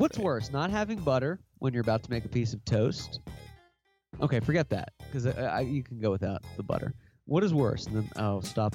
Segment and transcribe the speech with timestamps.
[0.00, 3.20] What's worse, not having butter when you're about to make a piece of toast?
[4.22, 6.94] Okay, forget that because I, I, you can go without the butter.
[7.26, 7.86] What is worse?
[7.86, 8.74] And then I'll stop,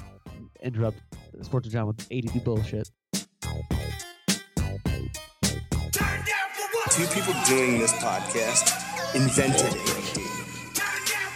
[0.62, 1.00] interrupt
[1.42, 2.92] Sports with Jon with ADD bullshit.
[6.92, 10.20] Two people doing this podcast invented ADD.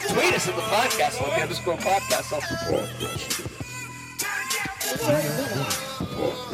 [0.07, 2.31] Tweet us at the podcast, like underscore podcast.
[2.31, 2.41] I'll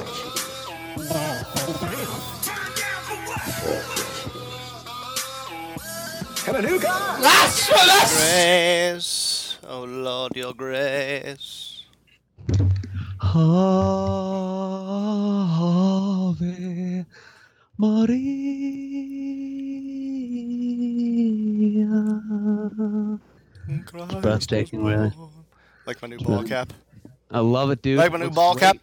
[0.06, 0.25] support.
[6.46, 7.20] Have a new car!
[7.20, 8.14] That's for us!
[8.18, 11.84] Grace, oh Lord, your grace.
[13.22, 13.86] Ave
[17.78, 18.46] Maria.
[24.22, 25.12] breathtaking, really.
[25.86, 26.72] Like my new ball cap.
[27.32, 27.98] I love it, dude.
[27.98, 28.62] Like my new Looks ball great.
[28.62, 28.78] cap.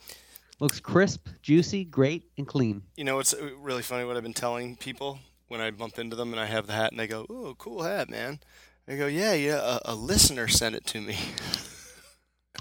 [0.63, 2.83] Looks crisp, juicy, great, and clean.
[2.97, 4.05] You know what's uh, really funny?
[4.05, 6.93] What I've been telling people when I bump into them and I have the hat
[6.93, 8.39] and they go, "Ooh, cool hat, man."
[8.87, 11.19] I go, "Yeah, yeah." A, a listener sent it to me.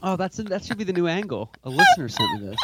[0.03, 1.53] Oh, that's that should be the new angle.
[1.63, 2.59] A listener sent me this.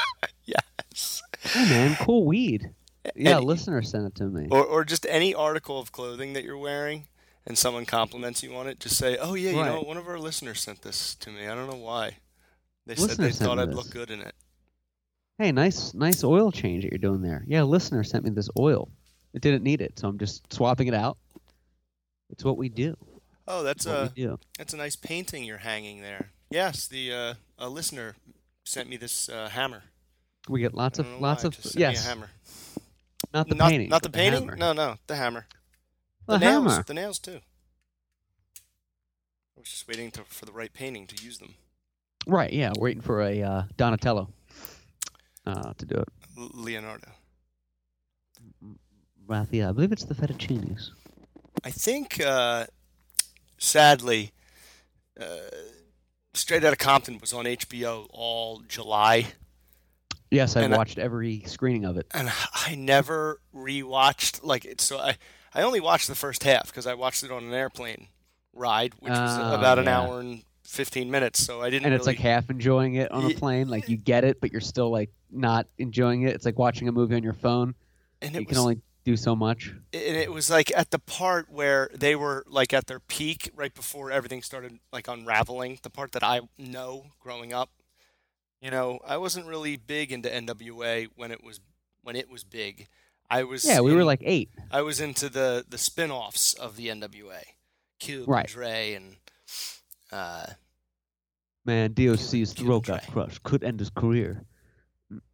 [0.46, 1.22] yes.
[1.42, 2.72] Hey, man, cool weed.
[3.16, 4.48] Yeah, a listener sent it to me.
[4.50, 7.10] Or, or just any article of clothing that you're wearing
[7.46, 10.18] and someone compliments you on it, just say, "Oh yeah, you know, one of our
[10.18, 11.48] listeners sent this to me.
[11.48, 12.16] I don't know why.
[12.88, 13.76] They Listener said they thought I'd this.
[13.76, 14.34] look good in it."
[15.38, 17.44] Hey, nice, nice oil change that you're doing there.
[17.48, 18.90] Yeah, a listener sent me this oil.
[19.34, 21.18] It didn't need it, so I'm just swapping it out.
[22.32, 22.98] It's what we do.
[23.48, 24.12] Oh, that's a
[24.58, 26.32] that's a nice painting you're hanging there.
[26.50, 28.16] Yes, the uh, a listener
[28.66, 29.84] sent me this uh, hammer.
[30.50, 32.06] We get lots of lots why, of just sent me a yes.
[32.06, 32.30] hammer.
[33.34, 33.90] Not the not, painting.
[33.90, 34.42] Not the painting.
[34.42, 34.56] hammer.
[34.56, 35.46] No, no, the hammer.
[36.28, 36.72] The nails.
[36.72, 36.84] hammer.
[36.84, 37.40] The nails too.
[39.56, 41.54] I was just waiting to, for the right painting to use them.
[42.26, 42.52] Right.
[42.52, 44.30] Yeah, waiting for a uh, Donatello
[45.48, 46.08] uh, to do it.
[46.54, 47.08] Leonardo.
[49.28, 50.90] Raphael, I believe it's the fettuccinis.
[51.64, 52.66] I think, uh,
[53.58, 54.32] sadly,
[55.20, 55.26] uh,
[56.34, 59.28] Straight Outta Compton was on HBO all July,
[60.30, 62.06] Yes, I And I- watched every screening of it.
[62.14, 64.82] and I never rewatched like it.
[64.82, 65.18] So I,
[65.54, 68.10] I only watched the first half because I watched it on an airplane
[68.54, 69.98] ride, which was Oh, about an yeah.
[70.02, 71.44] hour and fifteen minutes.
[71.44, 71.86] So I didn't.
[71.86, 73.68] And it's really, like half enjoying it on a plane.
[73.70, 76.36] Like you get it, but you're still like not enjoying it.
[76.36, 77.76] It's like watching a movie on your phone.
[78.22, 79.74] and You it can only do so much.
[79.94, 83.74] and it was like at the part where they were like at their peak right
[83.74, 87.70] before everything started like unraveling the part that i know growing up
[88.62, 91.62] you know i wasn't really big into nwa when it was
[92.04, 92.88] when it was big
[93.30, 94.50] i was Yeah, we were like eight.
[94.72, 97.40] i was into the the spin-offs of the nwa
[98.00, 98.44] cube Right.
[98.44, 99.16] and dre and
[100.12, 100.46] uh
[101.66, 103.44] Man, DOC's throat got crushed.
[103.44, 104.46] Could end his career.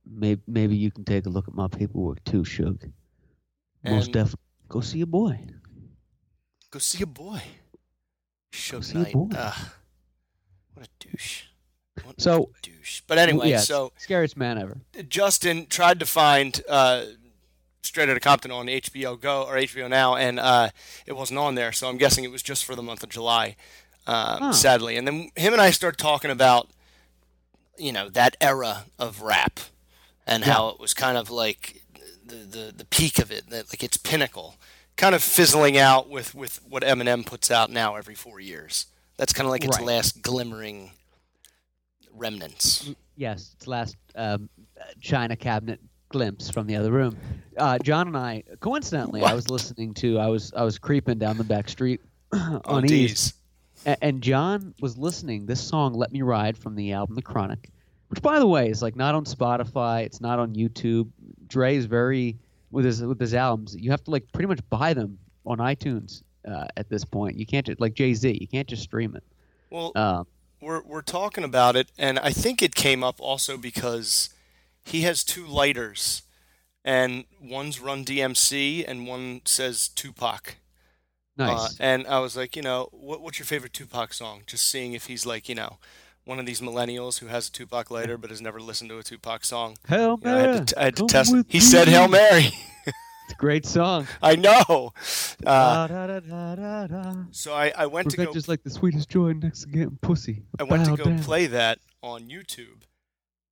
[0.03, 2.91] Maybe, maybe you can take a look at my paperwork too, Suge.
[3.83, 4.39] Most definitely.
[4.67, 5.39] Go see your boy.
[6.71, 7.41] go see a boy
[8.53, 9.13] see a Knight.
[9.13, 9.29] boy.
[9.35, 9.67] Ugh.
[10.73, 11.43] what a douche
[12.03, 14.77] what So, a douche but anyway yeah, so scariest man ever.
[15.09, 17.05] Justin tried to find uh,
[17.83, 20.69] Straight Outta Compton on HBO Go or HBO Now, and uh,
[21.05, 21.71] it wasn't on there.
[21.71, 23.55] So I'm guessing it was just for the month of July,
[24.07, 24.51] uh, Huh.
[24.53, 24.97] sadly.
[24.97, 26.69] And then him and I started talking about,
[27.77, 29.59] you know, that era of rap
[30.27, 31.81] and how it was kind of like
[32.25, 34.55] the the, the peak of it, that, like its pinnacle,
[34.95, 38.85] kind of fizzling out with with what Eminem puts out now every four years.
[39.17, 39.85] That's kind of like its Right.
[39.87, 40.91] last glimmering
[42.11, 42.91] remnants.
[43.15, 44.49] Yes, it's last um,
[45.01, 47.17] China cabinet glimpse from the other room.
[47.57, 50.17] Uh, Jon and I, coincidentally, I was listening to.
[50.19, 53.31] I was I was creeping down the back street on On East.
[53.35, 53.42] A-
[53.85, 57.69] and Jon was listening this song "Let Me Ride" from the album The Chronic,
[58.09, 60.03] which, by the way, is like not on Spotify.
[60.03, 61.09] It's not on YouTube.
[61.47, 62.37] Dre is very
[62.71, 63.75] with his with his albums.
[63.77, 67.37] You have to like pretty much buy them on iTunes uh, at this point.
[67.37, 68.37] You can't just like Jay Z.
[68.39, 69.23] You can't just stream it.
[69.69, 70.27] Well, Um,
[70.61, 74.29] we're we're talking about it, and I think it came up also because
[74.85, 76.23] he has two lighters,
[76.85, 80.55] and one's Run DMC and one says Tupac.
[81.37, 81.79] Nice.
[81.79, 84.43] Uh, and I was like, you know, what, what's your favorite Tupac song?
[84.45, 85.77] Just seeing if he's like, you know,
[86.25, 89.03] one of these millennials who has a Tupac lighter but has never listened to a
[89.03, 89.77] Tupac song.
[89.87, 91.35] Hail You know, I had Mary, to, I had to test.
[91.47, 91.93] He said me.
[91.93, 92.51] Hail Mary.
[93.25, 94.07] It's a great song.
[94.21, 94.91] I know.
[95.45, 99.09] Uh, Da, da, da, so I, I went to go Revenge is like the sweetest
[99.09, 100.43] joy next to getting pussy.
[100.59, 101.19] I went to go down.
[101.19, 102.83] play that on YouTube,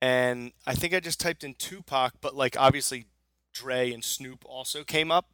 [0.02, 3.06] and I think I just typed in Tupac, but like obviously
[3.54, 5.30] Dre and Snoop also came up,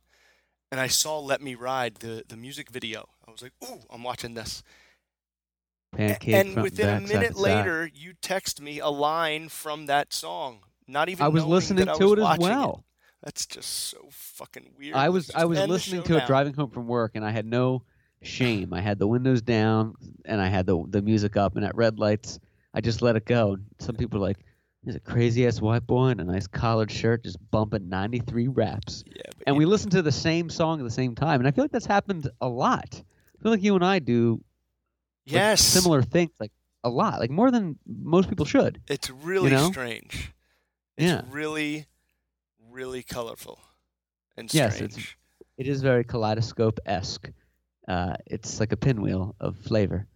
[0.72, 3.10] and I saw "Let Me Ride" the the music video.
[3.28, 4.64] I was like, "Ooh, I'm watching this."
[5.96, 11.10] Pancake and within a minute later, you text me a line from that song, not
[11.10, 11.24] even.
[11.24, 12.84] I was listening to was it as well.
[13.24, 14.96] That's just so fucking weird.
[14.96, 16.28] I was I was listening to it now.
[16.28, 17.84] driving home from work, and I had no
[18.22, 18.74] shame.
[18.74, 22.00] I had the windows down, and I had the the music up, and at red
[22.00, 22.40] lights,
[22.74, 23.58] I just let it go.
[23.80, 24.38] Some people are like,
[24.84, 29.04] "There's a crazy ass white boy in a nice collared shirt just bumping 93 raps,"
[29.06, 31.52] Yeah, and you- we listened to the same song at the same time, and I
[31.52, 33.02] feel like that's happened a lot.
[33.38, 34.44] I feel like you and I do
[35.28, 36.52] like, yes, similar things, like
[36.84, 38.82] a lot, like more than most people should.
[38.88, 39.70] It's really know?
[39.70, 40.32] strange.
[40.96, 41.22] It's Yeah.
[41.30, 41.86] really,
[42.70, 43.60] really colorful
[44.38, 45.16] and Yes, it's-
[45.58, 47.30] it is very kaleidoscope esque.
[47.88, 50.08] Uh, it's like a pinwheel of flavor.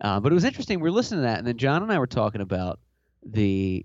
[0.00, 0.78] Uh, but it was interesting.
[0.80, 2.80] We were listening to that, and then Jon and I were talking about
[3.24, 3.84] the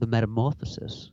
[0.00, 1.10] the metamorphosis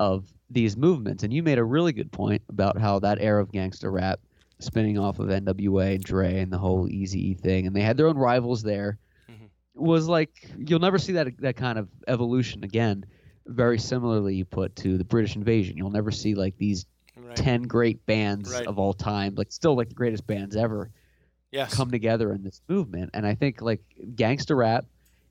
[0.00, 1.22] of these movements.
[1.22, 4.20] And you made a really good point about how that era of gangster rap,
[4.58, 8.08] spinning off of NWA and Dre and the whole Eazy thing, and they had their
[8.08, 8.98] own rivals there,
[9.28, 9.48] Mhm.
[9.74, 13.04] was like you'll never see that that kind of evolution again.
[13.46, 15.76] Very similarly, you put to the British invasion.
[15.76, 16.86] You'll never see like these
[17.16, 17.34] right.
[17.36, 18.66] 10 great bands Right.
[18.66, 20.90] of all time, like still like the greatest bands ever,
[21.50, 21.74] yes.
[21.74, 23.10] come together in this movement.
[23.14, 23.82] And I think like
[24.14, 24.86] gangster rap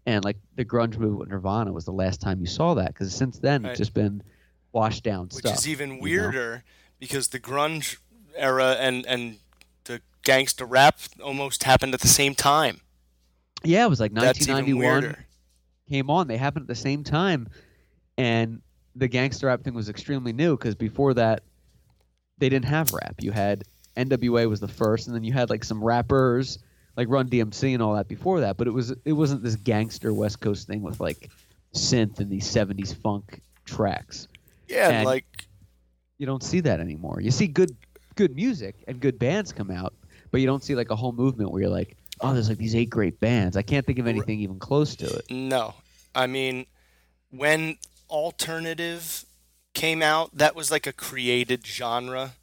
[0.05, 3.13] and like the grunge movement with Nirvana was the last time you saw that because
[3.15, 3.71] since then Right.
[3.71, 4.23] it's just been
[4.71, 5.57] washed down which stuff.
[5.57, 6.01] is even you know?
[6.03, 6.63] weirder
[6.99, 7.97] because the grunge
[8.35, 9.37] era and and
[9.85, 12.81] the gangster rap almost happened at the same time.
[13.63, 15.15] Yeah, it was like That's 1991
[15.89, 16.27] came on.
[16.27, 17.47] They happened at the same time,
[18.17, 18.61] and
[18.95, 21.43] the gangster rap thing was extremely new because before that,
[22.39, 23.15] they didn't have rap.
[23.19, 23.63] You had
[23.95, 26.57] NWA was the first, and then you had like some rappers
[26.95, 28.57] like Run DMC and all that before that.
[28.57, 31.29] But it was it wasn't this gangster West Coast thing with like
[31.75, 34.27] synth and these '70s funk tracks.
[34.67, 35.25] Yeah, and like
[36.17, 37.21] You don't see that anymore.
[37.21, 37.75] You see good
[38.15, 39.93] good music and good bands come out,
[40.31, 42.75] but you don't see like a whole movement where you're like, oh, there's like these
[42.75, 43.57] eight great bands.
[43.57, 45.31] I can't think of anything even close to it.
[45.31, 45.73] no.
[46.13, 46.65] I mean,
[47.29, 47.77] when
[48.09, 49.23] alternative
[49.73, 52.33] came out, that was like a created genre.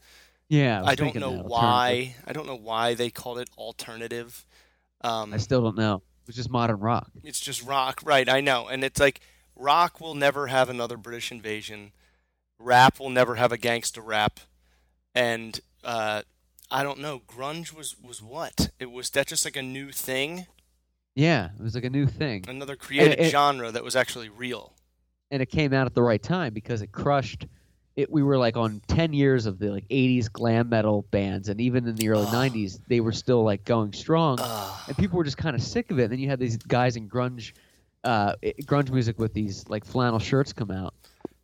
[0.48, 2.14] Yeah, was I don't know why.
[2.26, 4.46] I don't know why they called it alternative.
[5.02, 6.02] Um, I still don't know.
[6.26, 7.10] It's just modern rock.
[7.24, 8.28] it's just rock, right?
[8.28, 9.20] I know, and it's like
[9.56, 11.92] rock will never have another British invasion.
[12.58, 14.40] Rap will never have a gangster rap,
[15.14, 16.22] and uh,
[16.70, 17.20] I don't know.
[17.26, 18.70] Grunge was was what?
[18.78, 20.46] It was that just like a new thing,
[21.14, 24.74] Yeah, it was like a new thing, another created it- genre that was actually real.
[25.30, 27.46] and it came out at the right time because it crushed.
[27.98, 31.60] It we were like on ten years of the like '80s glam metal bands, and
[31.60, 32.52] even in the early Ugh.
[32.52, 34.80] '90s, they were still like going strong, Ugh.
[34.86, 36.04] and people were just kind of sick of it.
[36.04, 37.54] And then you had these guys in grunge,
[38.04, 40.94] uh, grunge music with these like flannel shirts come out,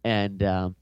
[0.05, 0.77] and um,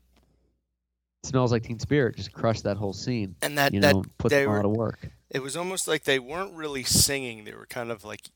[1.24, 3.34] smells like Teen Spirit just crushed that whole scene.
[3.40, 4.98] and that You that know, put them were to work.
[5.30, 8.28] it was almost like they weren't really singing; they were kind of like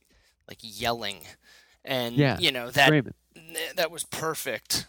[0.49, 1.19] like yelling,
[1.85, 3.13] and Yeah, you know that Screaming.
[3.77, 4.87] that was perfect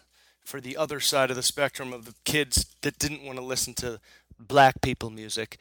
[0.47, 3.73] for the other side of the spectrum of the kids that didn't want to listen
[3.73, 3.99] to
[4.39, 5.57] black people music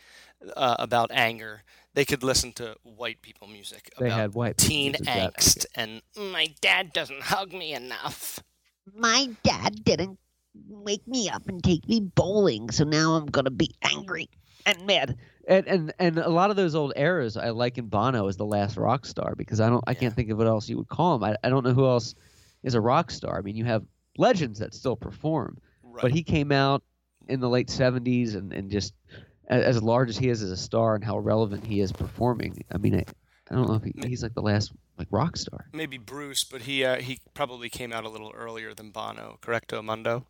[0.57, 1.65] uh, about anger.
[1.95, 6.03] They could listen to white people music They about had white teen music angst and
[6.17, 8.39] my dad doesn't hug me enough.
[8.95, 10.21] My dad didn't
[10.69, 14.29] wake me up and take me bowling, so now I'm gonna be angry
[14.67, 15.17] and mad.
[15.49, 18.77] And, and and a lot of those old eras, I liken Bono as the last
[18.77, 19.99] rock star because I don't, I Yeah.
[20.01, 21.25] can't think of what else you would call him.
[21.25, 22.15] I, I don't know who else
[22.63, 23.39] is a rock star.
[23.39, 23.85] I mean, you have
[24.19, 26.03] legends that still perform, Right.
[26.03, 26.83] but he came out
[27.29, 28.95] in the late '70s and and just
[29.49, 32.65] as, large as he is as a star and how relevant he is performing.
[32.73, 33.05] I mean, I,
[33.51, 35.67] I don't know if he, he's like the last like rock star.
[35.73, 39.39] Maybe Bruce, but he uh, he probably came out a little earlier than Bono.
[39.43, 40.27] Correcto, Mundo.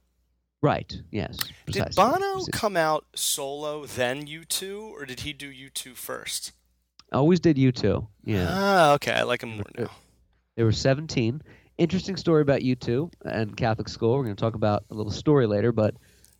[0.62, 0.92] Right?
[1.10, 1.36] Yes.
[1.66, 1.94] Did.
[1.94, 6.52] Bono Preci- come out solo then U2, or did he do U2 first?
[7.12, 8.06] Always did U2.
[8.24, 8.46] Yeah.
[8.50, 9.12] Ah, okay.
[9.12, 9.90] I like him more now.
[10.56, 11.42] They were 17.
[11.78, 14.16] Interesting story about U2 and Catholic school.
[14.16, 15.94] We're going to talk about a little story later, but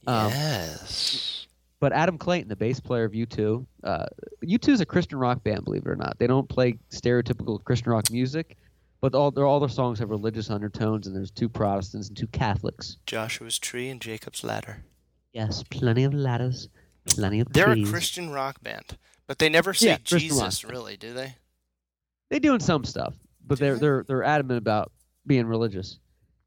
[0.07, 1.47] um, yes.
[1.79, 4.07] but Adam Clayton, the bass player of U2, uh,
[4.45, 6.19] U2 is a Christian rock band, believe it or not.
[6.19, 8.57] They don't play stereotypical Christian rock music,
[9.01, 12.29] but all their all their songs have religious undertones, and there's two Protestants and two
[12.29, 12.97] Catholics.
[13.05, 14.85] Joshua's tree and Jacob's ladder.
[15.35, 16.71] Yes, plenty of ladders,
[17.05, 17.55] plenty of trees.
[17.65, 17.89] They're trees.
[17.89, 21.35] a Christian rock band, but they never say Yeah, Jesus, really, do they?
[22.31, 23.15] They doing some stuff,
[23.47, 23.81] but Do they're they?
[23.81, 24.93] they're they're adamant about
[25.27, 25.99] being religious.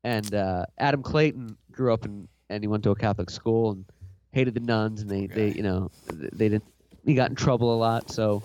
[0.03, 3.85] And uh, Adam Clayton grew up in and he went to a Catholic school and
[4.31, 6.65] hated the nuns, and they they you know they didn't.
[7.05, 8.43] He got in trouble a lot, so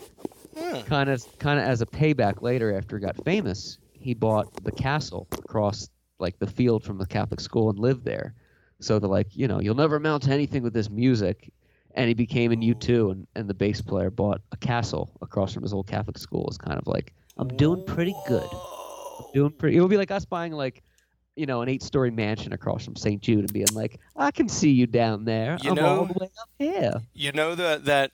[0.87, 4.73] kind of kind of as a payback later after he got famous, he bought the
[4.73, 5.89] castle across
[6.19, 8.35] like the field from the Catholic school and lived there.
[8.81, 11.53] So they're like, you know, you'll never amount to anything with this music.
[11.97, 15.63] And he became in U2, and, and the bass player bought a castle across from
[15.63, 16.45] his old Catholic school.
[16.49, 18.49] It's kind of like, I'm doing pretty good.
[19.35, 19.77] Doing pretty.
[19.77, 20.83] It would be like us buying like
[21.37, 23.21] you know, an eight-story mansion across from St.
[23.21, 25.59] Jude and being like, "I can see you down there.
[25.63, 28.13] You I'm all know- the way up here." You know that that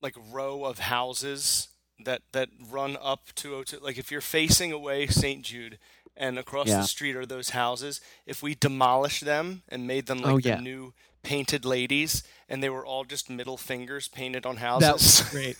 [0.00, 1.68] like row of houses
[2.04, 5.42] that that run up to O2 like if you're facing away St.
[5.44, 5.78] Jude
[6.16, 6.82] and across Yeah.
[6.82, 10.50] the street are those houses, if we demolished them and made them oh, like Oh,
[10.56, 15.18] the new painted ladies and they were all just middle fingers painted on That houses.
[15.20, 15.56] was great.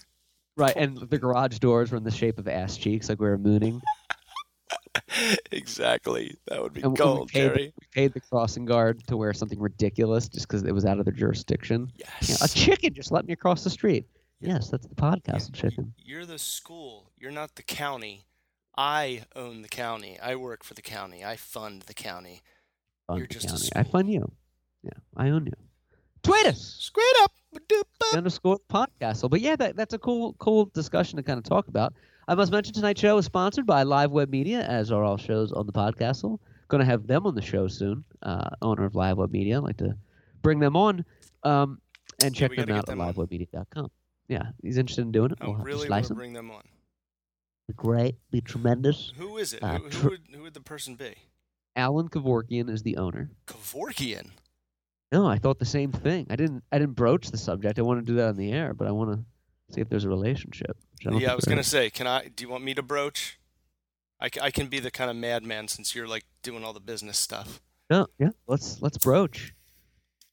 [0.57, 3.39] Right, and the garage doors were in the shape of ass cheeks, like we were
[3.39, 3.81] mooning.
[5.53, 6.37] exactly.
[6.47, 7.73] That would be And gold, we, paid, Jerry.
[7.81, 11.05] we paid the crossing guard to wear something ridiculous just because it was out of
[11.05, 11.91] their jurisdiction.
[11.97, 12.43] Yeah, Yes.
[12.43, 14.07] a chicken just let me across the street.
[14.41, 15.93] Yes, that's the podcast chicken.
[15.99, 17.11] You're the school.
[17.19, 18.25] You're not the county.
[18.77, 20.19] I own the county.
[20.21, 21.25] I work for the county.
[21.25, 22.43] I fund the county.
[23.09, 23.69] Fun You're just county.
[23.75, 24.31] I fund you.
[24.85, 25.53] Yeah, I own you.
[26.23, 26.61] Tweet us.
[26.61, 27.33] Straight up.
[28.15, 29.29] Underscore podcast.
[29.29, 31.95] But yeah, that, that's a cool cool discussion to kind of talk about.
[32.29, 35.51] I must mention tonight's show is sponsored by Live Web Media, as are all shows
[35.51, 36.23] on the podcast.
[36.69, 38.05] Going to have them on the show soon.
[38.23, 39.97] Uh, owner of Live Web Media, I'd like to
[40.43, 41.07] bring them on
[41.43, 41.81] um,
[42.23, 43.91] and check we them out get at livewebmedia.com.
[44.29, 45.39] Yeah, he's interested in doing it.
[45.41, 46.65] I We'll have to really to bring them on.
[47.67, 48.17] Be great.
[48.31, 49.11] Be tremendous.
[49.17, 49.63] Who is it?
[49.63, 51.15] Uh, who, who, would, who would the person be?
[51.77, 53.31] Alan Kevorkian is the owner.
[53.47, 54.33] Kevorkian.
[55.13, 56.27] No, I thought the same thing.
[56.29, 56.63] I didn't.
[56.71, 57.79] I didn't broach the subject.
[57.79, 59.25] I want to do that on the air, but I want to
[59.71, 60.77] see if there's a relationship.
[61.07, 61.67] I Yeah, I was gonna is.
[61.67, 62.29] say, can I?
[62.29, 63.39] Do you want me to broach?
[64.21, 67.19] I, I can be the kind of madman since you're like doing all the business
[67.19, 67.61] stuff.
[67.91, 69.55] No, yeah, let's let's broach.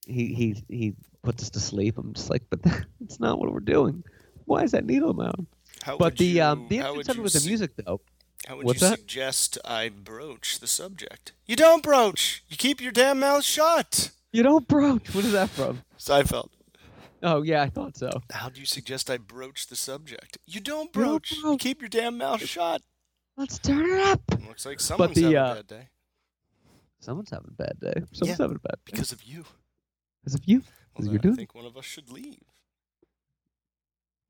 [0.08, 1.98] He he he puts us to sleep.
[1.98, 2.62] I'm just like, but
[3.00, 4.04] that's not what we're doing.
[4.46, 5.48] Why is that needle arm?
[5.84, 8.02] How But the you, um the interesting with the su- music though.
[8.48, 9.00] How would What's you that?
[9.00, 11.32] suggest I broach the subject?
[11.48, 12.44] You don't broach.
[12.48, 14.12] You keep your damn mouth shut.
[14.32, 15.14] You don't broach.
[15.16, 15.82] What is that from?
[16.00, 16.50] Seinfeld.
[17.28, 18.10] Oh yeah, I thought so.
[18.32, 20.38] How do you suggest I broach the subject?
[20.46, 21.32] You don't You don't broach.
[21.32, 22.82] You keep your damn mouth shut.
[23.36, 24.22] Let's turn it up.
[24.48, 25.88] Looks like someone's the, having uh, a bad day
[27.00, 27.94] Someone's having a bad day.
[28.14, 28.44] Someone's Yeah.
[28.44, 29.44] having a bad day because of you.
[30.24, 30.60] because of you.
[30.60, 32.40] Well, Because then you're I doing think one of us should leave.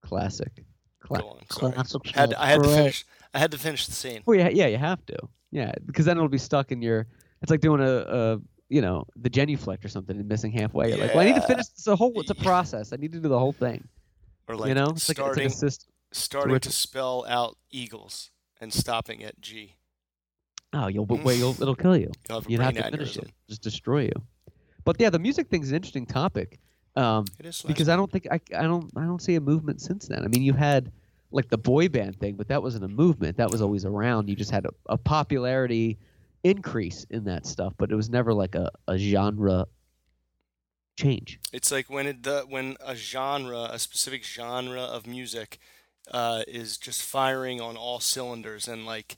[0.04, 0.64] classic.
[1.02, 1.38] Cla- Go on.
[1.52, 1.72] Sorry.
[1.74, 2.42] Classic Had, stuff.
[2.42, 3.06] I had to finish.
[3.34, 4.22] I had to finish the scene.
[4.25, 5.18] Well, yeah, yeah, you have to.
[5.52, 7.08] Yeah, because then it'll be stuck in your.
[7.42, 8.40] It's like doing a, a
[8.75, 10.89] you know, the genuflect or something and missing halfway.
[10.89, 11.67] You're like, well, I need to finish.
[11.67, 12.12] the whole.
[12.20, 12.91] It's a process.
[12.91, 13.88] I need to do the whole thing.
[14.50, 15.79] Or like you know, it's like, it's like starting
[16.12, 19.77] starting to spell out eagles and stopping at G.
[20.74, 22.12] Oh, you'll but wait, you'll it'll kill you.
[22.27, 24.12] you'll have, You'd have to finish it, just destroy you.
[24.84, 26.60] But yeah, the music thing's an interesting topic.
[26.98, 29.79] Um, It is because I don't think I, I don't I don't see a movement
[29.79, 30.25] since then.
[30.25, 30.91] I mean, you had
[31.32, 33.38] like the boy band thing, but that wasn't a movement.
[33.38, 34.27] That was always around.
[34.27, 35.98] You just had a, a popularity
[36.46, 39.66] increase in that stuff, but it was never like a, a genre
[40.98, 41.40] change.
[41.52, 45.58] It's like when it the when a genre, a specific genre of music,
[46.12, 49.18] uh, is just firing on all cylinders and like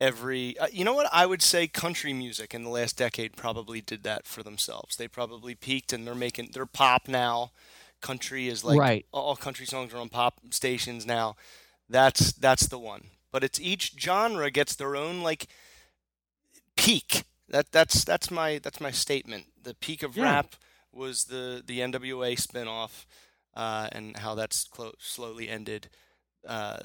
[0.00, 3.80] every uh, you know what I would say country music in the last decade probably
[3.80, 4.96] did that for themselves.
[4.96, 7.52] They probably peaked and they're making they're pop now.
[8.00, 9.06] Country is like Right.
[9.12, 11.36] all country songs are on pop stations now.
[11.88, 13.04] That's that's the one.
[13.32, 15.46] But it's each genre gets their own like
[16.86, 17.22] peak.
[17.48, 19.46] That that's that's my that's my statement.
[19.62, 20.24] The peak of Yeah.
[20.24, 20.56] rap
[20.92, 23.04] was the the NWA spinoff,
[23.54, 25.88] uh, and how that's clo- slowly ended.
[26.46, 26.78] Uh,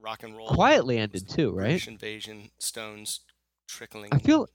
[0.00, 1.64] rock and roll Quietly ended too, right?
[1.64, 3.20] British invasion, Stones
[3.66, 4.10] trickling.
[4.12, 4.46] I feel,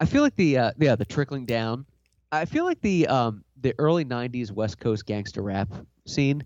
[0.00, 1.86] I feel like the uh, yeah the trickling down.
[2.32, 5.72] I feel like the um the early '90s West Coast gangster rap
[6.06, 6.44] scene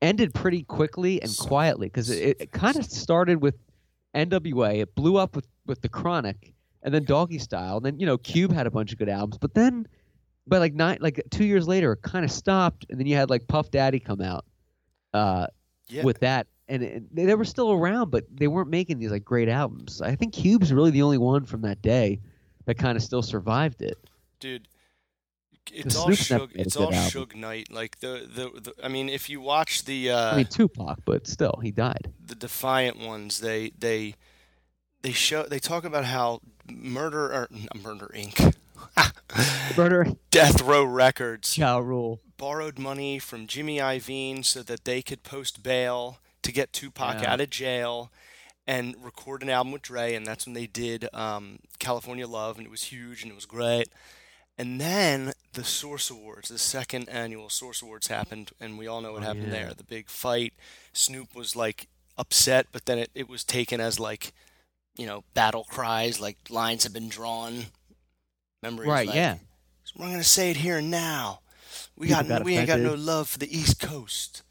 [0.00, 3.56] ended pretty quickly and quietly because it, it kind of started with
[4.14, 4.80] NWA.
[4.82, 6.53] It blew up with with the Chronic,
[6.84, 9.54] and then Doggystyle, and then you know Cube had a bunch of good albums, but
[9.54, 9.88] then.
[10.46, 13.30] But like nine, like two years later, it kind of stopped, and then you had
[13.30, 14.44] like Puff Daddy come out
[15.14, 15.46] uh,
[15.88, 16.02] yeah.
[16.02, 19.24] with that, and it, they, they were still around, but they weren't making these like
[19.24, 20.02] great albums.
[20.02, 22.20] I think Cube's really the only one from that day
[22.66, 23.96] that kind of still survived it.
[24.38, 24.68] dude.
[25.72, 26.50] It's all Suge.
[26.54, 26.92] It's all.
[26.92, 27.72] Suge Knight.
[27.72, 28.74] Like the, the the.
[28.84, 32.12] I mean, if you watch the uh, I mean Tupac, but still, he died.
[32.22, 34.14] the Defiant ones, they they
[35.00, 36.40] they show they talk about how
[36.70, 38.54] Murder or not Murder Inc.
[39.76, 42.20] Murder, Death Row Records Ja Rule.
[42.36, 47.32] borrowed money from Jimmy Iovine so that they could post bail to get Tupac Yeah.
[47.32, 48.10] out of jail
[48.66, 52.66] and record an album with Dre, and that's when they did um, California Love, and
[52.66, 53.88] it was huge and it was great.
[54.56, 59.12] And then the Source Awards, the second annual Source Awards happened, and we all know
[59.12, 59.64] what Oh, happened yeah.
[59.64, 59.74] there.
[59.74, 60.54] The big fight.
[60.92, 64.32] Snoop was like upset, but then it, it was taken as like,
[64.96, 67.66] you know, battle cries, like lines have been drawn.
[68.62, 69.36] Remember, Right, like, yeah.
[69.96, 71.40] We're gonna say it here and now.
[71.96, 74.42] We People got, got we ain't got no love for the East Coast,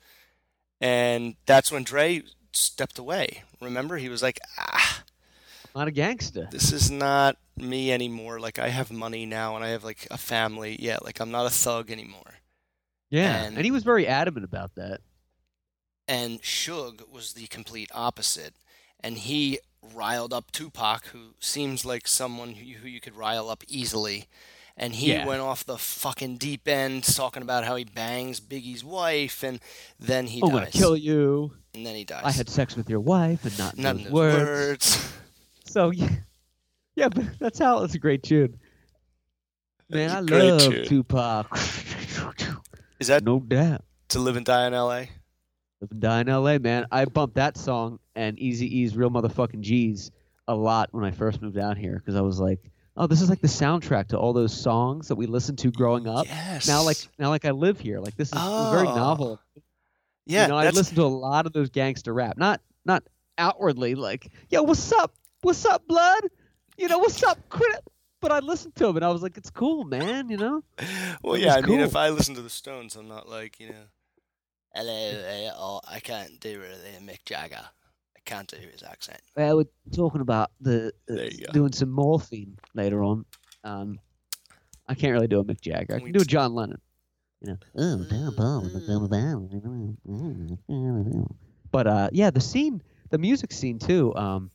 [0.80, 2.24] and that's when Dre
[2.54, 3.44] stepped away.
[3.60, 5.04] Remember, he was like, ah,
[5.76, 6.48] not a gangster.
[6.52, 8.40] this is not me anymore.
[8.40, 10.78] Like I have money now and I have like a family.
[10.80, 12.36] Yeah, like I'm not a thug anymore.
[13.10, 15.02] Yeah, And- and he was very adamant about that.
[16.08, 18.54] And Suge was the complete opposite.
[19.04, 19.60] And he
[19.94, 24.28] riled up Tupac, who seems like someone who, who you could rile up easily.
[24.78, 25.26] And he Yeah.
[25.28, 29.60] went off the fucking deep end talking about how he bangs Biggie's wife and
[30.00, 30.60] then he oh, I'm dies.
[30.60, 31.52] gonna kill you.
[31.76, 32.22] And then he dies.
[32.24, 34.40] I had sex with your wife, and not in None those of words.
[34.98, 35.10] words.
[35.66, 36.10] So yeah,
[36.96, 37.80] yeah, but that's how.
[37.80, 38.60] That's a great tune.
[39.90, 40.86] Man, That's I a great love tune.
[40.86, 41.48] Tupac.
[43.00, 43.84] Is that no doubt.
[44.10, 45.10] to live and die in L.A.?
[45.82, 46.86] Live and die in L.A., man.
[46.92, 50.12] I bumped that song and Eazy E's "Real Motherfucking G's"
[50.48, 53.30] a lot when I first moved out here because I was like, "Oh, this is
[53.30, 56.68] like the soundtrack to all those songs that we listened to growing up." Yes.
[56.68, 58.00] Now, like now, like I live here.
[58.00, 58.96] Like this is very Oh.
[58.96, 59.40] novel.
[60.26, 62.38] yeah, you know, I that's, listen to a lot of those gangster rap.
[62.38, 63.04] Not not
[63.38, 65.14] outwardly like, "Yo, what's up?
[65.42, 66.24] What's up, blood?
[66.78, 67.90] You know, what's up, crip?"
[68.22, 70.64] But I listened to him and I was like, "It's cool, man." You know?
[71.24, 71.56] Well, yeah.
[71.56, 73.86] I was mean, if I listen to the Stones, I'm not like you know,
[74.76, 77.66] hello, I can't do really Mick Jagger.
[78.26, 79.20] I can't do his accent.
[79.38, 79.66] Uh, we're
[79.96, 81.52] talking about the uh, There you go.
[81.52, 83.26] doing some morphine later on.
[83.64, 84.00] Um,
[84.88, 85.96] I can't really do a Mick Jagger.
[85.96, 86.80] I We can do a John Lennon.
[87.42, 87.58] You know,
[91.72, 94.16] but uh, yeah, the scene, the music scene too.
[94.16, 94.50] Um,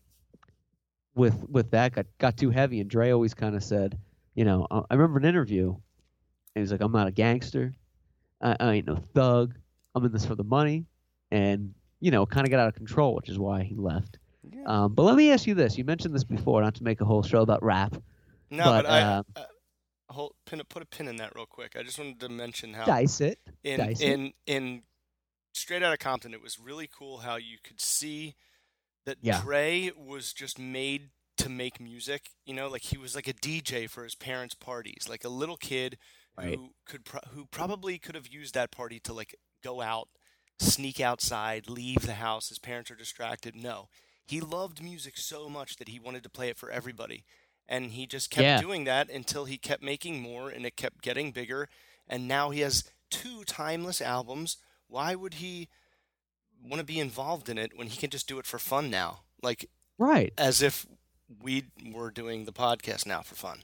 [1.14, 3.98] with with that got got too heavy, and Dre always kind of said,
[4.34, 5.70] you know, uh, I remember an interview,
[6.54, 7.75] and he's like, "I'm not a gangster,
[8.40, 9.54] I, I ain't no thug.
[9.94, 10.87] I'm in this for the money,"
[11.30, 14.19] and you know, kind of got out of control, which is why he left.
[14.50, 14.62] Yeah.
[14.67, 17.05] Um, but let me ask you this: You mentioned this before, not to make a
[17.05, 17.95] whole show about rap.
[18.50, 19.45] No, but, but, I uh, uh,
[20.11, 21.76] hold pin put a pin in that real quick.
[21.78, 23.38] I just wanted to mention how Dice it.
[23.64, 24.09] in dice it.
[24.12, 24.83] in in
[25.55, 28.37] straight out of Compton, it was really cool how you could see
[29.05, 29.40] that Yeah.
[29.43, 32.31] Dre was just made to make music.
[32.47, 35.57] You know, like he was like a DJ for his parents' parties, like a little
[35.57, 35.99] kid
[36.37, 36.55] Right.
[36.55, 40.09] who could pro- who probably could have used that party to like go out,
[40.59, 42.49] sneak outside, leave the house.
[42.49, 43.55] His parents are distracted.
[43.55, 43.88] No,
[44.27, 47.25] he loved music so much that he wanted to play it for everybody.
[47.68, 48.61] And he just kept Yeah.
[48.61, 51.68] doing that until he kept making more and it kept getting bigger.
[52.09, 54.57] And now he has two timeless albums.
[54.87, 55.68] Why would he
[56.62, 59.21] want to be involved in it when he can just do it for fun now?
[59.42, 59.68] Like,
[59.99, 60.33] Right.
[60.38, 60.87] as if
[61.42, 63.62] we were doing the podcast now for fun.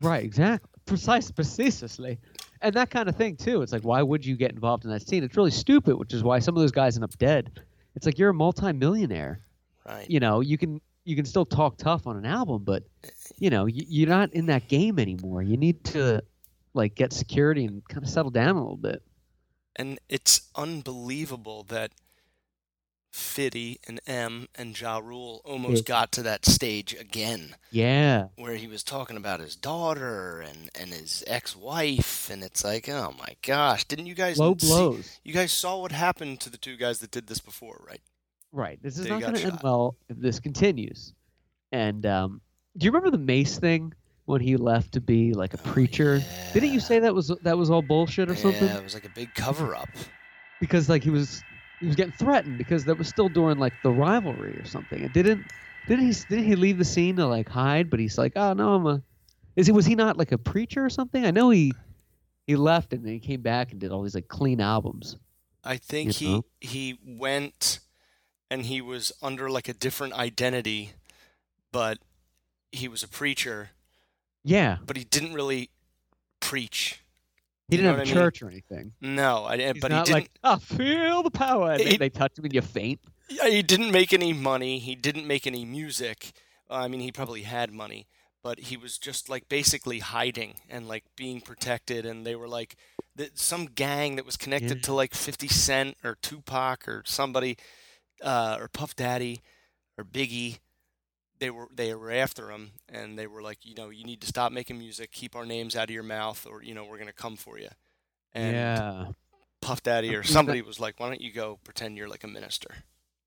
[0.00, 0.22] Right.
[0.24, 0.70] Exactly.
[0.86, 1.30] Precise.
[1.30, 2.18] Precisely.
[2.64, 3.60] And that kind of thing too.
[3.60, 5.22] It's like, why would you get involved in that scene?
[5.22, 7.60] It's really stupid, which is why some of those guys end up dead.
[7.94, 9.40] It's like you're a multi-millionaire.
[9.86, 10.08] Right.
[10.08, 12.82] You know, you can you can still talk tough on an album, but
[13.38, 15.42] you know, you, you're not in that game anymore.
[15.42, 16.22] You need to
[16.72, 19.02] like get security and kind of settle down a little bit.
[19.76, 21.92] And it's unbelievable that
[23.14, 25.94] Fiddy and M and Ja Rule almost Yeah.
[25.94, 28.26] got to that stage again Yeah.
[28.36, 32.88] where he was talking about his daughter and, and his ex wife and it's like,
[32.88, 35.20] oh my gosh, didn't you guys Low see- blows.
[35.22, 38.00] you guys saw what happened to the two guys that did this before, right?
[38.50, 38.82] Right.
[38.82, 41.12] This is They not going to end well if this continues.
[41.70, 42.40] And um,
[42.76, 43.92] do you remember the Mase thing
[44.24, 46.20] when he left to be like a preacher?
[46.52, 48.66] Didn't you Oh, say that was that was all bullshit or something?
[48.66, 49.88] Yeah, it was like a big cover up.
[50.60, 51.42] Because like he was
[51.84, 55.02] he was getting threatened because that was still during like the rivalry or something.
[55.02, 55.46] And didn't
[55.86, 57.90] didn't he didn't he leave the scene to like hide?
[57.90, 59.02] But he's like, oh no, I'm a.
[59.54, 61.24] Is he was he not like a preacher or something?
[61.26, 61.72] I know he
[62.46, 65.16] he left and then he came back and did all these like clean albums.
[65.62, 66.44] I think You he know?
[66.60, 67.80] he went
[68.50, 70.92] and he was under like a different identity,
[71.70, 71.98] but
[72.72, 73.70] he was a preacher,
[74.42, 75.70] Yeah, but he didn't really
[76.40, 77.00] preach.
[77.68, 78.14] He didn't know have what I mean?
[78.14, 78.92] church or anything.
[79.00, 79.76] No, I didn't.
[79.76, 80.10] He's But he didn't.
[80.10, 81.72] like, oh, feel the power.
[81.72, 83.00] And He- they, touch him and you faint.
[83.30, 84.78] Yeah, he didn't make any money.
[84.78, 86.32] He didn't make any music.
[86.70, 88.06] Uh, I mean, he probably had money,
[88.42, 92.04] but he was just like basically hiding and like being protected.
[92.04, 92.76] And they were like
[93.16, 94.82] that some gang that was connected Yeah.
[94.82, 97.56] to like 50 Cent or Tupac or somebody,
[98.22, 99.40] uh, or Puff Daddy
[99.96, 100.58] or Biggie.
[101.44, 104.26] They were they were after him, and they were like, you know, you need to
[104.26, 107.12] stop making music, keep our names out of your mouth, or you know, we're gonna
[107.12, 107.68] come for you.
[108.32, 109.06] And yeah.
[109.60, 112.68] Puff Daddy or somebody was like, why don't you go pretend you're like a minister?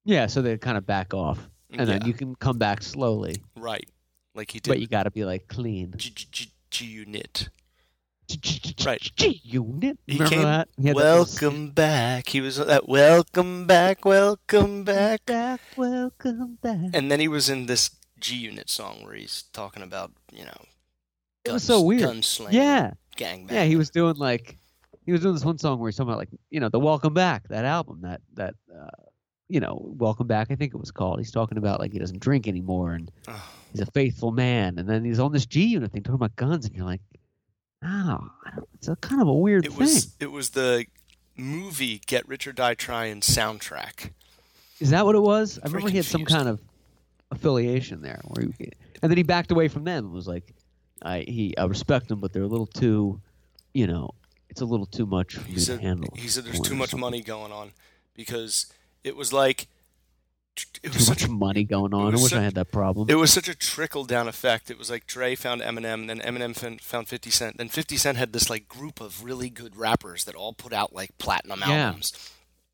[0.04, 1.48] Yeah, so they kind of back off.
[1.70, 3.36] And then you can come back slowly.
[3.56, 3.88] Right.
[4.34, 4.72] Like he did.
[4.72, 5.94] But you got to be like clean.
[5.96, 7.50] G- G-Unit.
[8.86, 9.02] Right.
[9.16, 9.98] G unit.
[10.08, 10.68] Remember came, that?
[10.76, 11.42] He had that little skit.
[11.44, 12.30] welcome back.
[12.30, 15.26] He was that welcome back, welcome back.
[15.26, 15.62] back.
[15.78, 16.90] Welcome back.
[16.94, 20.62] And then he was in this G-Unit song where he's talking about, you know,
[21.46, 22.02] It was so weird.
[22.02, 22.52] Gunsling.
[22.52, 23.52] Yeah, Gangbang.
[23.52, 23.64] yeah.
[23.66, 24.58] He was doing like
[25.06, 27.14] he was doing this one song where he's talking about like you know the Welcome
[27.14, 28.90] Back that album that that uh,
[29.50, 31.20] you know, Welcome Back, I think it was called.
[31.20, 33.10] He's talking about like he doesn't drink anymore and
[33.72, 34.78] he's a faithful man.
[34.78, 37.02] And then he's on this G Unit thing talking about guns, and you're like,
[37.84, 38.30] oh,
[38.74, 39.80] it's a kind of a weird It thing.
[39.80, 40.86] was it was the
[41.38, 44.12] movie Get Rich or Die Trying soundtrack.
[44.80, 45.60] Is that what it was?
[45.64, 46.60] I remember he had some kind of
[47.32, 50.06] affiliation there, where he, and then he backed away from them.
[50.06, 50.54] and was like,
[51.02, 53.22] I he I respect them, but they're a little too,
[53.74, 54.12] you know,
[54.50, 56.14] it's a little too much for me He to said handle.
[56.18, 57.02] he said there's too much something.
[57.02, 57.72] money going on
[58.16, 58.66] because
[59.04, 59.68] it was like
[60.82, 62.16] it Too was much such a money going on.
[62.16, 63.08] I wish I had that problem.
[63.12, 64.72] It was such a trickle down effect.
[64.72, 67.58] It was like Dre found Eminem, then Eminem found 50 Cent.
[67.58, 70.94] Then 50 Cent had this like group of really good rappers that all put out
[70.94, 71.88] like platinum Yeah.
[71.90, 72.12] albums.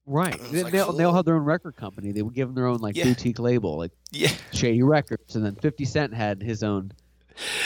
[0.05, 0.37] Right.
[0.51, 2.11] They, like, they, all- they all "Whoa." had their own record company.
[2.11, 3.05] They would give them their own like Yeah.
[3.05, 6.91] boutique label, like Yeah, Shady Records, and then 50 Cent had his own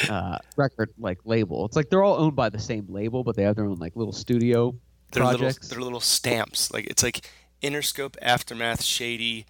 [0.10, 1.66] uh, record like label.
[1.66, 3.96] It's like they're all owned by the same label, but they have their own like
[3.96, 4.76] little studio
[5.12, 5.70] they're little projects.
[5.70, 6.72] they're little stamps.
[6.72, 7.28] Like it's like
[7.64, 9.46] Interscope, Aftermath, Shady,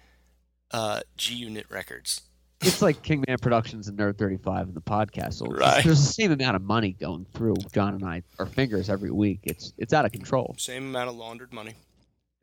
[0.70, 2.22] uh, G Unit Records.
[2.62, 5.34] it's like Kingman Productions and Nerd 35 and the podcast.
[5.34, 8.46] So it's just- there's the same amount of money going through Jon and I, our
[8.46, 9.40] fingers every week.
[9.44, 10.54] It's it's out of control.
[10.58, 11.74] Same amount of laundered money.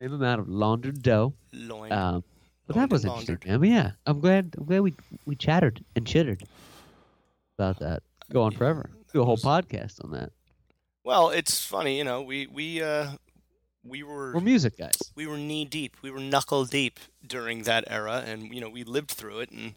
[0.00, 1.34] Same amount of laundered dough.
[1.52, 1.90] Loin.
[1.92, 2.24] Um,
[2.66, 3.70] but that was interesting, man.
[3.70, 4.54] Yeah, I'm glad.
[4.58, 6.42] I'm glad we we chattered and chittered
[7.58, 8.02] about that.
[8.32, 8.90] Go on forever.
[9.12, 10.32] Do a whole podcast on that.
[11.04, 12.22] well, it's funny, you know.
[12.22, 13.12] We we uh,
[13.84, 14.98] we were We're music guys.
[15.14, 18.82] we were knee deep, we were knuckle deep during that era, and you know we
[18.84, 19.74] lived through it, and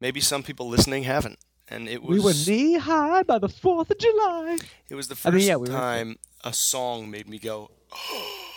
[0.00, 1.38] maybe some people listening haven't.
[1.70, 4.58] And it was We were knee high by the Fourth of July.
[4.88, 7.70] it was the I first mean, yeah, we were- time a song made me go,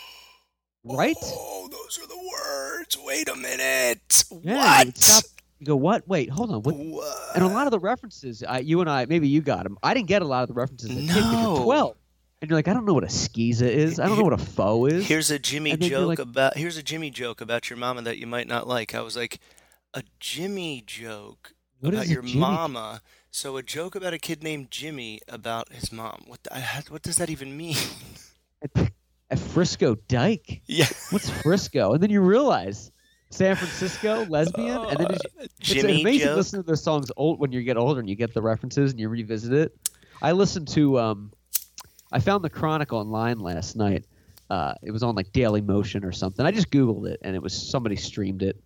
[0.84, 1.16] Right?
[1.22, 2.96] "Oh, those are the words.
[3.04, 4.56] Wait a minute, Yeah.
[4.84, 5.22] what?
[5.60, 5.76] You go.
[5.76, 6.08] What?
[6.08, 6.28] Wait.
[6.30, 6.62] Hold on.
[6.62, 6.74] What?
[6.76, 7.36] What?
[7.36, 9.78] And a lot of the references, I, you and I, maybe you got them.
[9.82, 10.90] I didn't get a lot of the references.
[10.90, 11.54] As a kid 'cause No.
[11.54, 11.96] you're 12.
[12.40, 14.00] And you're like, I don't know what a skeeza is.
[14.00, 15.06] I don't know what a foe is.
[15.06, 17.76] Here's a Jimmy And then you're joke like- about here's a Jimmy joke about your
[17.76, 18.92] mama that you might not like.
[18.96, 19.38] I was like,
[19.94, 23.02] a Jimmy joke What about your Jimmy- mama.
[23.30, 26.24] So a joke about a kid named Jimmy about his mom.
[26.26, 26.50] What the,
[26.88, 27.76] what does that even mean?
[29.40, 30.62] Frisco Dyke.
[30.66, 31.92] yeah, What's Frisco?
[31.92, 32.90] And then you realize
[33.30, 34.84] San Francisco, lesbian.
[34.84, 36.36] and then it's, it's amazing to joke.
[36.36, 39.00] listen to those songs old when you get older and you get the references and
[39.00, 39.76] you revisit it.
[40.20, 41.32] I listened to, um,
[42.12, 44.04] I found the Chronicle online last night.
[44.50, 46.44] Uh, it was on like Daily Motion or something.
[46.44, 48.60] I just Googled it and it was somebody streamed it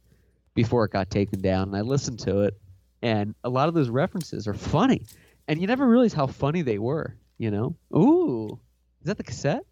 [0.55, 1.69] before it got taken down.
[1.69, 2.55] And I listened to it
[3.03, 5.03] and a lot of those references are funny.
[5.47, 7.77] And you never realize how funny they were, you know?
[7.95, 8.59] Ooh,
[9.01, 9.65] is that the cassette?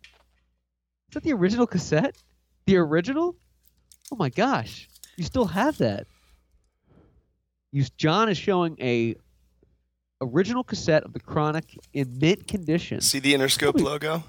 [1.14, 2.16] Is that the original cassette?
[2.66, 3.36] The original?
[4.10, 6.08] Oh my gosh, you still have that.
[7.70, 9.14] You, Jon is showing a
[10.20, 13.00] original cassette of the Chronic in mint condition.
[13.00, 14.24] See the Interscope Probably- logo,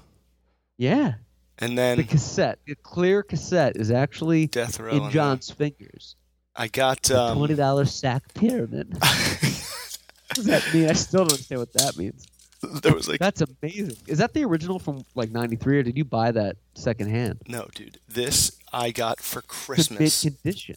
[0.78, 1.14] Yeah,
[1.58, 4.92] and then the cassette, the clear cassette, is actually Death Row.
[5.06, 6.14] in Jon's fingers.
[6.54, 8.92] I got um, twenty dollar sack pyramid.
[9.00, 10.88] what does that mean?
[10.88, 12.28] I still don't understand what that means.
[12.82, 13.96] there was like That's amazing.
[14.06, 17.42] Is that the original from like '93, or did you buy that secondhand?
[17.48, 17.98] no, dude.
[18.08, 20.22] This I got for Christmas.
[20.22, 20.76] condition.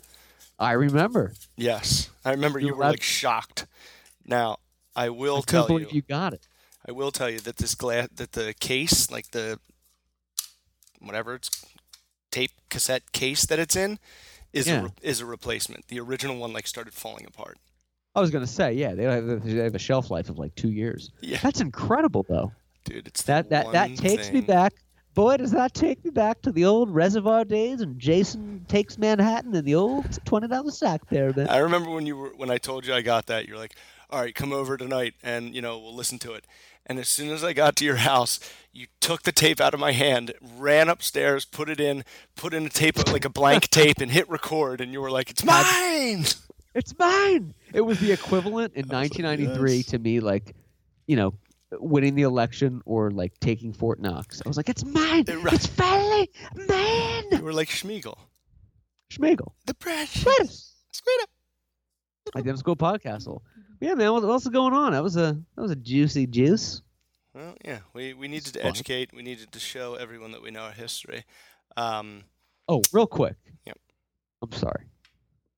[0.60, 1.34] I remember.
[1.56, 3.66] Yes, I remember You you were like shocked.
[4.26, 4.58] Now
[4.96, 5.88] I will I tell you.
[5.92, 6.48] you got it.
[6.88, 9.60] I will tell you that this glass, that the case, like the
[11.00, 11.50] whatever it's
[12.32, 14.00] tape cassette case that it's in,
[14.54, 14.80] is Yeah.
[14.80, 15.88] a re- is a replacement.
[15.88, 17.58] The original one like started falling apart.
[18.16, 20.72] I was gonna say, yeah, they have, they have a shelf life of like two
[20.72, 21.12] years.
[21.22, 22.52] Yeah, That's incredible, though.
[22.86, 24.74] dude, it's the That that that takes me back.
[25.16, 29.56] Boy, does that take me back to the old Reservoir days and Jason takes Manhattan
[29.56, 31.50] and the old twenty dollar sack pyramid.
[31.50, 33.48] I remember when you were when I told you I got that.
[33.48, 33.76] You're like,
[34.10, 36.46] all right, come over tonight, and you know we'll listen to it.
[36.86, 38.40] And as soon as I got to your house,
[38.74, 42.04] you took the tape out of my hand, ran upstairs, put it in,
[42.36, 44.82] put in a tape like a blank tape, and hit record.
[44.82, 46.26] And you were like, "It's mine."
[46.80, 47.54] It's mine.
[47.74, 49.86] It was the equivalent in I was like, 1993 yes.
[49.88, 50.56] to me, like,
[51.08, 51.34] you know,
[51.74, 54.42] winning the election or like taking Fort Knox.
[54.46, 55.26] I was like, it's mine.
[55.28, 55.54] Right.
[55.54, 57.26] It's finally mine.
[57.32, 58.18] You were like Schmiegel,
[59.12, 59.52] Schmegel.
[59.66, 60.26] the precious.
[60.26, 60.74] Lettuce.
[60.92, 61.26] Sweet
[62.36, 63.42] Identical Podcastle.
[63.82, 64.14] Yeah, man.
[64.14, 64.94] What else is going on?
[64.94, 66.82] That was a that was a juicy juice.
[67.34, 69.12] Well, yeah, we, we needed to educate.
[69.14, 71.26] We needed to show everyone that we know our history.
[71.78, 72.24] Um,
[72.68, 73.36] Oh, real quick.
[73.66, 73.78] Yep.
[74.44, 74.86] I'm sorry.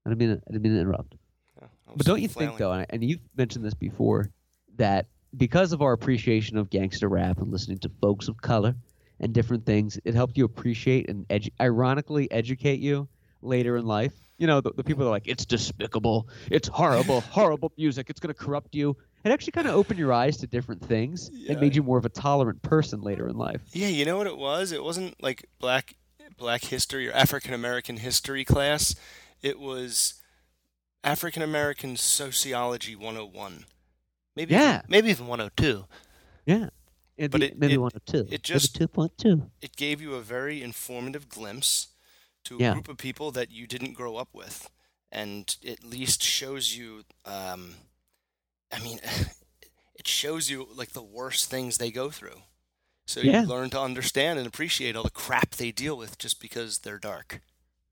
[0.06, 1.16] I didn't mean to, I didn't mean to interrupt.
[1.62, 2.52] yeah, But don't you flailing.
[2.52, 4.30] think though, and and you've mentioned this before,
[4.78, 8.76] that because of our appreciation of gangster rap and listening to folks of color
[9.20, 13.08] and different things, it helped you appreciate and edu- ironically educate you
[13.42, 14.14] later in life.
[14.40, 18.20] You know, the, the people that are like, it's despicable, it's horrible, horrible music, it's
[18.20, 18.98] going to corrupt you.
[19.24, 21.52] It actually kind of opened your eyes to different things Yeah.
[21.52, 23.62] and made you more of a tolerant person later in life.
[23.72, 24.72] Yeah, you know what it was?
[24.72, 25.96] It wasn't like black
[26.38, 28.96] Black History or African American History class.
[29.42, 30.16] It was
[31.04, 33.66] African American Sociology 101.
[34.36, 34.80] Maybe Yeah.
[34.80, 35.88] even, maybe even 102.
[36.46, 36.70] Yeah.
[37.18, 38.28] It'd But it- maybe it- one or two.
[38.32, 39.52] it just- maybe two point two.
[39.62, 41.90] It gave you a very informative glimpse
[42.46, 42.74] to a Yeah.
[42.74, 44.70] group of people that you didn't grow up with,
[45.12, 47.04] and at least shows you.
[47.26, 47.76] Um,
[48.72, 49.00] I mean,
[49.96, 52.42] it shows you like the worst things they go through.
[53.06, 53.42] So Yeah.
[53.42, 57.00] you learn to understand and appreciate all the crap they deal with just because they're
[57.00, 57.42] dark.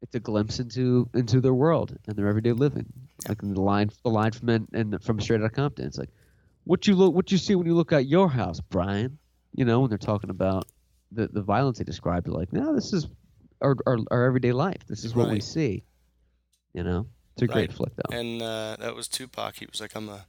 [0.02, 2.86] It's a glimpse into into their world and their everyday living.
[3.28, 5.86] Like in the line the line from and, and from Straight Outta Compton.
[5.86, 6.10] It's like,
[6.64, 9.18] what you look what you see when you look at your house, Brian.
[9.56, 10.68] You know, when they're talking about
[11.12, 13.08] the the violence they described, they're like, no, this is
[13.62, 14.88] our our, our everyday life.
[14.88, 15.84] This is what we see.
[16.74, 18.16] You know, it's a great flick though.
[18.16, 19.56] And uh, that was Tupac.
[19.58, 20.26] He was like, "I'm a,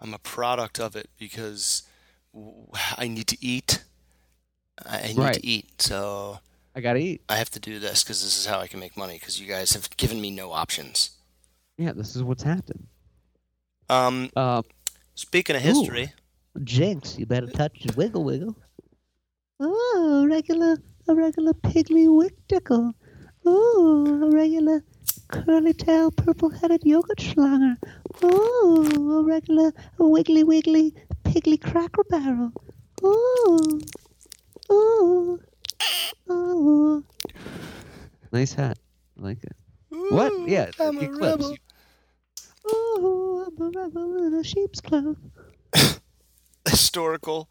[0.00, 1.82] I'm a product of it because
[2.96, 3.84] I need to eat.
[4.86, 5.34] I I need Right.
[5.34, 6.38] to eat, so
[6.80, 7.20] I gotta eat.
[7.28, 9.18] I have to do this because this is how I can make money.
[9.18, 11.10] Because you guys have given me no options."
[11.76, 12.86] Yeah, this is what's happened.
[13.90, 14.62] Um, Uh,
[15.14, 15.68] speaking of Ooh.
[15.68, 16.14] history,
[16.64, 18.56] Jinx, you better touch the wiggle wiggle.
[19.60, 22.94] Oh, regular, a regular piggly wicktickle.
[23.44, 24.82] Oh, a regular
[25.28, 27.76] curly tail, purple headed yogurt schlanger.
[28.22, 32.52] Oh, a regular wiggly wiggly piggly cracker barrel.
[33.02, 33.80] Oh,
[34.70, 35.38] oh,
[36.28, 37.02] oh.
[38.32, 38.78] nice hat.
[39.18, 39.56] I like it.
[39.90, 40.48] What?
[40.48, 41.56] Yeah, I'm a rebel.
[42.66, 45.16] Oh, I'm a rebel in a sheep's cloth.
[46.68, 47.48] historical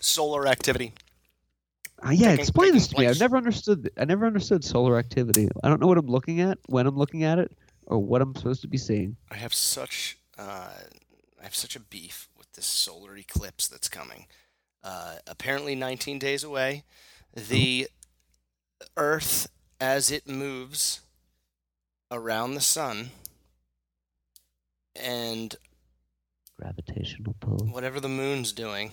[0.00, 0.94] solar activity.
[2.04, 3.10] Uh, yeah, taking- explain this to taking me.
[3.10, 3.82] I've never understood.
[3.82, 5.48] th- I never understood solar activity.
[5.62, 7.52] I don't know what I'm looking at, when I'm looking at it,
[7.86, 9.16] or what I'm supposed to be seeing.
[9.30, 10.70] I have such uh,
[11.40, 14.26] I have such a beef with this solar eclipse that's coming.
[14.82, 16.84] Uh, apparently, 19 days away.
[17.34, 17.88] The
[18.96, 19.48] Earth,
[19.80, 21.00] as it moves
[22.10, 23.10] around the sun,
[24.96, 25.54] and
[26.58, 28.92] Gravitational pull, whatever the moon's doing,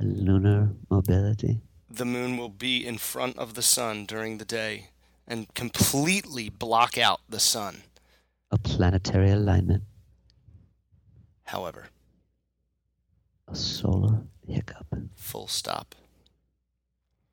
[0.00, 1.60] lunar mobility.
[1.90, 4.88] the moon will be in front of the sun during the day
[5.26, 7.82] and completely block out the sun.
[8.50, 9.82] a planetary alignment,
[11.44, 11.88] However,
[13.48, 14.86] a solar hiccup,
[15.16, 15.94] full stop.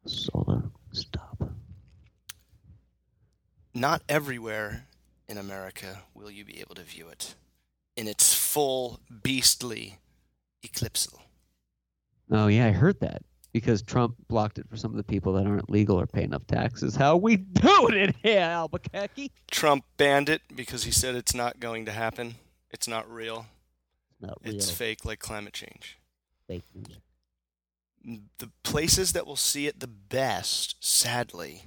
[0.05, 1.51] solar stop.
[3.73, 4.88] Not everywhere
[5.27, 7.36] in America will you be able to view it
[7.95, 9.99] in its full beastly
[10.65, 11.19] eclipsal.
[12.32, 13.21] Oh yeah, I heard that
[13.53, 16.45] because Trump blocked it for some of the people that aren't legal or pay enough
[16.47, 16.95] taxes.
[16.95, 19.32] How we doing it here, Albuquerque?
[19.51, 22.36] Trump banned it because he said it's not going to happen.
[22.71, 23.47] It's not real.
[24.21, 25.97] Not real It's fake like climate change.
[26.47, 26.97] fake news.
[28.38, 31.63] The places that will see it the best, sadly,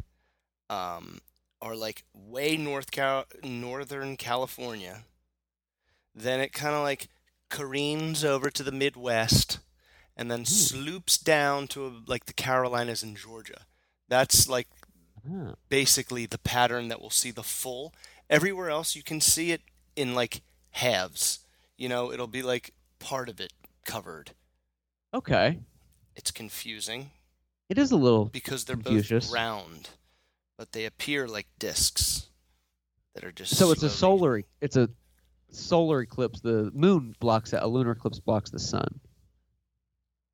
[0.71, 1.21] um,
[1.61, 5.05] are like way north Cal- northern California.
[6.15, 7.09] Then it kind of like
[7.49, 9.59] careens over to the Midwest,
[10.17, 13.63] and then sloops down to like the Carolinas and Georgia.
[14.09, 14.69] That's like
[15.31, 17.95] Ah, basically the pattern that we'll see the full.
[18.29, 19.63] Everywhere else, you can see it
[19.95, 21.41] in like halves.
[21.77, 23.53] You know, it'll be like part of it
[23.85, 24.33] covered.
[25.15, 25.61] okay,
[26.17, 27.11] It's confusing
[27.69, 28.27] it is a little.
[28.27, 29.91] because they're both round,
[30.59, 32.29] but they appear like discs
[33.15, 33.57] that are just.
[33.57, 34.43] So it's a solar.
[34.61, 34.89] It's a
[35.51, 36.41] solar eclipse.
[36.41, 37.63] The moon blocks out.
[37.63, 39.01] A lunar eclipse blocks the sun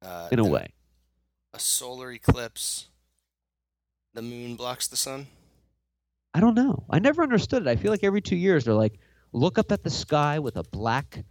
[0.03, 0.73] uh, in a the- way.
[1.55, 2.89] A solar eclipse.
[4.15, 5.29] The moon blocks the sun.
[6.35, 6.85] I don't know.
[6.91, 7.69] I never understood it.
[7.69, 8.99] I feel like every two years they're like,
[9.33, 11.25] look up at the sky with a black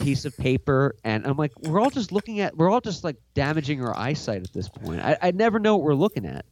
[0.00, 3.16] piece of paper, and I'm like, we're all just looking at, we're all just like
[3.34, 5.00] damaging our eyesight at this point.
[5.00, 6.44] I, I never know what we're looking at.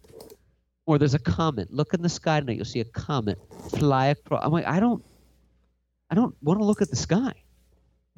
[0.87, 1.73] Or there's a comet.
[1.73, 2.57] Look in the sky tonight.
[2.57, 3.39] You'll see a comet
[3.71, 4.45] fly across.
[4.45, 5.05] I'm like, I don't,
[6.11, 7.33] I don't want to look at the sky.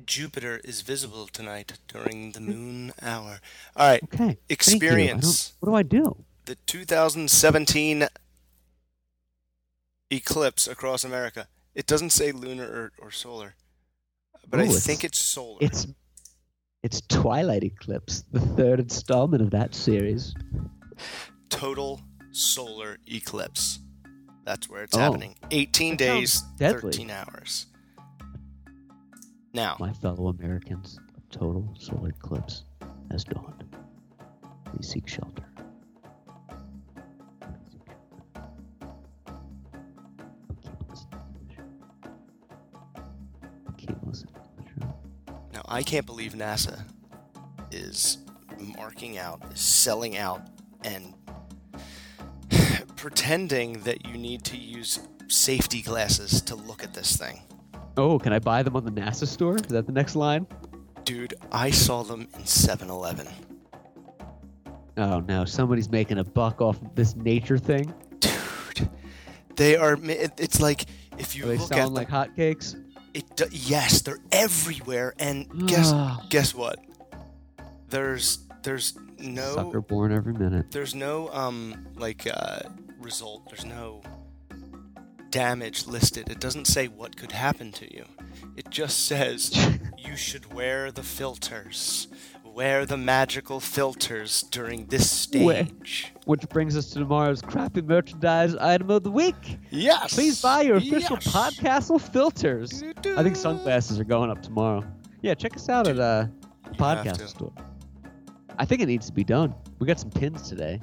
[0.06, 3.38] Jupiter is visible tonight during the moon hour.
[3.76, 4.16] All right, Okay.
[4.16, 4.32] thank you.
[4.32, 6.24] I don't- experience What do I do?
[6.46, 8.06] the 2017
[10.10, 11.48] eclipse across America.
[11.74, 13.54] It doesn't say lunar or, or solar,
[14.50, 15.58] but I it's- think it's solar.
[15.60, 15.86] It's,
[16.82, 20.34] it's Twilight Eclipse, the third installment of that series.
[21.50, 22.00] total
[22.32, 23.78] solar eclipse.
[24.44, 25.00] That's where it's Oh.
[25.00, 25.36] happening.
[25.50, 27.66] 18 That days, 13 hours.
[29.52, 32.64] Now, My fellow Americans, a total solar eclipse
[33.10, 33.64] has dawned.
[34.66, 35.44] Please seek shelter.
[45.74, 46.84] I can't believe NASA
[47.72, 48.18] is
[48.76, 50.40] marking out, selling out,
[50.84, 51.14] and
[52.96, 57.42] pretending that you need to use safety glasses to look at this thing.
[57.96, 59.56] Oh, can I buy them on the NASA store?
[59.56, 60.46] Is that the next line?
[61.02, 63.26] Dude, I saw them in 7 Eleven.
[64.96, 67.92] Oh no, somebody's making a buck off of this nature thing.
[68.20, 68.88] Dude,
[69.56, 69.98] they are.
[70.00, 70.84] It's like
[71.18, 72.76] if you Are they look at selling them, like hotcakes?
[73.14, 73.36] It.
[73.36, 75.14] do- Yes, they're everywhere.
[75.18, 75.92] And guess
[76.28, 76.78] guess what?
[77.88, 80.70] There's there's no Sucker born every minute.
[80.70, 82.60] there's no um like uh
[83.00, 83.46] result.
[83.48, 84.02] There's no
[85.30, 86.28] damage listed.
[86.28, 88.04] It doesn't say what could happen to you.
[88.56, 89.50] It just says
[89.98, 92.08] you should wear the filters.
[92.54, 96.12] Wear the magical filters during this stage.
[96.24, 99.58] Which brings us to tomorrow's crappy merchandise item of the week.
[99.70, 100.14] Yes.
[100.14, 101.34] Please buy your official yes.
[101.34, 102.84] Podcastle filters.
[103.16, 104.84] I think sunglasses are going up tomorrow.
[105.20, 106.26] Yeah, check us out at uh,
[106.74, 107.52] podcast store.
[108.56, 109.52] I think it needs to be done.
[109.80, 110.80] We got some pins today.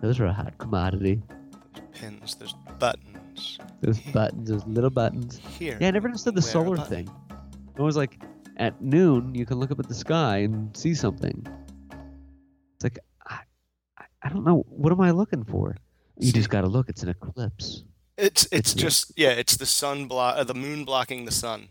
[0.00, 1.20] Those are a hot commodity.
[1.74, 2.36] There's Pins.
[2.36, 3.58] There's buttons.
[3.80, 5.40] Those buttons, those little buttons.
[5.58, 5.78] Here.
[5.80, 7.10] Yeah, I never understood the solar thing.
[7.76, 8.20] It was like
[8.58, 11.46] at noon you can look up at the sky and see something.
[12.74, 13.40] It's like I,
[14.22, 14.64] I, don't know.
[14.68, 15.76] What am I looking for?
[16.18, 16.88] You just got to look.
[16.88, 17.84] It's an eclipse.
[18.16, 21.68] It's it's It's just yeah, it's the sun block uh, the moon blocking the sun.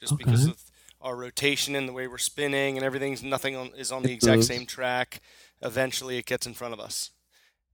[0.00, 0.62] Just because of
[1.00, 4.14] our rotation and the way we're spinning and everything's nothing on, is on the It
[4.14, 4.46] exact moves.
[4.48, 5.20] same track.
[5.62, 7.10] Eventually, it gets in front of us.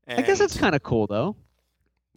[0.06, 1.36] I guess that's kind of cool though.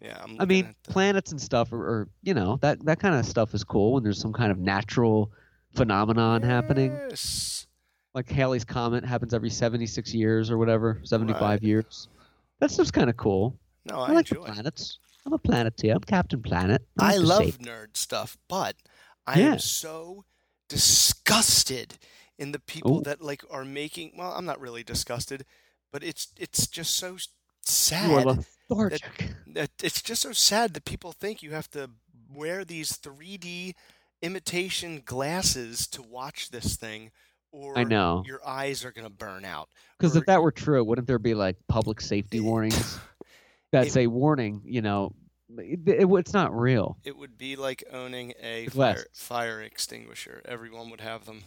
[0.00, 0.18] yeah.
[0.22, 3.54] I'm I mean, planets and stuff, or, or you know, that that kind of stuff
[3.54, 5.30] is cool when there's some kind of natural
[5.74, 6.92] phenomenon happening.
[7.08, 7.66] Yes.
[8.14, 11.62] Like Halley's comet happens every 76 years or whatever, 75 Right.
[11.62, 12.08] years.
[12.60, 13.58] That stuff's kind of cool.
[13.86, 14.44] No, I, I, like the enjoy.
[14.50, 14.54] it.
[14.54, 14.98] planets.
[15.24, 15.94] I'm a planeteer.
[15.94, 16.82] I'm Captain Planet.
[16.98, 17.58] I, I love shape.
[17.58, 18.76] nerd stuff, but
[19.26, 19.52] I Yeah.
[19.52, 20.24] am so
[20.68, 21.98] disgusted
[22.38, 23.02] in the people Ooh.
[23.02, 24.12] that like are making.
[24.16, 25.44] Well, I'm not really disgusted,
[25.92, 27.28] but it's it's just so s-
[28.08, 28.44] You are sad.
[28.68, 29.34] lethargic.
[29.48, 31.90] that it's just so sad that people think you have to
[32.32, 33.74] wear these 3D
[34.22, 37.10] imitation glasses to watch this thing,
[37.50, 38.22] or I know.
[38.26, 39.68] your eyes are gonna burn out.
[39.98, 42.98] Because or- if that were true, wouldn't there be like public safety warnings
[43.72, 44.62] that It- say, "Warning"?
[44.64, 45.14] You know,
[45.58, 46.96] it, it- it's not real.
[47.04, 50.40] It would be like owning a fire, fire extinguisher.
[50.46, 51.42] Everyone would have them.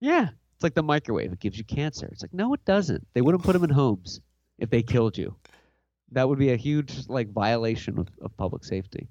[0.00, 1.32] Yeah, it's like the microwave.
[1.32, 2.06] It gives you cancer.
[2.12, 3.06] It's like no, it doesn't.
[3.14, 4.20] They wouldn't put them in homes
[4.58, 5.34] if they killed you.
[6.12, 9.08] That would be a huge like violation of, of public safety.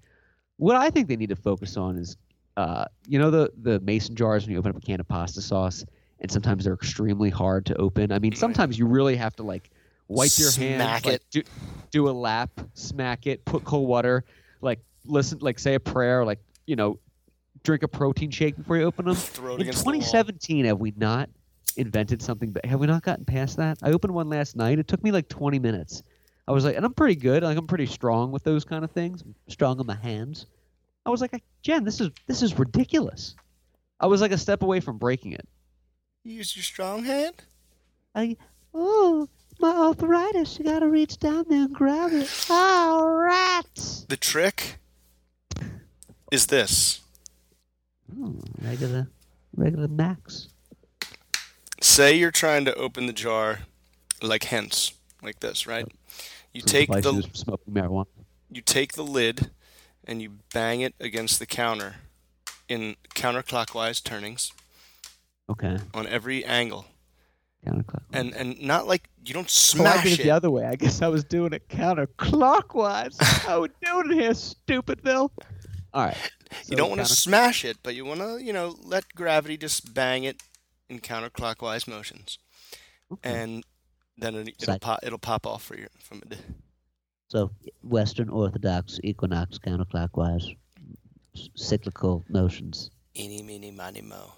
[0.57, 2.17] What I think they need to focus on is,
[2.59, 5.41] uh, you know, the the mason jars when you open up a can of pasta
[5.41, 5.85] sauce,
[6.19, 8.11] and sometimes they're extremely hard to open.
[8.11, 9.71] I mean, sometimes you really have to like
[10.09, 11.25] wipe your hands, Smack like, it.
[11.31, 11.41] do,
[11.89, 14.25] do a lap, smack it, put cold water,
[14.59, 16.99] like listen, like say a prayer, like you know,
[17.63, 19.15] drink a protein shake before you open them.
[19.15, 21.29] In against the 2017, have we not
[21.77, 22.51] invented something?
[22.51, 23.77] But have we not gotten past that?
[23.81, 24.79] I opened one last night.
[24.79, 26.03] It took me like 20 minutes.
[26.45, 27.41] I was like, and I'm pretty good.
[27.41, 29.23] Like I'm pretty strong with those kind of things.
[29.47, 30.45] strong on my hands.
[31.05, 33.35] I was like, Jen, this is this is ridiculous.
[33.99, 35.47] I was like a step away from breaking it.
[36.23, 37.35] You use your strong hand.
[38.15, 38.37] I,
[38.73, 39.27] oh,
[39.59, 40.57] my arthritis.
[40.57, 42.29] You gotta reach down there and grab it.
[42.49, 44.05] Oh, rats!
[44.07, 44.77] The trick
[46.31, 47.01] is this.
[48.21, 49.09] Oh, regular,
[49.55, 50.49] regular Max.
[51.81, 53.59] Say you're trying to open the jar
[54.21, 55.87] like hence, like this, right?
[56.53, 58.07] You take the smoking marijuana.
[58.51, 59.51] you take the lid
[60.09, 61.97] and you bang it against the counter
[62.67, 64.51] in counterclockwise turnings
[65.49, 66.85] Okay, on every angle.
[67.65, 68.03] counterclockwise.
[68.13, 70.65] And and not like you don't Oh, I smash it the other way.
[70.65, 73.21] I guess I was doing it counterclockwise.
[73.45, 75.31] How we doing it here, stupid Bill?
[75.93, 76.17] All right.
[76.67, 79.93] You don't want to smash it, but you want to, you know, let gravity just
[79.93, 80.41] bang it
[80.89, 82.39] in counterclockwise motions.
[83.23, 83.63] And
[84.17, 86.39] then it, it'll pop, it'll pop off for you from it.
[87.29, 87.51] So,
[87.83, 90.55] Western Orthodox equinox counterclockwise,
[91.55, 92.89] cyclical motions.
[93.15, 94.33] Eeny, meeny, miny, mo.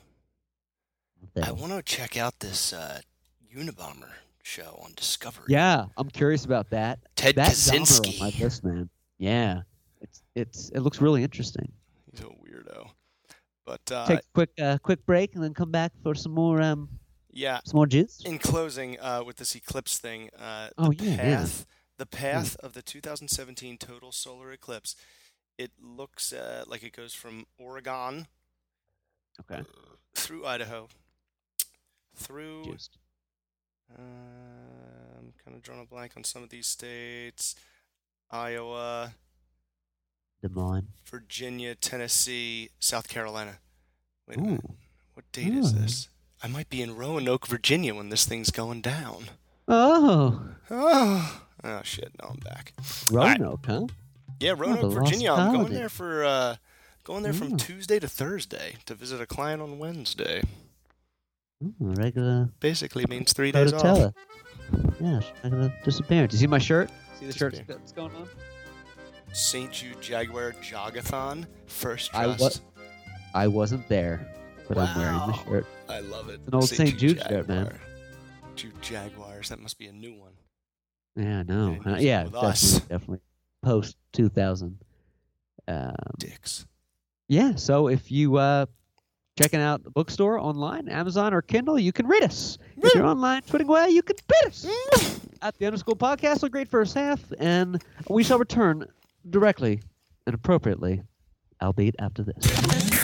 [1.42, 3.00] I want to check out this uh,
[3.56, 4.10] Unabomber
[4.44, 5.46] show on Discovery.
[5.48, 7.00] Yeah, I'm curious about that.
[7.16, 8.20] Ted that Kaczynski.
[8.20, 8.90] my list, man.
[9.18, 9.62] Yeah,
[10.02, 11.72] it's it's it looks really interesting.
[12.12, 12.90] He's a weirdo.
[13.66, 16.62] But uh, Take a quick, uh, quick break and then come back for some more,
[16.62, 16.90] um,
[17.32, 18.20] yeah, some more juice.
[18.26, 21.48] in closing, uh, with this eclipse thing, uh, Oh, the yeah, yeah.
[22.02, 24.96] The path of the 2017 total solar eclipse,
[25.56, 28.26] it looks uh, like it goes from Oregon
[29.42, 29.62] Okay.
[30.16, 30.88] through Idaho,
[32.16, 32.66] through.
[32.74, 32.98] Just
[33.96, 34.02] Uh,
[35.20, 37.54] I'm kind of drawing a blank on some of these states:
[38.32, 39.14] Iowa,
[40.42, 40.88] Des Moines.
[41.06, 43.60] Virginia, Tennessee, South Carolina.
[44.28, 44.44] Wait a Ooh.
[44.46, 44.66] minute.
[45.14, 46.10] What date is this?
[46.42, 49.26] I might be in Roanoke, Virginia when this thing's going down.
[49.68, 52.12] Oh, Oh, oh shit!
[52.22, 52.74] No, I'm back.
[53.12, 53.40] right.
[53.40, 53.88] Roanoke, huh?
[54.40, 55.34] Yeah, the Roanoke, Lost Virginia.
[55.34, 56.56] I'm going there for uh,
[57.04, 57.60] going there from Mm.
[57.60, 60.42] Tuesday to Thursday to visit a client on Wednesday.
[61.64, 63.84] Ooh, regular Basically means three days off.
[63.84, 64.14] Protella.
[65.00, 66.34] Yes, regular disappearance.
[66.34, 66.90] You see my shirt?
[67.20, 67.76] See the shirt Disappear.
[67.78, 68.28] that's going on?
[69.34, 69.72] St.
[69.72, 72.50] Jude Jaguar Jogathon First I wa-
[73.34, 74.28] I wasn't there,
[74.68, 75.66] but I'm wearing the shirt.
[75.88, 76.42] I love it.
[76.48, 76.98] an old St.
[76.98, 77.66] Jude shirt, man.
[77.66, 77.80] Jaguar.
[78.56, 79.50] Jude Jaguars.
[79.50, 80.32] That must be a new one.
[81.16, 81.78] Yeah, no.
[81.86, 82.80] Uh, yeah, definitely, us.
[82.90, 83.20] definitely.
[83.62, 84.78] Post 2000.
[85.68, 86.66] Um, Dicks.
[87.28, 88.66] yeah, so if you uh
[89.38, 92.58] checking out the bookstore online, Amazon or Kindle, you can read us.
[92.78, 94.66] If you're online tweeting away, you can beat us
[95.42, 96.44] at the Underschool Podcast.
[96.44, 98.86] A great first half, and we shall return
[99.30, 99.82] directly
[100.26, 101.04] and appropriately,
[101.62, 103.02] albeit after this.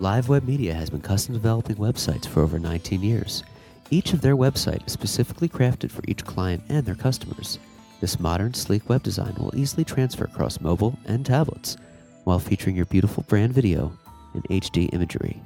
[0.00, 3.42] Live Web Media has been custom developing websites for over 19 years.
[3.90, 7.58] Each of their website is specifically crafted for each client and their customers.
[8.00, 11.76] This modern, sleek web design will easily transfer across mobile and tablets
[12.24, 13.92] while featuring your beautiful brand video
[14.34, 15.40] and HD imagery.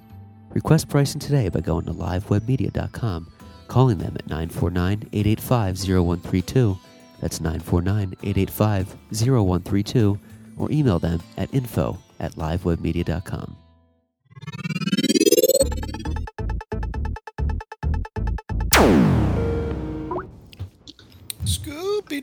[0.50, 3.30] Request pricing today by going to livewebmedia.com,
[3.68, 6.78] calling them at 949 885 0132.
[7.20, 10.18] That's 949 885 0132,
[10.58, 13.61] or email them at info at livewebmedia.com.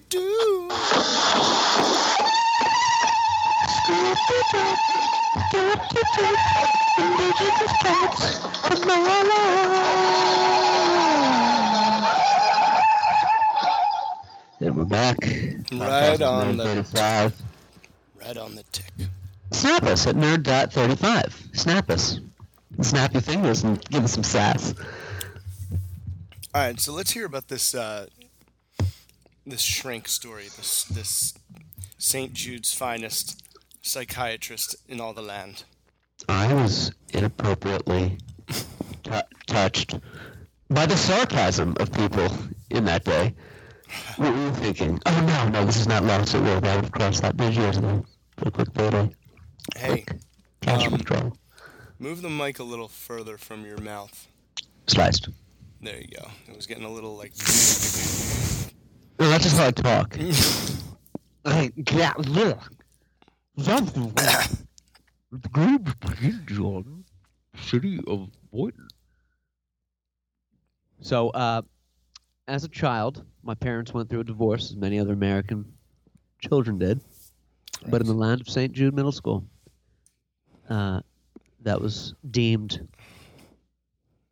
[0.09, 0.69] Doo.
[14.61, 15.17] And we're back.
[15.71, 17.35] Right on the 35.
[18.19, 18.85] right on the tick.
[19.51, 21.55] Snap us at nerd.35.
[21.55, 22.19] Snap us.
[22.81, 24.73] Snap your fingers and give us some sass.
[26.55, 28.07] All right, so let's hear about this uh,
[29.49, 30.43] this shrink story.
[30.43, 31.33] This this
[31.97, 32.33] St.
[32.33, 33.43] Jude's finest
[33.81, 35.63] psychiatrist in all the land.
[36.27, 38.17] I was inappropriately
[39.03, 39.11] t-
[39.47, 39.97] touched
[40.69, 42.27] by the sarcasm of people
[42.69, 43.33] in that day.
[44.17, 44.99] What were you thinking?
[45.05, 48.05] Oh no, no, this is not love, so we'll have crossed that bridge years ago.
[48.37, 49.09] Quick, quick payday.
[49.75, 50.05] Hey,
[50.61, 51.37] Cash Um, withdrawal.
[51.97, 54.27] move the mic a little further from your mouth.
[54.87, 55.29] Sliced.
[55.81, 56.29] There you go.
[56.47, 57.31] It was getting a little like.
[59.19, 60.17] No, that's just how I talk.
[61.45, 62.59] I yeah, look.
[63.59, 64.13] John,
[67.61, 68.87] city of Boynton.
[71.01, 71.61] So, uh,
[72.47, 75.65] as a child, my parents went through a divorce, as many other American
[76.41, 77.01] children did.
[77.87, 78.71] But in the land of St.
[78.71, 79.45] Jude Middle School,
[80.69, 81.01] uh,
[81.61, 82.87] that was deemed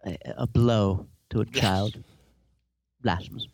[0.06, 2.02] a, a blow to a child.
[3.02, 3.48] Blasphemous.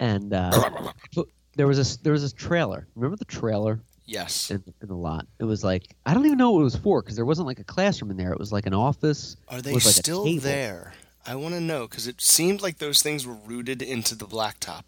[0.00, 0.90] And uh,
[1.56, 2.86] there was this there was this trailer.
[2.94, 4.50] Remember the trailer Yes.
[4.52, 5.26] in, in the lot?
[5.40, 7.58] It was like I don't even know what it was for because there wasn't like
[7.58, 8.32] a classroom in there.
[8.32, 9.36] It was like an office.
[9.48, 10.92] Are they like, still there?
[11.26, 14.84] I want to know because it seemed like those things were rooted into the blacktop.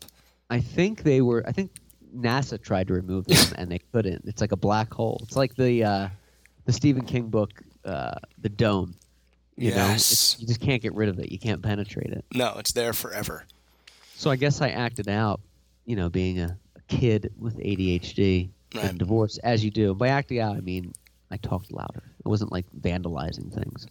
[0.50, 1.42] I think they were.
[1.46, 1.72] I think
[2.16, 4.22] NASA tried to remove them and they couldn't.
[4.26, 5.18] It's like a black hole.
[5.24, 6.08] It's like the uh,
[6.66, 7.50] the Stephen King book,
[7.84, 8.94] uh, The Dome.
[9.56, 10.12] You know, Yes.
[10.12, 11.32] It's- you just can't get rid of it.
[11.32, 12.24] You can't penetrate it.
[12.32, 13.44] No, it's there forever.
[14.18, 15.40] So I guess I acted out,
[15.86, 18.84] you know, being a, a kid with ADHD Right.
[18.84, 19.94] and divorce, as you do.
[19.94, 20.92] By acting out, I mean
[21.30, 22.02] I talked louder.
[22.26, 23.86] I wasn't like vandalizing things.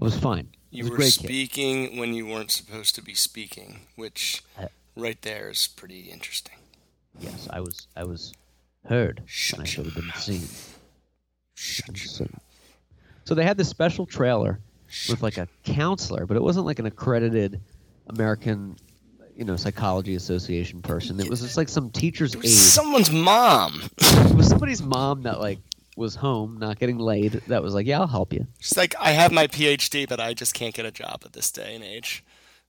[0.00, 0.48] I was fine.
[0.50, 1.26] I You was were great kid.
[1.26, 6.56] speaking when you weren't supposed to be speaking, which Uh, right there is pretty interesting.
[7.20, 7.86] Yes, I was.
[7.94, 8.32] I was
[8.86, 10.48] heard Shut I should have been seen.
[11.54, 12.26] Shut your So,
[13.26, 14.58] so they had this special trailer
[15.10, 17.60] with like a counselor, but it wasn't like an accredited
[18.08, 18.76] American,
[19.36, 21.18] you know, psychology association person.
[21.20, 22.46] It was just like some teacher's aide.
[22.48, 23.82] someone's mom.
[23.98, 25.58] It was somebody's mom that like
[25.96, 27.32] was home, not getting laid.
[27.48, 28.46] That was like, yeah, I'll help you.
[28.58, 31.50] She's like, I have my PhD, but I just can't get a job at this
[31.50, 32.24] day and age.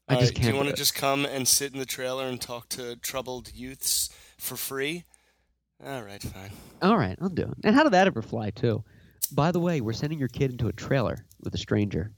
[0.08, 2.28] I just Uh, Do can't you want to just come and sit in the trailer
[2.28, 5.06] and talk to troubled youths for free?
[5.84, 6.52] All right, fine.
[6.82, 7.58] All right, I'll do it.
[7.64, 8.84] And how did that ever fly too?
[9.32, 12.12] By the way, we're sending your kid into a trailer with a stranger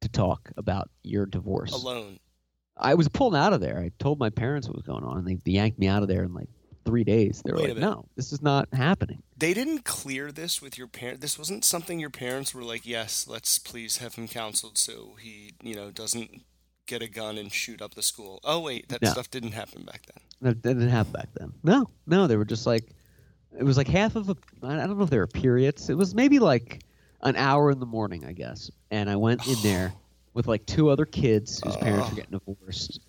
[0.00, 1.72] to talk about your divorce.
[1.72, 2.18] Alone.
[2.76, 3.78] I was pulled out of there.
[3.78, 6.24] I told my parents what was going on, and they, yanked me out of there
[6.24, 6.48] in like
[6.84, 7.42] three days.
[7.44, 10.86] They were Wait like, "No, this is not happening." They didn't clear this with your
[10.88, 11.20] parents.
[11.20, 15.54] This wasn't something your parents were like, yes, let's please have him counseled so he,
[15.62, 16.42] you know, doesn't
[16.86, 18.40] get a gun and shoot up the school.
[18.44, 19.10] Oh wait, that No.
[19.10, 20.22] stuff didn't happen back then.
[20.42, 21.52] That didn't happen back then.
[21.64, 22.84] No, no, they were just like,
[23.58, 24.36] it was like half of a.
[24.62, 25.90] I don't know if there were periods.
[25.90, 26.82] It was maybe like
[27.22, 28.70] an hour in the morning, I guess.
[28.90, 29.92] And I went in there,
[30.34, 33.00] with like two other kids whose parents were getting divorced.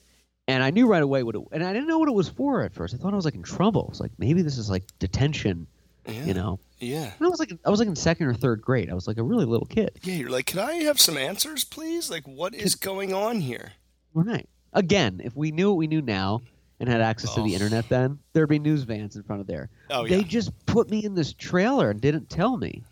[0.48, 2.64] And I knew right away what it and I didn't know what it was for
[2.64, 2.94] at first.
[2.94, 3.88] I thought I was like in trouble.
[3.92, 5.68] It's like maybe this is like detention,
[6.06, 6.26] Yeah.
[6.26, 6.60] you know.
[6.80, 7.14] Yeah.
[7.18, 8.90] And I was like I was like in second or third grade.
[8.90, 9.92] I was like a really little kid.
[10.04, 12.12] Yeah, you're like, can I have some answers, please?
[12.12, 13.72] Like, what is going on here?
[14.14, 14.50] Right.
[14.74, 16.42] Again, if we knew what we knew now
[16.82, 17.54] and had access to the Oh.
[17.54, 19.70] internet then, there'd be news vans in front of there.
[19.92, 20.18] Oh, yeah.
[20.18, 22.84] they just put me in this trailer and didn't tell me.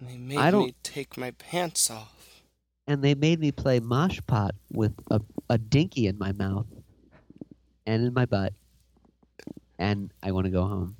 [0.00, 2.13] They made I don't- me take my pants off.
[2.86, 6.66] And they made me play mosh pot with a, a dinky in my mouth
[7.86, 8.52] and in my butt.
[9.78, 10.96] And I want to go home.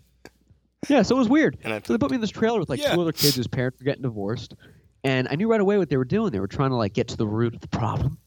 [0.88, 1.58] Yeah, so it was weird.
[1.62, 2.94] And I So they put me in this trailer with like Yeah.
[2.94, 4.54] two other kids whose parents were getting divorced.
[5.02, 6.32] And I knew right away what they were doing.
[6.32, 8.18] They were trying to like get to the root of the problem.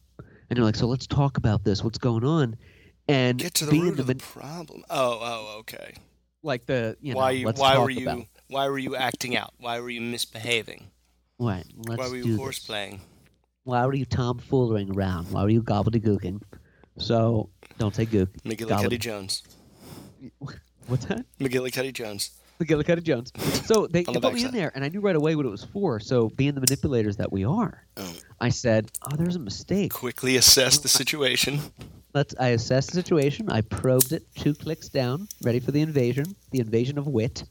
[0.49, 1.83] And they're like, so let's talk about this.
[1.83, 2.55] What's going on?
[3.09, 4.83] And Get to the being root of the man- problem.
[4.89, 5.95] Oh, oh, okay.
[6.43, 7.45] like the you know why you?
[7.45, 8.07] let's Why talk were you?
[8.09, 9.53] about Why were you acting out?
[9.59, 10.87] Why were you misbehaving?
[11.37, 12.39] what let's why were do you this.
[12.39, 12.99] horseplaying?
[13.67, 15.29] Why were you tomfoolering around?
[15.29, 16.41] Why were you gobbledygooking?
[16.99, 18.29] So don't say gook.
[18.45, 19.43] McGillicuddy Jones.
[20.87, 21.25] What's that?
[21.37, 22.31] McGillicuddy Jones.
[22.61, 23.33] McGillicuddy Jones.
[23.65, 25.49] So they, On they put me in there, and I knew right away what it
[25.49, 25.99] was for.
[25.99, 28.13] So being the manipulators that we are, Oh.
[28.39, 29.91] I said, "Oh, there's a mistake.
[29.91, 31.59] Quickly assess the situation.
[32.13, 33.51] Let's." I assessed the situation.
[33.51, 37.43] I probed it two clicks down, ready for the invasion, the invasion of wit.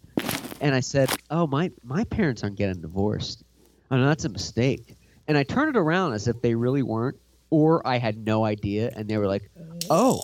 [0.63, 3.45] And I said, "Oh, my my parents aren't getting divorced.
[3.91, 4.96] Oh, no, that's a mistake."
[5.29, 7.19] And I turned it around as if they really weren't,
[7.51, 9.51] or I had no idea, and they were like,
[9.91, 10.21] "Oh,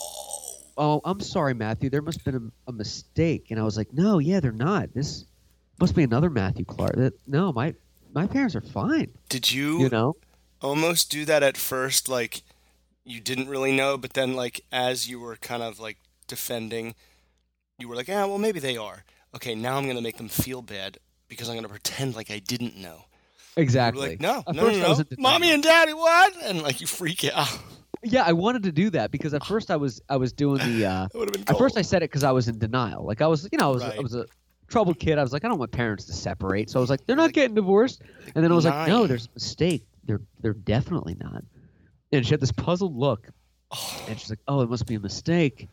[0.76, 1.90] oh, I'm sorry, Matthew.
[1.90, 4.94] There must have been a, a mistake." And I was like, "No, yeah, they're not.
[4.94, 5.24] This
[5.80, 6.96] must be another Matthew Clark.
[6.96, 7.74] That no, my
[8.14, 9.10] my parents are fine.
[9.28, 10.16] Did you, You know."
[10.60, 12.08] almost do that at first?
[12.08, 12.42] Like
[13.04, 15.98] you didn't really know, but then like as you were kind of like
[16.28, 16.94] defending,
[17.78, 20.62] you were like, "Ah, well, maybe they are." Okay, now I'm gonna make them feel
[20.62, 20.98] bad
[21.28, 23.06] because I'm gonna pretend like I didn't know.
[23.56, 24.10] Exactly.
[24.10, 25.04] like, "No, At no, no, I was no.
[25.18, 27.48] mommy and daddy, what?" And like you freak out.
[28.04, 30.86] Yeah, I wanted to do that because at first I was I was doing the.
[30.86, 31.54] Uh, That would have been.
[31.54, 31.76] at first.
[31.76, 33.04] I said it because I was in denial.
[33.06, 34.26] Like I was, you know, I was I was a
[34.68, 35.18] troubled kid.
[35.18, 36.70] I was like, I don't want parents to separate.
[36.70, 38.02] So I was like, they're not getting divorced.
[38.34, 39.86] And then I was like, no, there's a mistake.
[40.04, 41.44] They're they're definitely not.
[42.10, 43.28] And she had this puzzled look,
[43.70, 45.68] Oh, and she's like, oh, it must be a mistake.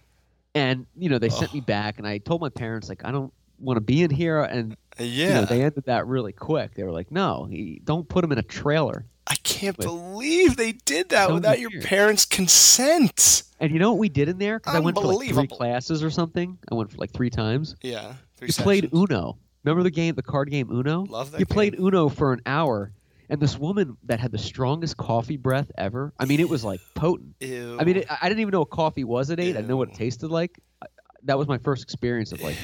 [0.55, 3.33] And you know, they sent me back, and I told my parents like, I don't
[3.59, 4.41] want to be in here.
[4.41, 4.75] And
[5.07, 5.27] yeah.
[5.27, 6.75] you know, they ended that really quick.
[6.75, 9.05] They were like, no, he, don't put him in a trailer.
[9.27, 13.43] I can't with- believe they did that without your parents' consent.
[13.59, 14.59] And you know what we did in there?
[14.59, 16.57] Because I went for like three classes or something.
[16.71, 17.75] I went for like three times.
[17.81, 18.13] Yeah.
[18.37, 18.89] Three You played.
[18.93, 19.37] Uno.
[19.63, 21.03] Remember the game, the card game Uno?
[21.03, 21.77] Love that You played.
[21.77, 22.93] Uno for an hour,
[23.29, 26.13] and this woman that had the strongest coffee breath ever.
[26.17, 27.35] I mean, it was like potent.
[27.41, 27.77] Ew.
[27.79, 29.49] I mean, it, I didn't even know what coffee was at eight.
[29.49, 30.59] I didn't know what it tasted like.
[30.81, 30.87] I,
[31.23, 32.55] that was my first experience of like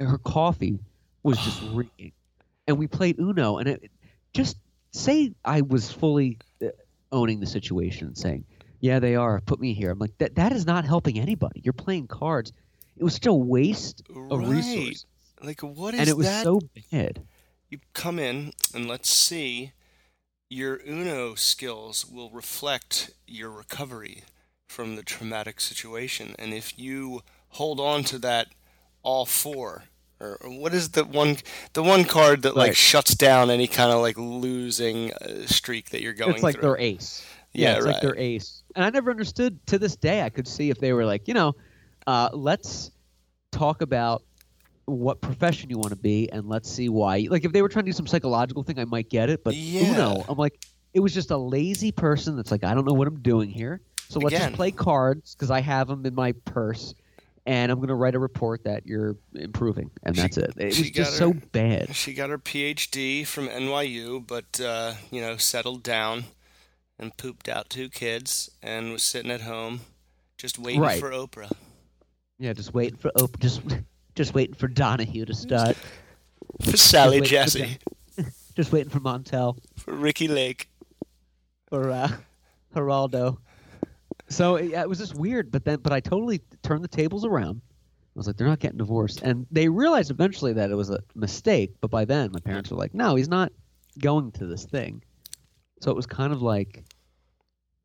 [0.00, 0.80] her coffee
[1.22, 2.12] was just reeking.
[2.66, 3.90] And we played Uno, and it
[4.32, 4.56] just
[4.92, 6.68] say I was fully uh,
[7.12, 8.44] owning the situation and saying,
[8.80, 9.40] "Yeah, they are.
[9.40, 11.60] Put me here." I'm like, that that is not helping anybody.
[11.64, 12.52] You're playing cards.
[12.96, 14.48] It was still a waste of Right.
[14.48, 15.06] resources,
[15.42, 16.44] Like, what is and it was that?
[16.44, 16.60] so
[16.92, 17.22] bad.
[17.70, 19.72] you come in and let's see.
[20.52, 24.24] Your Uno skills will reflect your recovery
[24.68, 28.48] from the traumatic situation, and if you hold on to that
[29.02, 29.84] all four.
[30.20, 31.38] Or what is the one
[31.72, 36.02] the one card that like shuts down any kind of like losing uh, streak that
[36.02, 36.62] you're going it's like through?
[36.62, 37.26] their ace.
[37.52, 38.02] Yeah, it's like right.
[38.02, 38.62] their ace.
[38.76, 40.22] And I never understood to this day.
[40.22, 41.56] I could see if they were like, you know,
[42.06, 42.90] uh, let's
[43.50, 44.22] talk about
[44.84, 47.26] what profession you want to be, and let's see why.
[47.30, 49.42] Like if they were trying to do some psychological thing, I might get it.
[49.42, 49.92] But Yeah.
[49.92, 53.08] Uno, I'm like, it was just a lazy person that's like, I don't know what
[53.08, 53.80] I'm doing here.
[54.08, 54.48] So let's Again.
[54.50, 56.94] just play cards because I have them in my purse.
[57.46, 60.52] And I'm going to write a report that you're improving, and She- that's it.
[60.58, 61.96] It was just so bad.
[61.96, 66.24] She got her PhD from NYU, but uh, you know, settled down
[66.98, 69.80] and pooped out two kids and was sitting at home
[70.36, 71.00] just waiting Right.
[71.00, 71.50] for Oprah.
[72.38, 73.40] Yeah, just waiting for Oprah.
[73.40, 73.62] just
[74.14, 75.76] just waiting for Donahue to start.
[76.62, 77.78] For Sally for Jessy,
[78.56, 79.56] Just waiting for Montel.
[79.76, 80.68] for Ricki Lake.
[81.68, 82.08] for uh,
[82.74, 83.38] Geraldo.
[84.30, 87.60] So yeah, it was just weird, but then but I totally turned the tables around.
[87.60, 91.00] I was like, they're not getting divorced, and they realized eventually that it was a
[91.14, 91.74] mistake.
[91.80, 93.52] But by then, my parents were like, no, he's not
[93.98, 95.02] going to this thing.
[95.80, 96.84] So it was kind of like,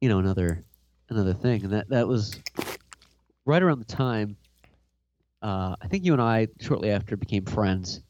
[0.01, 0.63] you know, another
[1.09, 2.39] another thing, and that that was
[3.45, 4.37] right around the time.
[5.41, 8.01] Uh, I think you and I shortly after became friends,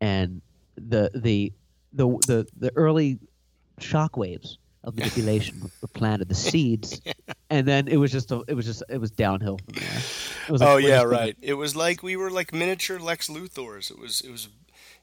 [0.00, 0.40] and
[0.76, 1.52] the the
[1.92, 3.18] the the, the early
[3.80, 4.56] shockwaves
[4.86, 7.00] of manipulation planted, the plant of the seeds,
[7.50, 9.98] and then it was just a, it was just it was downhill from there.
[10.48, 11.36] It was like Oh yeah, right.
[11.42, 13.90] It was like we were like miniature Lex Luthors.
[13.90, 14.48] It was it was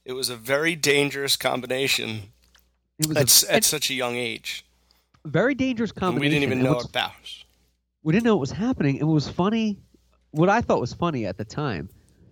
[0.06, 2.34] it was a very dangerous combination
[3.00, 4.66] It was at, a, at such a young age.
[5.26, 6.22] very dangerous And combination.
[6.22, 7.44] we didn't even know about it.
[8.04, 9.00] we didn't know what was happening.
[9.00, 9.80] And what was funny,
[10.32, 11.90] what I thought was funny at the time,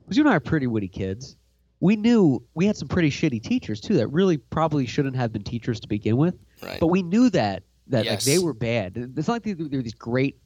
[0.07, 1.35] was you and I are pretty witty kids.
[1.81, 5.43] We knew we had some pretty shitty teachers too that really probably shouldn't have been
[5.43, 6.35] teachers to begin with.
[6.63, 6.79] Right.
[6.79, 8.25] But we knew that that Yes.
[8.25, 8.95] like they were bad.
[9.17, 10.37] It's not like they, they were these great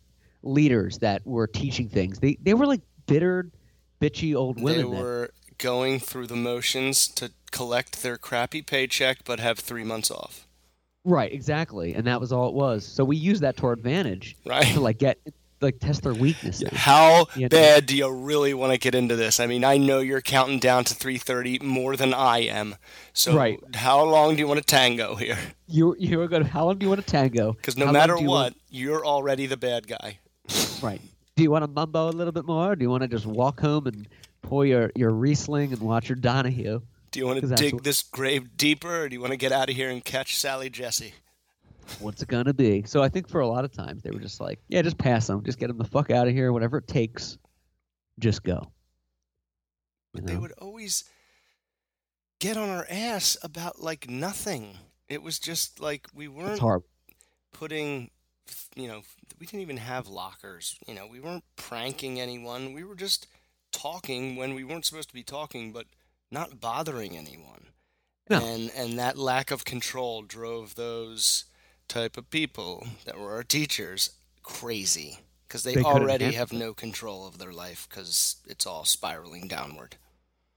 [0.42, 2.20] leaders that were teaching things.
[2.20, 3.52] They they were like bitter,
[4.02, 4.92] bitchy old they women.
[4.92, 10.12] that- were going through the motions to collect their crappy paycheck but have three months
[10.12, 10.48] off.
[11.06, 12.84] right, exactly, and that was all it was.
[12.86, 14.66] So we used that to our advantage Right.
[14.74, 15.20] to like get
[15.62, 16.70] like test their weaknesses.
[16.74, 17.50] How You know?
[17.50, 19.40] bad do you really want to get into this?
[19.40, 22.76] I mean, I know you're counting down to 3:30 more than I am.
[23.14, 23.60] So Right.
[23.76, 25.38] how long do you want to tango here?
[25.68, 26.44] You you were going.
[26.44, 27.54] to How long do you want to tango?
[27.54, 30.20] Because no How matter you what, want- you're already the bad guy.
[30.82, 31.02] Right.
[31.36, 32.72] Do you want to mumbo a little bit more?
[32.72, 34.08] Or do you want to just walk home and
[34.42, 36.82] pour your, your Riesling and watch your Donahue?
[37.12, 39.52] Do you want to dig what- this grave deeper, or do you want to get
[39.52, 41.14] out of here and catch Sally Jessy?
[42.00, 42.84] What's it gonna be?
[42.86, 45.28] So I think for a lot of times they were just like, yeah, just pass
[45.28, 47.38] them, just get them the fuck out of here, whatever it takes,
[48.20, 48.72] just go.
[50.14, 51.04] You But they would always
[52.40, 54.78] get on our ass about like nothing.
[55.08, 56.62] It was just like we weren't
[57.54, 58.10] putting,
[58.76, 59.02] you know,
[59.40, 60.78] we didn't even have lockers.
[60.88, 62.74] You know, we weren't pranking anyone.
[62.74, 63.28] We were just
[63.72, 65.86] talking when we weren't supposed to be talking, but
[66.32, 67.68] not bothering anyone.
[68.30, 68.44] No.
[68.44, 71.46] And and that lack of control drove those
[71.88, 74.12] type of people that were our teachers
[74.44, 79.48] crazy because they, They already have no control of their life because it's all spiraling
[79.48, 79.96] downward.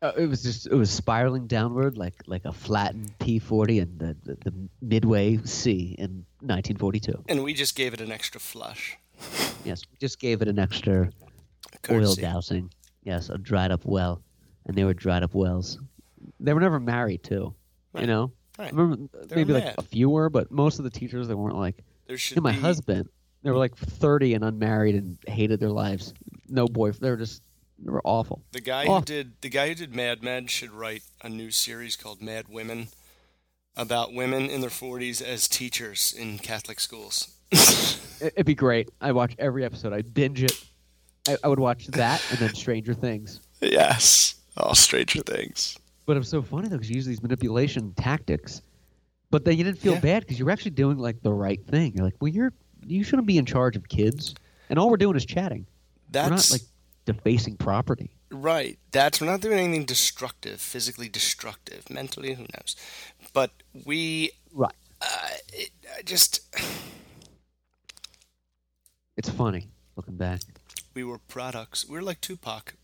[0.01, 4.16] Uh, it was just it was spiraling downward like like a flattened P40 in the,
[4.24, 7.24] the, the Midway sea in 1942.
[7.29, 8.97] And we just gave it an extra flush.
[9.64, 11.11] Yes, we just gave it an extra
[11.91, 12.70] oil dousing.
[13.03, 14.22] Yes, a dried up well,
[14.66, 15.79] and they were dried up wells.
[16.39, 17.55] They were never married too.
[17.99, 18.73] You know, Right.
[18.73, 21.35] I remember uh, They maybe like a few were, but most of the teachers they
[21.35, 21.85] weren't like.
[22.07, 23.09] There should And my be husband,
[23.43, 26.13] they were like 30 and unmarried and hated their lives.
[26.49, 27.01] No boyfriend.
[27.03, 27.43] They were just
[27.79, 28.43] they were awful.
[28.53, 28.99] the guy Oh.
[28.99, 32.47] who did the guy who did Mad Men should write a new series called Mad
[32.49, 32.89] Women
[33.77, 37.29] about women in their 40s as teachers in Catholic schools.
[38.21, 38.91] It- It'd be great.
[39.01, 39.93] I watch every episode.
[39.93, 40.65] I binge it.
[41.29, 43.39] I, I would watch that and then Stranger Things.
[43.61, 44.35] yes.
[44.57, 45.79] Oh, Stranger Things.
[46.09, 48.63] But it was so funny though because you use these manipulation tactics,
[49.31, 50.01] but then you didn't feel Yeah.
[50.01, 51.93] bad because you were actually doing like the right thing.
[51.95, 52.51] You're like, well, you're
[52.87, 54.35] you shouldn't be in charge of kids,
[54.71, 55.67] and all we're doing is chatting.
[56.11, 56.63] That's we're not like
[57.05, 58.11] defacing property.
[58.31, 58.79] right.
[58.91, 62.75] That's we're not doing anything destructive, physically destructive, mentally who knows.
[63.35, 63.51] But
[63.85, 64.73] we Right.
[65.03, 66.41] uh, it, I just
[69.19, 70.41] It's funny looking back.
[70.95, 71.87] we were products.
[71.87, 72.77] We were like Tupac.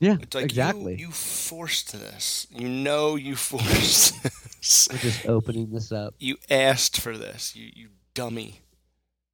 [0.00, 0.94] Yeah, It's like exactly.
[0.96, 2.46] you, you forced this.
[2.50, 4.88] You know you forced this.
[4.90, 6.14] We're just opening this up.
[6.18, 7.54] You asked for this.
[7.54, 8.60] You you dummy.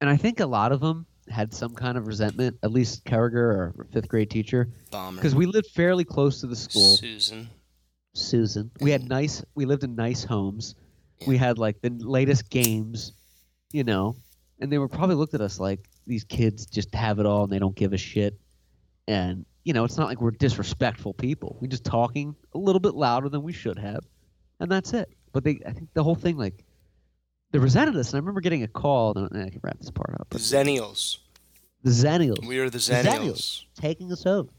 [0.01, 2.57] and I think a lot of them had some kind of resentment.
[2.63, 5.15] At least Carragher, our fifth grade teacher, Bomber.
[5.17, 6.97] because we lived fairly close to the school.
[6.97, 7.49] Susan.
[8.13, 9.43] Susan, we had nice.
[9.55, 10.75] We lived in nice homes.
[11.19, 11.27] Yeah.
[11.29, 13.13] We had like the latest games,
[13.71, 14.15] you know,
[14.59, 17.51] and they were probably looked at us like these kids just have it all and
[17.51, 18.37] they don't give a shit.
[19.07, 21.57] And you know, it's not like we're disrespectful people.
[21.59, 24.05] We're just talking a little bit louder than we should have,
[24.59, 25.09] and that's it.
[25.33, 26.63] But they, I think the whole thing like.
[27.51, 29.17] They resented us, and I remember getting a call.
[29.17, 30.29] And I can wrap this part up.
[30.31, 31.19] The Zennials.
[31.81, 33.03] the Zennials We are the Zennials.
[33.05, 33.65] Zennials.
[33.79, 34.49] taking us home.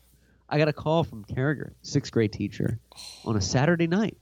[0.49, 2.79] I got a call from Carragher, sixth grade teacher,
[3.27, 4.17] on a Saturday night,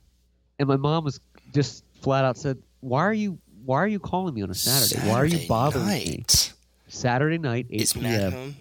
[0.58, 1.20] and my mom was
[1.54, 5.08] just flat out said, "Why are you Why are you calling me on a Saturday?
[5.08, 6.52] Why are you Saturday bothering me?" night.
[6.88, 8.56] Saturday night, eight Is p.m.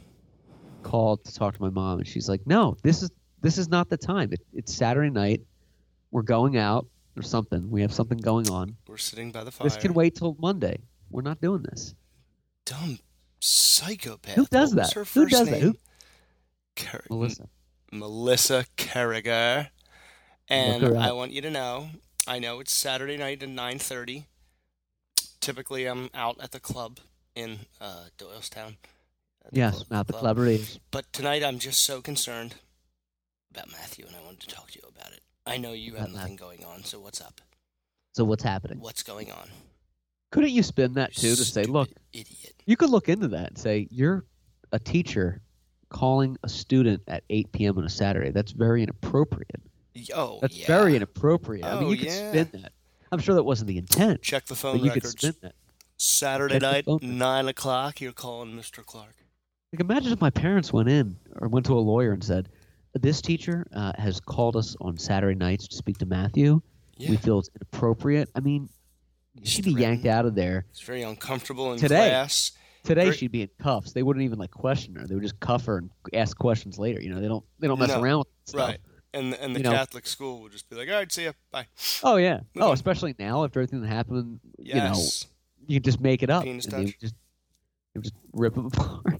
[0.86, 3.09] Called to talk to my mom, and she's like, "No, this is
[3.41, 4.31] this is not the time.
[4.31, 5.41] It, it's Saturday night.
[6.11, 6.86] We're going out
[7.17, 7.71] or something.
[7.71, 8.75] We have something going on.
[8.88, 9.65] We're sitting by the fire.
[9.67, 10.77] This can wait till Monday.
[11.09, 11.95] We're not doing this."
[12.65, 12.99] Dumb
[13.39, 14.36] psychopath.
[14.36, 14.93] Who does that?
[14.93, 15.59] Who does that?
[15.61, 15.75] Who-
[17.09, 17.49] Melissa.
[17.91, 19.69] Melissa Carragher.
[20.47, 21.89] And I want you to know,
[22.27, 24.25] I know it's Saturday night at 9.30.
[25.39, 26.99] Typically, I'm out at the club
[27.33, 28.75] in uh, Doylestown.
[29.52, 30.38] Yes, club- not the club.
[30.91, 32.56] But tonight, I'm just so concerned
[33.52, 35.22] about Matthew, and I wanted to talk to you about it.
[35.46, 37.41] I know you have nothing going on, so what's up?
[38.14, 38.80] So what's happening?
[38.80, 39.50] What's going on?
[40.32, 42.54] Couldn't you spin that too to say, stupid look, idiot.
[42.66, 44.26] you could look into that and say you're
[44.72, 45.41] a teacher
[45.89, 47.78] calling a student at 8 p.m.
[47.78, 48.32] on a Saturday.
[48.32, 49.62] That's very inappropriate.
[50.14, 50.68] Oh, That's yeah.
[50.68, 51.64] very inappropriate.
[51.66, 52.30] I mean, Oh, you could yeah.
[52.32, 52.74] spin that.
[53.12, 55.12] I'm sure that wasn't the intent, Check the phone but you records.
[55.14, 55.56] could spin that.
[55.98, 57.18] Saturday Check the night, phone.
[57.18, 58.02] nine o'clock.
[58.02, 58.84] You're calling Mr.
[58.86, 59.16] Clark.
[59.76, 62.47] Like, imagine if my parents went in or went to a lawyer and said,
[62.93, 66.61] "This teacher uh, has called us on Saturday nights to speak to Matthew.
[66.95, 67.09] Yeah.
[67.09, 68.69] We feel it's inappropriate." I mean,
[69.43, 70.65] she'd be yanked out of there.
[70.71, 72.07] It's very uncomfortable in Today.
[72.07, 72.53] class.
[72.86, 73.91] Today Very- she'd be in cuffs.
[73.91, 75.05] They wouldn't even like question her.
[75.07, 77.01] They would just cuff her and ask questions later.
[77.01, 78.01] You know, they don't they don't mess No.
[78.01, 78.69] around with stuff.
[78.69, 78.80] Right.
[79.13, 81.34] And and the You know- Catholic school would just be like, all right, see ya,
[81.51, 81.67] bye.
[82.01, 82.36] Oh yeah.
[82.53, 82.73] Move Oh, on.
[82.73, 84.39] especially now after everything that happened.
[84.57, 85.26] You know, Yes.
[85.67, 86.43] you just make it up.
[86.45, 87.15] Penis and they would just
[87.93, 89.19] they would just rip them apart.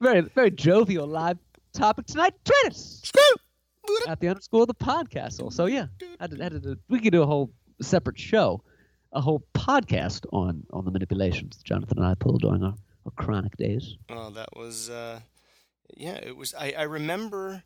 [0.00, 1.38] Very very jovial live
[1.72, 2.34] topic tonight.
[2.44, 3.02] Tennis
[4.06, 5.52] at the underscore of the podcast.
[5.52, 5.86] So yeah,
[6.20, 8.62] had to, had to, do- we could do a whole separate show,
[9.12, 12.74] a whole podcast on on the manipulations that Jonathan and I pulled during our,
[13.06, 13.96] our chronic days.
[14.10, 15.20] Oh, that was uh,
[15.96, 16.14] yeah.
[16.22, 16.54] It was.
[16.54, 17.62] I I remember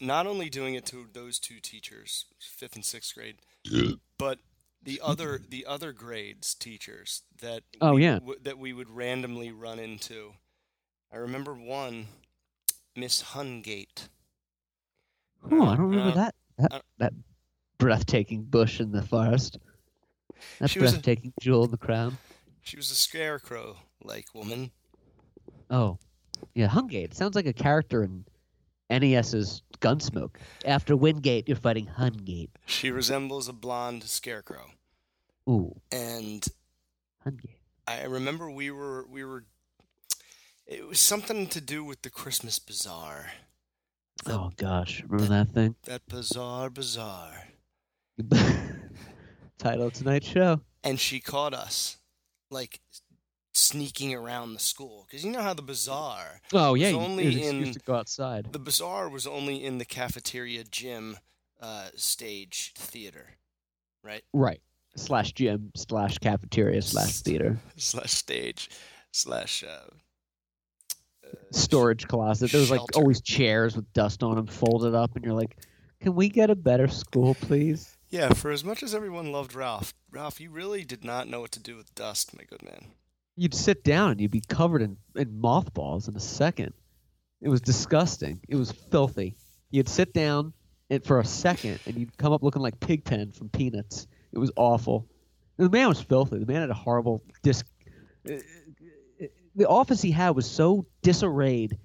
[0.00, 3.36] not only doing it to those two teachers, fifth and sixth grade,
[4.18, 4.38] but
[4.82, 8.18] the other the other grades teachers that Oh, we, yeah.
[8.20, 10.34] w- that we would randomly run into.
[11.12, 12.06] I remember one,
[12.94, 14.08] Miss Hungate.
[15.50, 17.12] Oh, I don't remember Uh, that that uh, that
[17.78, 19.58] breathtaking bush in the forest.
[20.58, 22.18] That was a- breathtaking jewel in the crown.
[22.62, 24.72] She was a scarecrow like woman.
[25.70, 25.98] Oh,
[26.54, 27.14] yeah, Hungate.
[27.14, 28.24] Sounds like a character in
[28.90, 30.36] NES's Gunsmoke.
[30.64, 32.50] After Wingate, you're fighting Hungate.
[32.66, 34.70] She resembles a blonde scarecrow,
[35.48, 36.44] Ooh, and
[37.24, 37.58] Hungate.
[37.86, 39.44] I remember we were we were.
[40.66, 43.30] It was something to do with the Christmas bazaar.
[44.26, 45.76] Oh gosh, remember that thing?
[45.84, 47.44] That bizarre bazaar.
[49.58, 50.60] Title of tonight's show.
[50.82, 51.98] And she caught us,
[52.50, 52.80] like
[53.54, 56.40] sneaking around the school, because you know how the bazaar.
[56.52, 58.52] Oh yeah, you- only was in- to go outside.
[58.52, 61.18] The bazaar was only in the cafeteria gym,
[61.60, 63.34] uh, stage theater,
[64.02, 64.22] right?
[64.32, 64.60] Right.
[64.96, 68.70] Slash gym slash cafeteria slash theater slash stage
[69.12, 69.90] slash uh,
[71.50, 72.50] storage closet.
[72.50, 72.98] There was like Shelter.
[72.98, 75.56] always chairs with dust on them folded up, and you're like,
[76.00, 79.92] "Can we get a better school, please?" Yeah, for as much as everyone loved Ralph,
[80.10, 82.92] Ralph, you really did not know what to do with dust, my good man.
[83.36, 86.72] You'd sit down and you'd be covered in, in mothballs in a second.
[87.40, 88.40] It was disgusting.
[88.48, 89.34] It was filthy.
[89.70, 90.54] You'd sit down
[90.88, 94.06] and for a second and you'd come up looking like Pigpen from Peanuts.
[94.32, 95.06] It was awful.
[95.58, 96.38] The man was filthy.
[96.38, 97.62] The man had a horrible dis.
[99.56, 101.78] The office he had was so disarrayed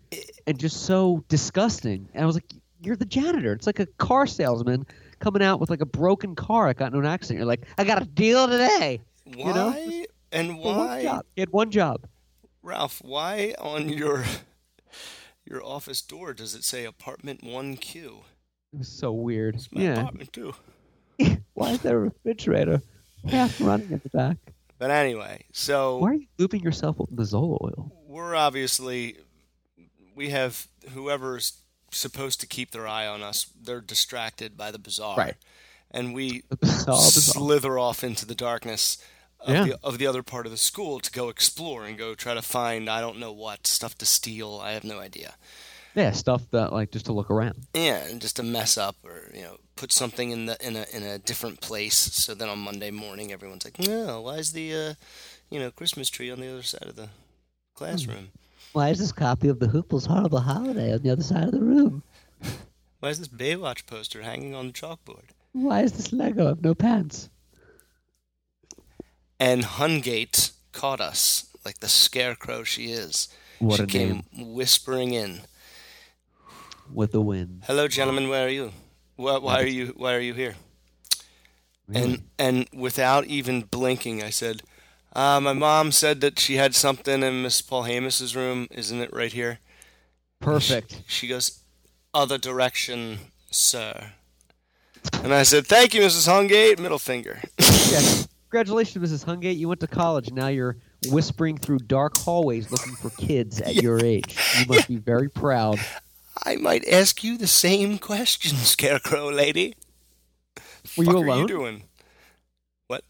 [0.46, 2.10] and just so disgusting.
[2.14, 2.52] And I was like,
[2.82, 4.86] "You're the janitor." It's like a car salesman
[5.20, 7.40] coming out with like a broken car I got in an accident.
[7.40, 10.06] You're like, "I got a deal today." Why know?
[10.32, 11.26] and one why, job.
[11.36, 12.06] He had one job.
[12.64, 13.02] Ralph?
[13.04, 14.26] Why on your
[15.46, 18.22] your office door does it say apartment one Q?
[18.74, 19.56] It was so weird.
[19.56, 20.00] It's my yeah.
[20.00, 20.54] apartment too.
[21.54, 22.82] Why is there a refrigerator
[23.28, 24.38] half running in the back?
[24.82, 27.92] But anyway, so Why are you looping yourself with Mazola oil?
[28.08, 29.18] we're obviously
[30.16, 31.54] we have whoever's
[31.92, 33.46] supposed to keep their eye on us.
[33.62, 35.36] They're distracted by the bazaar, Right.
[35.92, 37.42] and we The bizarre, bizarre.
[37.42, 38.98] slither off into the darkness
[39.40, 39.64] of, Yeah.
[39.66, 42.42] the, of the other part of the school to go explore and go try to
[42.42, 44.60] find I don't know what stuff to steal.
[44.64, 45.36] I have no idea.
[45.94, 47.68] Yeah, stuff that like just to look around.
[47.76, 50.86] Yeah, and just to mess up or you know put something in the in a
[50.94, 51.96] in a different place.
[51.96, 54.94] So then on Monday morning, everyone's like, "No, why is the uh,
[55.50, 57.10] you know Christmas tree on the other side of the
[57.74, 58.30] classroom?
[58.74, 61.62] Why is this copy of the Hoople's Horrible Holiday on the other side of the
[61.62, 62.04] room?
[63.00, 66.76] Why is this Baywatch poster hanging on the chalkboard?" Why is this Lego of no
[66.76, 67.30] pants?
[69.40, 73.28] And Hungate caught us like the scarecrow she is.
[73.58, 75.42] What she came name whispering in.
[76.94, 77.64] with the wind.
[77.66, 78.30] Hello, gentlemen.
[78.30, 78.72] Where are you?
[79.22, 79.94] Why, why are you?
[79.96, 80.56] Why are you here?
[81.94, 84.64] And and without even blinking, I said,
[85.14, 88.68] uh, "My mom said that she had something in Miss Paul Hamos's room.
[88.72, 89.60] Isn't it right here?"
[90.40, 91.04] Perfect.
[91.08, 91.60] She goes,
[92.14, 93.20] "Other direction,
[93.52, 94.14] sir."
[95.24, 96.28] And I said, "Thank you, Mrs.
[96.28, 97.42] Hungate." Middle finger.
[97.60, 98.02] yeah.
[98.50, 99.24] Congratulations, Mrs.
[99.24, 99.58] Hungate.
[99.58, 100.32] You went to college.
[100.32, 100.78] Now you're
[101.10, 104.36] whispering through dark hallways looking for kids at your age.
[104.60, 105.80] You must be very proud.
[106.46, 109.76] I might ask you the same question, Scarecrow lady.
[110.98, 111.40] Were you Fuck Are alone?
[111.42, 111.84] you doing?
[112.88, 113.04] What?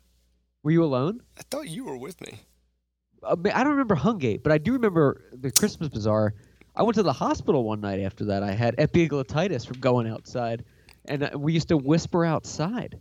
[0.64, 1.22] Were you alone?
[1.38, 2.40] I thought you were with me.
[3.24, 6.34] Uh, ma- I don't remember Hungate, but I do remember the Christmas Bazaar.
[6.76, 8.44] I went to the hospital one night after that.
[8.44, 10.66] I had epiglottitis from going outside,
[11.06, 13.00] and uh, we used to whisper outside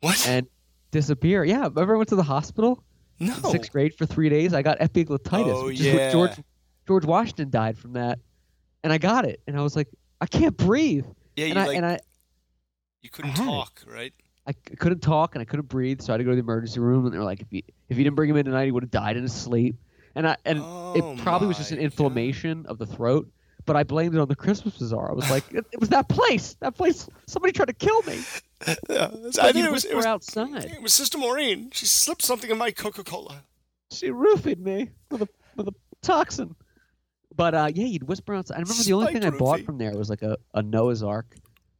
[0.00, 0.26] What?
[0.26, 0.46] and
[0.90, 1.44] disappear.
[1.44, 2.82] Yeah, remember I went to the hospital
[3.20, 3.34] no.
[3.50, 4.54] sixth grade for three days.
[4.54, 6.12] I got epiglottitis, Oh, which is what yeah.
[6.12, 6.32] George
[6.86, 8.18] George Washington died from that,
[8.88, 11.04] and I got it, and I was like, I can't breathe,
[11.36, 11.98] Yeah, you and I like and I.
[13.02, 13.36] you couldn't it.
[13.36, 14.14] talk, right?
[14.46, 16.80] I couldn't talk and I couldn't breathe, so I had to go to the emergency
[16.80, 17.04] room.
[17.04, 17.60] And they were like, "If you
[17.90, 19.76] if you didn't bring him in tonight, he would have died in his sleep."
[20.14, 23.28] And I and Oh, it probably was just an inflammation of the throat,
[23.66, 25.10] but I blamed it on the Christmas Bazaar.
[25.10, 26.56] I was like, it, it was that place.
[26.60, 27.06] That place.
[27.26, 28.20] Somebody tried to kill me.
[28.90, 29.10] Yeah,
[29.40, 30.64] I think it was it was outside.
[30.64, 31.70] it was Sister Maureen.
[31.72, 33.44] She slipped something in my Coca Cola.
[33.92, 36.56] She roofied me with a with a toxin.
[37.38, 38.56] But uh, yeah, you'd whisper outside.
[38.56, 39.64] I remember the only thing I bought roofie.
[39.64, 41.36] from there was like a, a Noah's Ark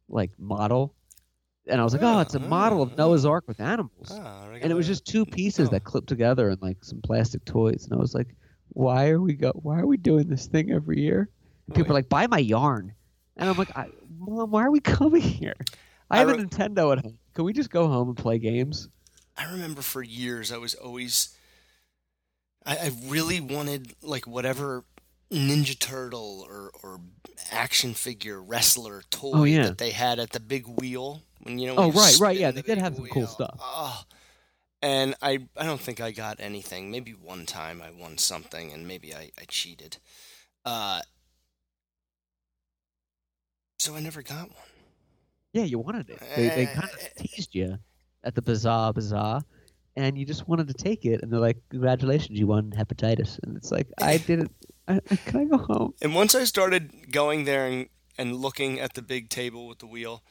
[0.07, 0.95] like model,
[1.67, 4.09] and I was like, oh, it's a model of Noah's Ark with animals.
[4.09, 7.83] Ah, and it was just two pieces that clipped together and like some plastic toys.
[7.83, 8.29] And i was like
[8.69, 11.29] why are we go why are we doing this thing every year?
[11.67, 12.93] And people are like buy my yarn.
[13.35, 15.55] And i'm like I, mom why are we coming here?
[16.09, 17.17] I I have a re- nintendo at home.
[17.33, 18.87] Can we just go home and play games?
[19.35, 21.35] I remember for years I was always
[22.65, 24.85] I, I really wanted like whatever
[25.31, 26.99] Ninja Turtle or, or
[27.51, 29.63] action figure wrestler toy Oh, yeah.
[29.63, 31.21] that they had at the big wheel.
[31.43, 33.57] When you know Oh, you right, right, yeah, the they did have some cool stuff.
[33.61, 34.01] Oh.
[34.81, 36.89] And I I don't think I got anything.
[36.89, 39.97] Maybe one time I won something and maybe I, I cheated.
[40.65, 41.01] Uh
[43.77, 44.67] so I never got one.
[45.53, 47.77] yeah you wanted it they, they kind Uh, of teased you
[48.23, 49.41] at the bazaar bazaar
[49.95, 53.55] and you just wanted to take it and they're like congratulations you won hepatitis and
[53.55, 54.51] it's like i didn't
[54.89, 57.87] I, I, can i go home And once I started going there and,
[58.17, 60.23] and looking at the big table with the wheel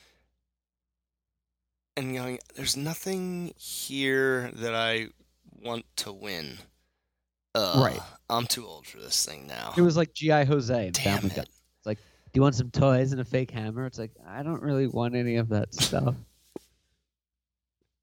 [1.97, 5.09] and going, there's nothing here that I
[5.63, 6.59] want to win.
[7.55, 8.01] Uh, Right.
[8.31, 9.73] I'm too old for this thing now.
[9.77, 10.45] it was like G.I.
[10.45, 11.43] Joes and Damn family Guy.
[11.43, 11.49] it.
[12.33, 13.87] do you want some toys and a fake hammer?
[13.87, 16.15] It's like I don't really want any of that stuff.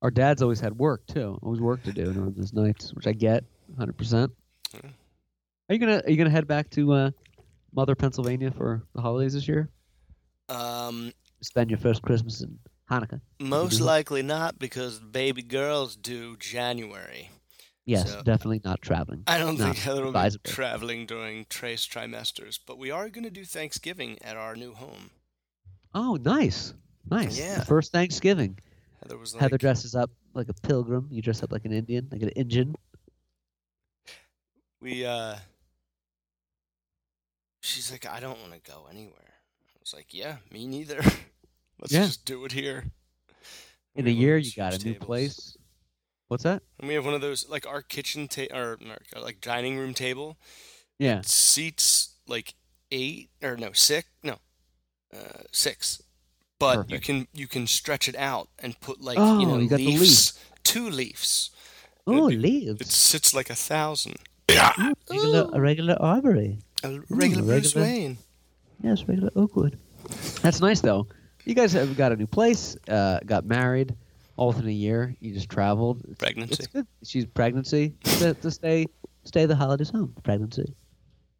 [0.01, 3.13] Our dads always had work too, always work to do on those nights, which I
[3.13, 3.43] get,
[3.77, 4.31] hundred percent.
[5.69, 7.11] Are you gonna Are you gonna head back to uh,
[7.73, 9.69] Mother, Pennsylvania for the holidays this year?
[10.49, 11.11] Um,
[11.41, 12.57] Spend your first Christmas in
[12.89, 13.19] Hanukkah.
[13.39, 17.29] most likely not because baby girls do January.
[17.87, 19.23] Yes, So- definitely not traveling.
[19.27, 23.25] I don't Not think Heather will be traveling during trace trimesters, but we are going
[23.25, 25.11] to do Thanksgiving at our new home.
[25.93, 26.73] Oh, nice,
[27.09, 27.37] nice.
[27.37, 27.59] Yeah.
[27.59, 28.57] The first Thanksgiving.
[29.03, 31.07] Heather was like, Heather dresses up like a pilgrim.
[31.11, 32.73] You dress up like an Indian, like an Indian.
[34.81, 35.35] we uh
[37.65, 39.33] she's like i don't want to go anywhere
[39.75, 41.01] i was like yeah me neither
[41.81, 42.05] let's Yeah.
[42.05, 42.85] just do it here
[43.95, 45.57] In We a year, you got a huge new place.
[46.27, 46.61] What's that?
[46.79, 48.77] and we have one of those like our kitchen table, or
[49.15, 50.37] our, like dining room table
[50.99, 51.21] Yeah.
[51.23, 52.55] seats like
[52.91, 54.37] eight or no six no
[55.13, 56.01] uh six
[56.59, 59.67] but you can you can stretch it out and put like Oh, you know you
[59.69, 61.51] got the leaves two leaves
[62.07, 62.81] Oh, It'd leaves.
[62.81, 64.17] it sits like a thousand
[64.51, 66.59] Ooh, regular, a regular arbory.
[66.91, 68.17] A regular Bruce regular- Wayne
[68.83, 69.79] Yes, regular Oakwood.
[70.41, 71.07] That's nice though.
[71.45, 73.95] You guys have got a new place, uh, got married,
[74.35, 75.15] all within a year.
[75.21, 76.03] You just traveled.
[76.17, 76.55] Pregnancy.
[76.55, 76.87] It's good.
[77.03, 78.87] She's pregnancy to, to stay
[79.25, 80.13] Stay the holidays home.
[80.23, 80.75] Pregnancy.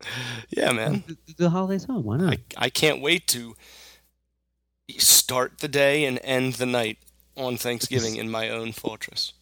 [0.49, 2.03] yeah man the, the holidays home.
[2.03, 2.33] Why not?
[2.33, 3.55] I, I can't wait to
[4.97, 6.97] start the day and end the night
[7.37, 9.33] on Thanksgiving in my own fortress.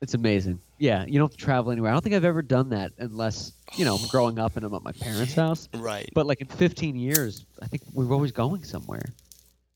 [0.00, 0.60] It's amazing.
[0.80, 1.90] Yeah, you don't have to travel anywhere.
[1.90, 4.72] I don't think I've ever done that unless you know I'm growing up and I'm
[4.74, 5.68] at my parents' house.
[5.74, 6.08] Right.
[6.14, 9.04] But like in 15 years, I think we're always going somewhere.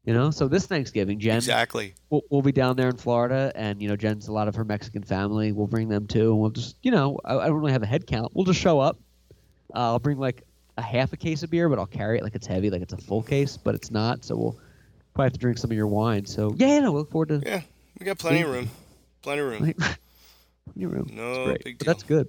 [0.07, 1.95] You know, so this Thanksgiving, Jen, Exactly.
[2.11, 4.65] we'll, we'll be down there in Florida, and you know, Jen's a lot of her
[4.65, 5.53] Mexican family.
[5.53, 7.87] We'll bring them too, and we'll just, you know, I, I don't really have a
[7.87, 8.33] head count.
[8.35, 8.99] We'll just show up.
[9.75, 10.43] Uh, I'll bring like
[10.77, 12.93] a half a case of beer, but I'll carry it like it's heavy, like it's
[12.93, 14.25] a full case, but it's not.
[14.25, 14.59] So we'll
[15.15, 16.27] probably have to drink some of your wine.
[16.27, 17.61] So yeah, no, we look forward to Yeah,
[17.99, 18.71] we got plenty of room.
[19.23, 19.75] Plenty of room.
[20.75, 21.09] your room.
[21.13, 21.65] No It's great.
[21.65, 22.29] big But that's good.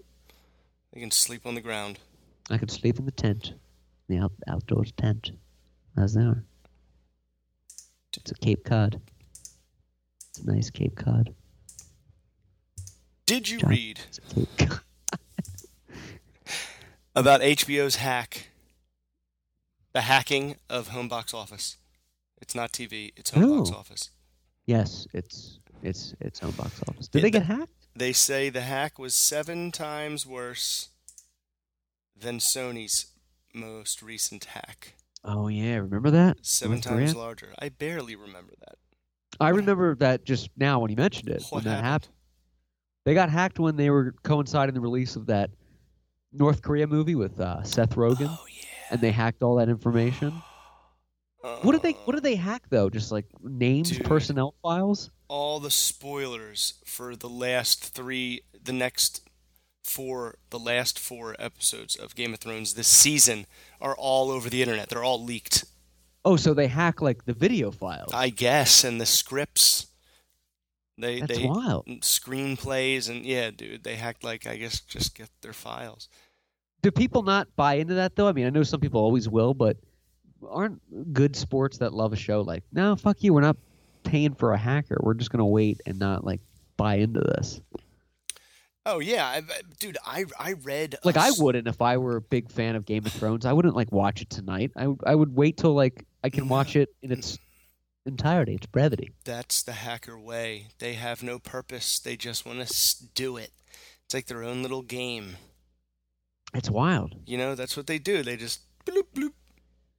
[0.93, 1.99] You can sleep on the ground.
[2.49, 3.53] I could sleep in the tent,
[4.07, 5.31] the out, outdoors tent,
[5.97, 6.43] as they are.
[8.15, 9.01] It's a Cape Cod.
[10.29, 11.33] It's a nice Cape Cod.
[13.25, 13.69] Did you John.
[13.71, 14.79] read It's a Cape Cod.
[17.15, 18.49] about HBO's hack?
[19.93, 21.77] The hacking of home box office.
[22.41, 23.11] It's not TV.
[23.17, 23.57] It's home oh.
[23.59, 23.77] box No.
[23.77, 24.11] office.
[24.65, 27.07] Yes, it's it's it's home box office.
[27.07, 27.84] Did Yeah, they get hacked?
[27.95, 30.89] They say the hack was seven times worse
[32.15, 33.07] than Sony's
[33.53, 34.95] most recent hack.
[35.23, 36.37] Oh yeah, remember that?
[36.45, 37.23] Seven North times Korea?
[37.23, 37.53] larger.
[37.59, 38.75] I barely remember that.
[39.39, 41.41] I remember that just now when you mentioned it.
[41.49, 41.85] What when that happened?
[41.85, 42.13] happened,
[43.05, 45.49] they got hacked when they were coinciding the release of that
[46.33, 48.65] North Korea movie with uh, Seth Rogen, Oh yeah.
[48.91, 50.31] and they hacked all that information.
[51.61, 52.89] What did they What did they hack though?
[52.89, 54.03] Just like names, Dude.
[54.03, 55.11] personnel files.
[55.27, 59.27] All the spoilers for the last three, the next
[59.83, 63.45] four, the last four episodes of Game of Thrones this season
[63.79, 64.89] are all over the internet.
[64.89, 65.65] They're all leaked,
[66.27, 68.11] Oh, so they hack like the video files.
[68.11, 69.87] I guess, and the scripts.
[70.97, 71.85] They That's they wild.
[72.01, 76.09] screenplays and yeah, dude, they hacked like I guess just get their files.
[76.81, 78.27] Do people not buy into that though?
[78.27, 79.77] I mean, I know some people always will, but
[80.49, 83.57] aren't good sports that love a show like no fuck you we're not
[84.05, 86.39] paying for a hacker we're just gonna wait and not like
[86.77, 87.59] buy into this
[88.87, 92.17] Oh yeah, I, I- uh, dude, I I read like I wouldn't if I were
[92.17, 94.99] a big fan of Game of Thrones I wouldn't like watch it tonight I would-
[95.05, 97.39] I would wait till like I can watch it in its
[98.05, 100.67] entirety its brevity That's the hacker way.
[100.77, 101.97] They have no purpose.
[101.99, 103.49] They just want to do it.
[104.05, 105.37] It's like their own little game.
[106.53, 108.21] it's wild You know, that's what they do.
[108.21, 109.31] They just bloop bloop.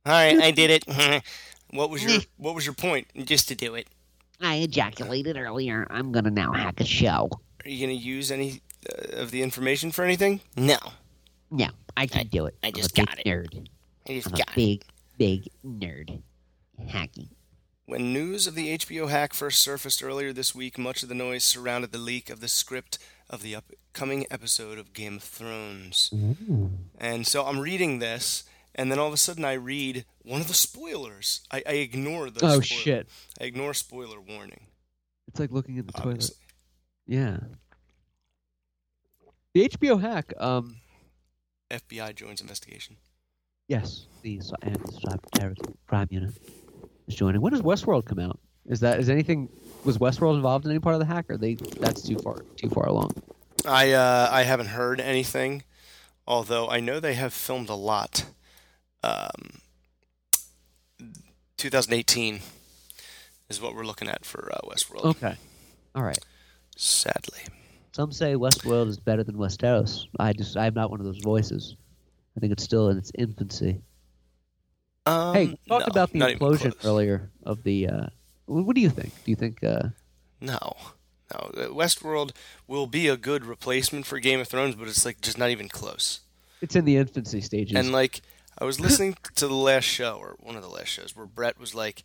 [0.06, 0.84] All right, I did it.
[1.70, 3.08] what was your What was your point?
[3.24, 3.88] Just to do it.
[4.40, 5.86] I ejaculated earlier.
[5.90, 7.28] I'm gonna now hack a show.
[7.64, 10.40] Are you gonna use any uh, of the information for anything?
[10.56, 10.78] No,
[11.50, 12.56] No, I can do it.
[12.62, 13.26] I just big got it.
[13.26, 13.66] Nerd.
[14.08, 14.54] I just I'm a got it.
[14.54, 14.84] big,
[15.18, 16.22] big nerd.
[16.88, 17.28] Hacking.
[17.86, 21.44] When news of the HBO hack first surfaced earlier this week, much of the noise
[21.44, 22.98] surrounded the leak of the script
[23.30, 26.12] of the upcoming episode of Game of Thrones.
[26.98, 28.42] And so I'm reading this,
[28.76, 31.40] and then all of a sudden I read one of the spoilers.
[31.50, 32.62] I, I ignore the oh spoiler.
[32.62, 33.08] shit
[33.40, 34.68] I ignore spoiler warning.
[35.28, 36.30] it's like looking in the toilet
[37.06, 37.38] yeah
[39.54, 40.76] the HBO hack um
[41.70, 42.96] FBI joins investigation.
[43.68, 46.34] Yes, the anti-terrorism crime unit
[47.08, 47.40] is joining.
[47.40, 48.38] When does Westworld come out?
[48.66, 49.48] Is that is anything
[49.84, 51.26] was Westworld involved in any part of the hack?
[51.28, 53.10] Or they that's too far too far along.
[53.64, 55.64] I uh, I haven't heard anything,
[56.26, 58.26] although I know they have filmed a lot.
[59.06, 59.60] Um,
[61.58, 62.40] 2018
[63.48, 65.04] is what we're looking at for uh, Westworld.
[65.04, 65.36] Okay,
[65.94, 66.18] all right.
[66.76, 67.40] Sadly,
[67.92, 70.06] Some say Westworld is better than Westeros.
[70.18, 71.76] I just I'm not one of those voices.
[72.36, 73.80] I think it's still in its infancy.
[75.06, 77.88] um, hey, we talked no, about the implosion earlier of the.
[77.88, 78.06] Uh,
[78.46, 79.12] what do you think?
[79.24, 79.62] Do you think?
[79.62, 79.88] Uh,
[80.40, 80.76] No,
[81.32, 81.50] no.
[81.72, 82.32] Westworld
[82.66, 85.68] will be a good replacement for Game of Thrones, but it's like just not even
[85.68, 86.20] close.
[86.60, 87.76] it's in the infancy stages.
[87.76, 88.20] And like,
[88.58, 91.58] I was listening to the last show or one of the last shows where Brett
[91.58, 92.02] was like,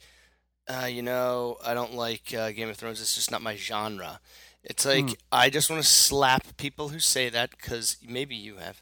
[0.68, 3.00] uh, "You know, I don't like uh, Game of Thrones.
[3.02, 4.20] It's just not my genre."
[4.64, 5.14] It's like Hmm.
[5.32, 8.82] I just want to slap people who say that because maybe you have,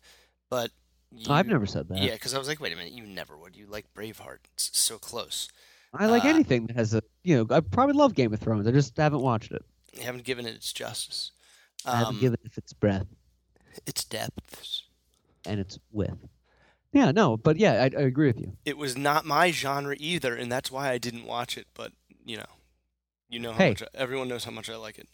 [0.49, 0.71] but
[1.11, 1.99] you, I've never said that.
[1.99, 3.55] Yeah, because I was like, wait a minute, you never would.
[3.55, 4.39] You like Braveheart?
[4.53, 5.47] It's so close.
[5.93, 7.01] I like uh, anything that has a.
[7.23, 8.67] You know, I probably love Game of Thrones.
[8.67, 9.63] I just haven't watched it.
[9.93, 11.31] You haven't given it its justice.
[11.85, 13.07] I haven't Um, given it its breath.
[13.85, 14.83] its depths.
[15.45, 16.17] and its width.
[16.91, 18.53] Yeah, no, but yeah, I, I agree with you.
[18.65, 21.67] It was not my genre either, and that's why I didn't watch it.
[21.73, 21.91] But
[22.25, 22.45] you know,
[23.29, 23.69] you know how Hey.
[23.69, 25.07] much everyone knows how much I like it.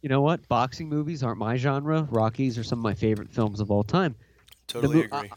[0.00, 0.46] You know what?
[0.48, 2.06] Boxing movies aren't my genre.
[2.10, 4.14] Rockies are some of my favorite films of all time.
[4.68, 5.30] Totally mo- agree.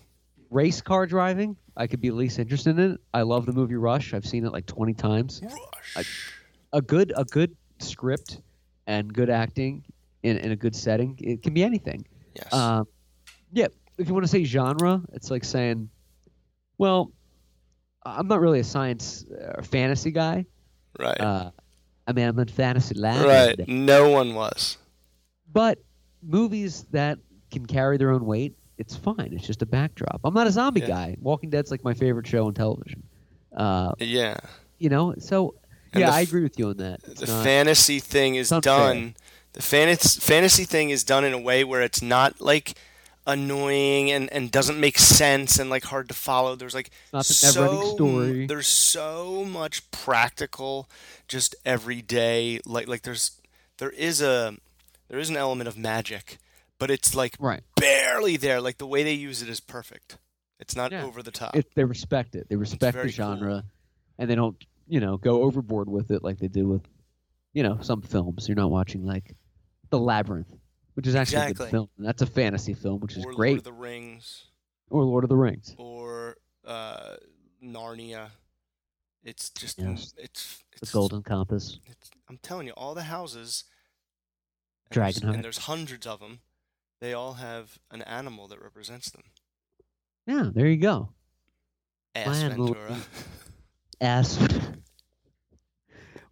[0.51, 3.01] Race car driving, I could be least interested in it.
[3.13, 4.13] I love the movie Rush.
[4.13, 5.41] I've seen it like 20 times.
[5.95, 6.35] Rush.
[6.73, 8.39] A good a good script
[8.85, 9.83] and good acting
[10.23, 12.05] in, in a good setting, it can be anything.
[12.35, 12.53] yes.
[12.53, 12.85] Um,
[13.51, 13.67] yeah,
[13.97, 15.89] if you want to say genre, it's like saying,
[16.77, 17.11] well,
[18.05, 19.25] I'm not really a science
[19.55, 20.45] or fantasy guy.
[20.99, 21.19] right.
[21.19, 21.51] Uh,
[22.07, 23.25] I mean, I'm in fantasy land.
[23.25, 23.67] right.
[23.67, 24.77] No one was.
[25.53, 25.79] But
[26.23, 27.19] movies that
[27.51, 29.29] can carry their own weight, it's fine.
[29.33, 30.19] It's just a backdrop.
[30.23, 30.87] I'm not a zombie Yeah.
[30.87, 31.17] guy.
[31.21, 33.03] Walking Dead's like my favorite show on television.
[33.55, 34.37] Uh, Yeah.
[34.79, 35.55] you know, so
[35.93, 37.01] And yeah, the I agree with you on that.
[37.05, 38.77] It's the not- fantasy thing is not fair.
[38.77, 39.15] done.
[39.53, 42.73] The fantasy fantasy thing is done in a way where it's not like
[43.27, 46.55] annoying and, and doesn't make sense and like hard to follow.
[46.55, 48.45] There's like not so story.
[48.47, 50.89] there's so much practical,
[51.27, 53.39] just everyday like like there's
[53.77, 54.55] there is a
[55.09, 56.37] there is an element of magic,
[56.79, 57.61] but it's like right.
[57.75, 58.61] barely there.
[58.61, 60.17] Like the way they use it is perfect.
[60.59, 61.03] It's not Yeah.
[61.03, 61.55] over the top.
[61.55, 62.47] It, they respect it.
[62.49, 63.15] They respect the very cool.
[63.15, 63.63] genre,
[64.19, 64.55] and they don't,
[64.87, 66.83] you know, go overboard with it like they do with,
[67.53, 68.47] you know, some films.
[68.47, 69.35] You're not watching like
[69.89, 70.53] The Labyrinth,
[70.93, 71.89] which is actually a good film.
[71.97, 73.57] And that's a fantasy film, which is or Lord great.
[73.57, 74.45] of the Rings.
[74.89, 75.73] or Lord of the Rings.
[75.77, 77.15] or uh,
[77.63, 78.29] Narnia.
[79.23, 80.13] It's just Yes.
[80.17, 81.79] it's The Golden Compass.
[81.85, 83.65] It's, I'm telling you, all the houses,
[84.89, 86.39] and there's, and there's hundreds of them.
[86.99, 89.23] They all have an animal that represents them.
[90.27, 91.09] Yeah, there you go.
[92.15, 92.97] Ass Ventura.
[94.01, 94.37] ass.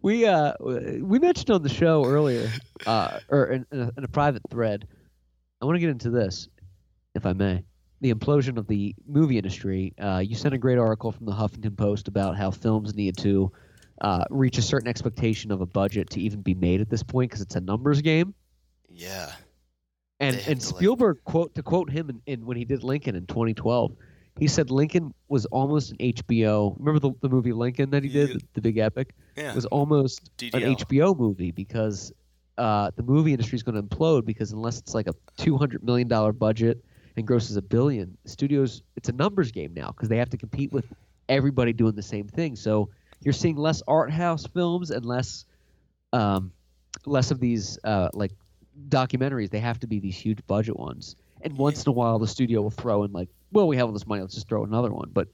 [0.02, 2.50] we uh we mentioned on the show earlier,
[2.86, 4.86] uh, or in, in, a, in a private thread.
[5.60, 6.48] I want to get into this,
[7.14, 7.64] if I may.
[8.00, 9.92] The implosion of the movie industry.
[9.98, 13.52] Uh, you sent a great article from the Huffington Post about how films need to
[14.00, 17.30] uh, reach a certain expectation of a budget to even be made at this point
[17.30, 18.32] because it's a numbers game.
[18.88, 19.32] yeah,
[20.18, 23.14] And and to, like- Spielberg quote to quote him in, in when he did Lincoln
[23.16, 23.92] in 2012,
[24.38, 26.74] he said Lincoln was almost an HBO.
[26.78, 28.34] Remember the, the movie Lincoln that he did, Yeah.
[28.34, 29.14] the, the big epic?
[29.36, 29.50] yeah.
[29.50, 32.12] It was almost an HBO movie because
[32.58, 36.08] uh, the movie industry is going to implode because unless it's like a 200 million
[36.08, 36.84] dollar budget
[37.16, 40.72] and grosses a billion, studios it's a numbers game now because they have to compete
[40.72, 40.86] with
[41.28, 42.56] everybody doing the same thing.
[42.56, 42.88] So
[43.22, 45.44] you're seeing less art house films and less
[46.12, 46.52] um,
[47.06, 48.32] less of these uh, like
[48.88, 49.50] documentaries.
[49.50, 51.16] They have to be these huge budget ones.
[51.42, 53.92] And once in a while, the studio will throw in like, well, we have all
[53.92, 55.10] this money, let's just throw another one.
[55.12, 55.28] But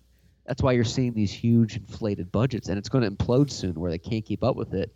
[0.47, 3.91] that's why you're seeing these huge inflated budgets, and it's going to implode soon where
[3.91, 4.95] they can't keep up with it.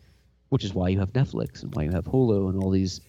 [0.51, 3.01] Which is why you have Netflix and why you have Hulu and all these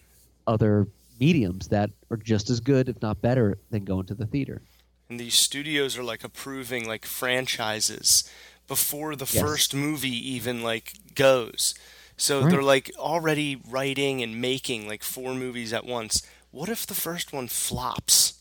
[0.46, 0.86] other
[1.18, 4.62] mediums that are just as good, if not better, than going to the theater.
[5.10, 8.30] And these studios are like approving like franchises
[8.68, 9.40] before the Yes.
[9.40, 11.74] first movie even like goes.
[12.16, 12.50] So Right.
[12.52, 16.22] they're like already writing and making like four movies at once.
[16.52, 18.34] What if the first one flops?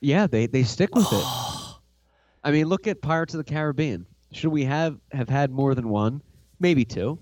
[0.00, 1.24] Yeah, they they stick with it.
[2.44, 4.06] I mean, look at Pirates of the Caribbean.
[4.32, 6.22] Should we have have had more than one?
[6.60, 7.18] Maybe two.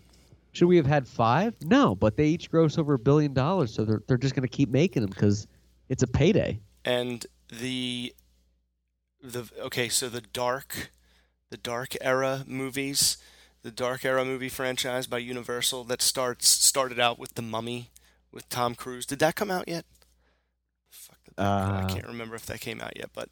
[0.52, 1.54] Should we have had five?
[1.64, 4.54] No, but they each gross over a billion dollars, so they're they're just going to
[4.56, 5.46] keep making them because
[5.88, 6.60] it's a payday.
[6.84, 8.14] and the
[9.22, 10.90] the okay so the dark
[11.50, 13.16] the dark era movies
[13.62, 17.90] the dark era movie franchise by universal that starts started out with the mummy
[18.32, 19.84] with tom cruise did that come out yet
[21.36, 23.28] Fuck the i Uh, can't remember if that came out yet but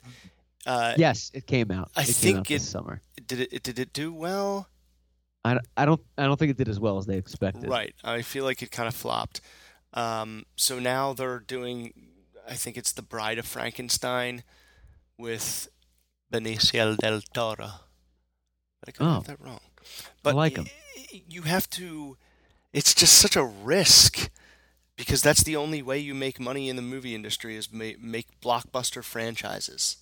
[0.67, 1.91] uh Yes, it came out.
[1.97, 3.01] I it think out this it- summer.
[3.27, 4.69] did it did it do well
[5.45, 7.69] I, I don't I don't think it did as well as they expected.
[7.69, 9.41] right i feel like it kind of flopped
[9.93, 11.93] um so now they're doing
[12.49, 14.43] i think it's the bride of frankenstein
[15.19, 15.69] with
[16.33, 17.71] benicio del toro
[18.81, 19.15] but i could Oh.
[19.15, 19.61] have that wrong
[20.23, 20.67] but like 'em.
[21.13, 22.17] y- you have to
[22.73, 24.31] it's just such a risk
[24.97, 28.41] because that's the only way you make money in the movie industry is ma- make
[28.41, 29.99] blockbuster franchises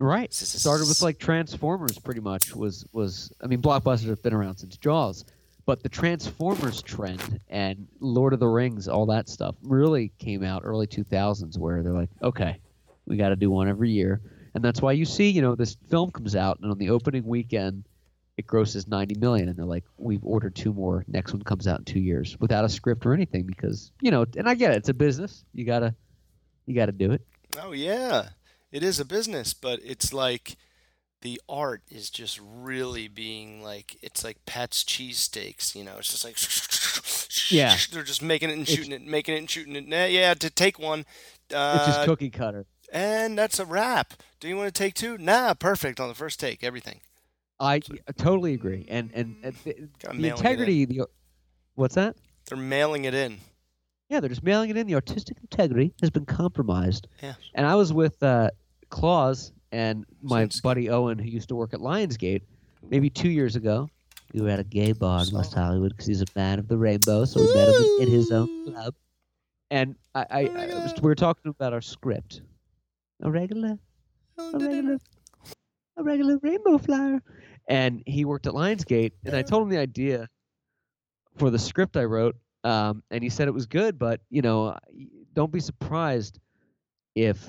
[0.00, 0.32] Right.
[0.32, 2.54] Started with like Transformers, pretty much.
[2.54, 5.24] Was was I mean, blockbusters have been around since Jaws,
[5.66, 10.62] but the Transformers trend and Lord of the Rings, all that stuff, really came out
[10.64, 12.58] early 2000s, where they're like, okay,
[13.06, 14.20] we got to do one every year,
[14.54, 17.24] and that's why you see, you know, this film comes out, and on the opening
[17.24, 17.84] weekend,
[18.36, 21.04] it grosses 90 million, and they're like, we've ordered two more.
[21.06, 24.24] Next one comes out in two years, without a script or anything, because you know,
[24.36, 25.44] and I get it, it's a business.
[25.54, 25.94] You gotta,
[26.66, 27.22] you gotta do it.
[27.62, 28.30] Oh yeah,
[28.72, 30.56] it is a business, but it's like
[31.22, 35.94] the art is just really being like it's like Pat's cheesesteaks, you know.
[35.98, 36.36] It's just like
[37.50, 37.76] Yeah.
[37.92, 39.86] they're just making it and It's- shooting it, making it and shooting it.
[39.88, 41.06] Nah, Yeah, to take one,
[41.54, 42.66] uh, It's just cookie cutter.
[42.92, 44.14] and that's a wrap.
[44.40, 45.16] Do you want to take two?
[45.16, 46.62] Nah, perfect on the first take.
[46.64, 47.00] Everything.
[47.60, 47.80] I
[48.16, 51.06] totally agree, and and, and the, the integrity, the
[51.74, 52.16] what's that?
[52.46, 53.38] They're mailing it in.
[54.08, 54.86] Yeah, they're just mailing it in.
[54.86, 57.08] The artistic integrity has been compromised.
[57.22, 57.34] Yeah.
[57.54, 58.50] And I was with uh,
[58.90, 62.42] Claus and my Sounds buddy Owen, who used to work at Lionsgate,
[62.90, 63.88] maybe two years ago.
[64.32, 66.76] We were at a gay bar in West Hollywood because he's a fan of the
[66.76, 68.94] rainbow, so we met him in his own club.
[69.70, 72.42] And I, I, I was, we were talking about our script.
[73.22, 73.78] A regular,
[74.38, 74.98] a regular,
[75.96, 77.22] a regular rainbow flyer.
[77.68, 80.28] And he worked at Lionsgate, and I told him the idea
[81.36, 84.76] for the script I wrote, um, and he said it was good, but you know,
[85.34, 86.38] don't be surprised
[87.14, 87.46] if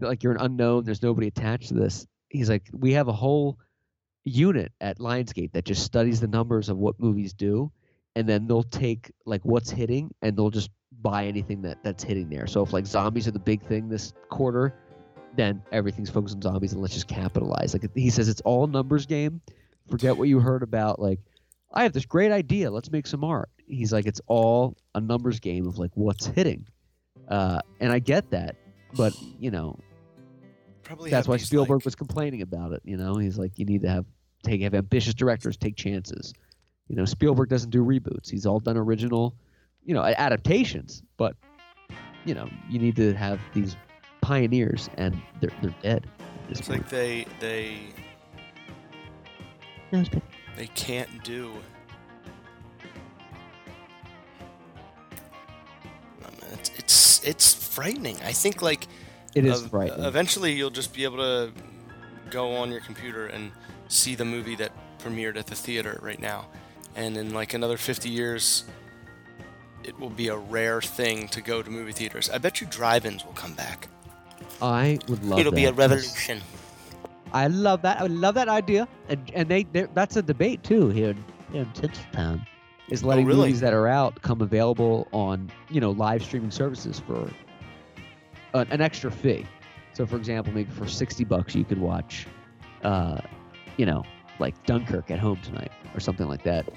[0.00, 0.84] like you're an unknown.
[0.84, 2.06] There's nobody attached to this.
[2.30, 3.58] He's like, we have a whole
[4.24, 7.70] unit at Lionsgate that just studies the numbers of what movies do,
[8.16, 10.70] and then they'll take like what's hitting and they'll just
[11.02, 12.46] buy anything that that's hitting there.
[12.46, 14.74] So if like zombies are the big thing this quarter,
[15.36, 17.72] then everything's focused on zombies and let's just capitalize.
[17.74, 19.40] Like he says, it's all numbers game.
[19.90, 21.20] Forget what you heard about like
[21.72, 22.70] I have this great idea.
[22.70, 23.50] Let's make some art.
[23.66, 26.66] He's like, it's all a numbers game of like what's hitting,
[27.28, 28.56] uh, and I get that,
[28.94, 29.78] but you know
[30.84, 32.82] Probably that's why Spielberg like- was complaining about it.
[32.84, 34.04] You know, he's like, you need to have
[34.44, 36.32] take have ambitious directors take chances.
[36.88, 38.30] You know, Spielberg doesn't do reboots.
[38.30, 39.34] He's all done original,
[39.84, 41.02] you know, adaptations.
[41.16, 41.36] But
[42.24, 43.76] you know, you need to have these
[44.24, 46.06] pioneers, and they're they're dead.
[46.18, 46.80] At this It's point.
[46.82, 47.78] like they they
[49.92, 50.22] No, it's good.
[50.56, 51.52] they can't do.
[56.20, 58.16] Man, It's, it's it's frightening.
[58.24, 58.86] I think like
[59.34, 60.04] it is ev- frightening.
[60.06, 61.52] Eventually, you'll just be able to
[62.30, 63.52] go on your computer and
[63.88, 66.46] see the movie that premiered at the theater right now,
[66.96, 68.64] and in like another 50 years,
[69.82, 72.30] it will be a rare thing to go to movie theaters.
[72.30, 73.88] I bet you drive-ins will come back.
[74.62, 75.38] I would love.
[75.40, 76.40] It'll be a revolution.
[77.32, 78.00] I love that.
[78.00, 79.64] I love that idea, and and they
[79.94, 82.46] that's a debate too here in, Here in Tinseltown.
[82.90, 83.40] is letting Oh, really?
[83.48, 87.28] movies that are out come available on you know live streaming services for
[88.54, 89.46] an, an extra fee.
[89.94, 92.26] So, for example, maybe for sixty bucks you could watch,
[92.84, 93.18] uh,
[93.76, 94.04] you know,
[94.38, 96.66] like Dunkirk at home tonight or something like that.
[96.68, 96.72] Uh,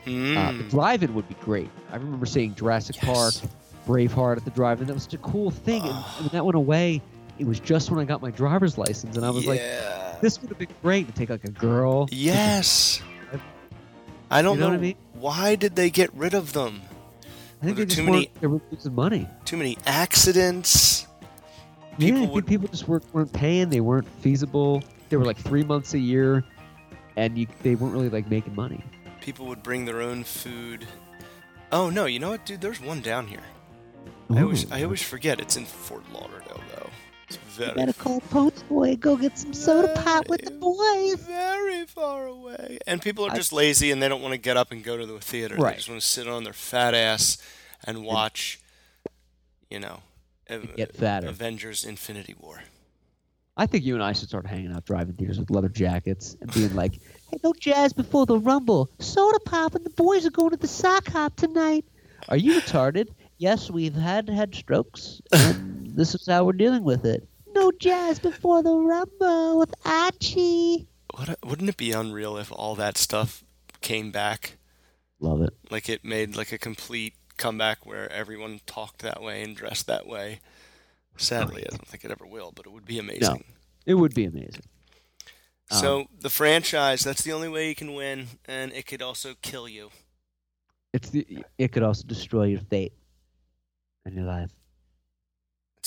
[0.52, 0.70] the Mm.
[0.70, 1.70] drive-in would be great.
[1.92, 3.34] I remember seeing Jurassic Park,
[3.88, 4.88] Braveheart at the drive-in.
[4.88, 7.02] That was such a cool thing, and when that went away,
[7.40, 9.62] it was just when I got my driver's license, and I was like.
[10.20, 12.08] This would have been great to take like a girl.
[12.12, 13.04] Yes.
[14.32, 14.96] I don't You know know, what I mean?
[15.14, 16.82] why did they get rid of them.
[17.62, 19.28] I think they too many- They were losing money.
[19.46, 21.06] Too many accidents.
[22.00, 23.70] yeah, People think would- people just weren't, weren't paying.
[23.70, 24.82] They weren't feasible.
[25.10, 26.44] They were like three months a year,
[27.16, 28.84] and you, they weren't really like making money.
[29.22, 30.88] People would bring their own food.
[31.72, 32.60] Oh no, you know what, dude?
[32.62, 33.44] There's one down here.
[34.32, 36.90] I always I always forget it's in Fort Lauderdale though.
[37.28, 38.96] It's very Better call Pony Boy.
[38.96, 41.16] Go get some soda pop with the boys.
[41.26, 42.78] very far away.
[42.88, 44.96] And people are I- just lazy and they don't want to get up and go
[44.98, 45.56] to the theater.
[45.56, 45.72] Right.
[45.72, 47.38] They just want to sit on their fat ass
[47.84, 48.60] and watch,
[49.70, 50.00] you know,
[50.78, 51.28] get fatter.
[51.28, 52.62] Avengers Infinity War.
[53.60, 56.54] I think you and I should start hanging out driving theaters with leather jackets and
[56.54, 56.94] being like,
[57.32, 58.90] Hey, no jazz before the rumble.
[59.00, 61.84] Soda pop and the boys are going to the sock hop tonight.
[62.30, 67.06] "Are you retarded?" Yes, we've had had strokes, and this is how we're dealing with
[67.06, 67.28] it.
[67.54, 70.88] No jazz before the rumble with Archie.
[71.16, 73.44] What, wouldn't it be unreal if all that stuff
[73.82, 74.58] came back?
[75.20, 75.54] Love it.
[75.72, 80.06] Like it made like a complete comeback where everyone talked that way and dressed that
[80.08, 80.40] way.
[81.18, 83.22] Sadly, I don't think it ever will, but it would be amazing.
[83.22, 83.42] No,
[83.88, 84.64] It would be amazing.
[85.72, 89.34] So um, the franchise, that's the only way you can win, and it could also
[89.42, 89.90] kill you.
[90.94, 91.44] It's the.
[91.58, 92.94] It could also destroy your fate
[94.06, 94.52] and your life.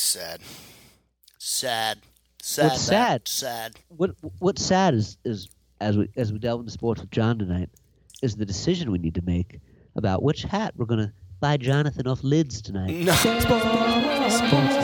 [0.00, 0.40] It's sad.
[1.38, 1.98] Sad.
[2.40, 2.64] Sad.
[2.70, 3.28] What's sad?
[3.28, 3.76] Sad.
[3.88, 7.68] What What's sad is is as we as we delve into sports with Jon tonight
[8.22, 9.60] is the decision we need to make
[9.96, 12.88] about which hat we're gonna buy Jonathan off lids tonight.
[12.88, 13.12] No.
[13.12, 14.74] Sports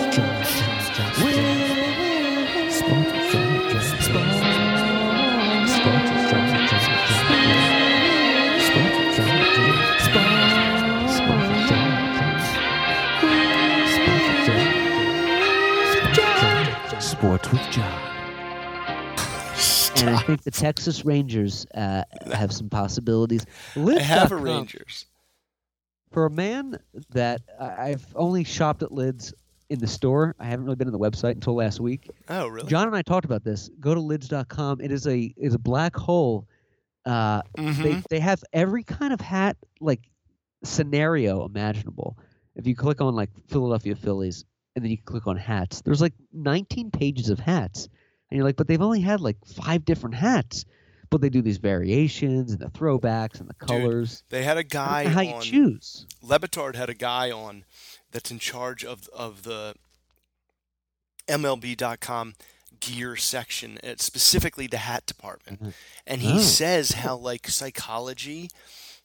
[17.33, 18.03] with Jon.
[19.99, 23.47] And I think the Texas Rangers uh, have some possibilities.
[23.77, 25.07] I have a Rangers.
[26.13, 26.79] For a man
[27.11, 29.33] that I've only shopped at Lids
[29.71, 32.11] in the store, I haven't really been on the website until last week.
[32.29, 32.69] Oh, really?
[32.69, 33.71] Jon and I talked about this.
[33.81, 34.81] Go to lids.com.
[34.81, 36.47] It is a is a black hole.
[37.05, 37.83] Uh, Mhm.
[37.83, 40.11] they they have every kind of hat like
[40.63, 42.19] scenario imaginable.
[42.55, 44.45] If you click on like Philadelphia Phillies
[44.77, 47.89] and then you can click on hats, there's like 19 pages of hats,
[48.31, 50.65] and you're like, but they've only had like five different hats.
[51.09, 54.25] But they do these variations and the throwbacks and the colors.
[54.29, 55.41] They had a guy how you on.
[55.43, 56.05] choose?
[56.21, 57.65] Le Batard had a guy on
[58.11, 59.77] that's in charge of of the
[61.29, 62.35] MLB.com
[62.81, 65.73] gear section, specifically the hat department, Mhm.
[66.09, 66.43] and he Oh.
[66.43, 68.51] says how like psychology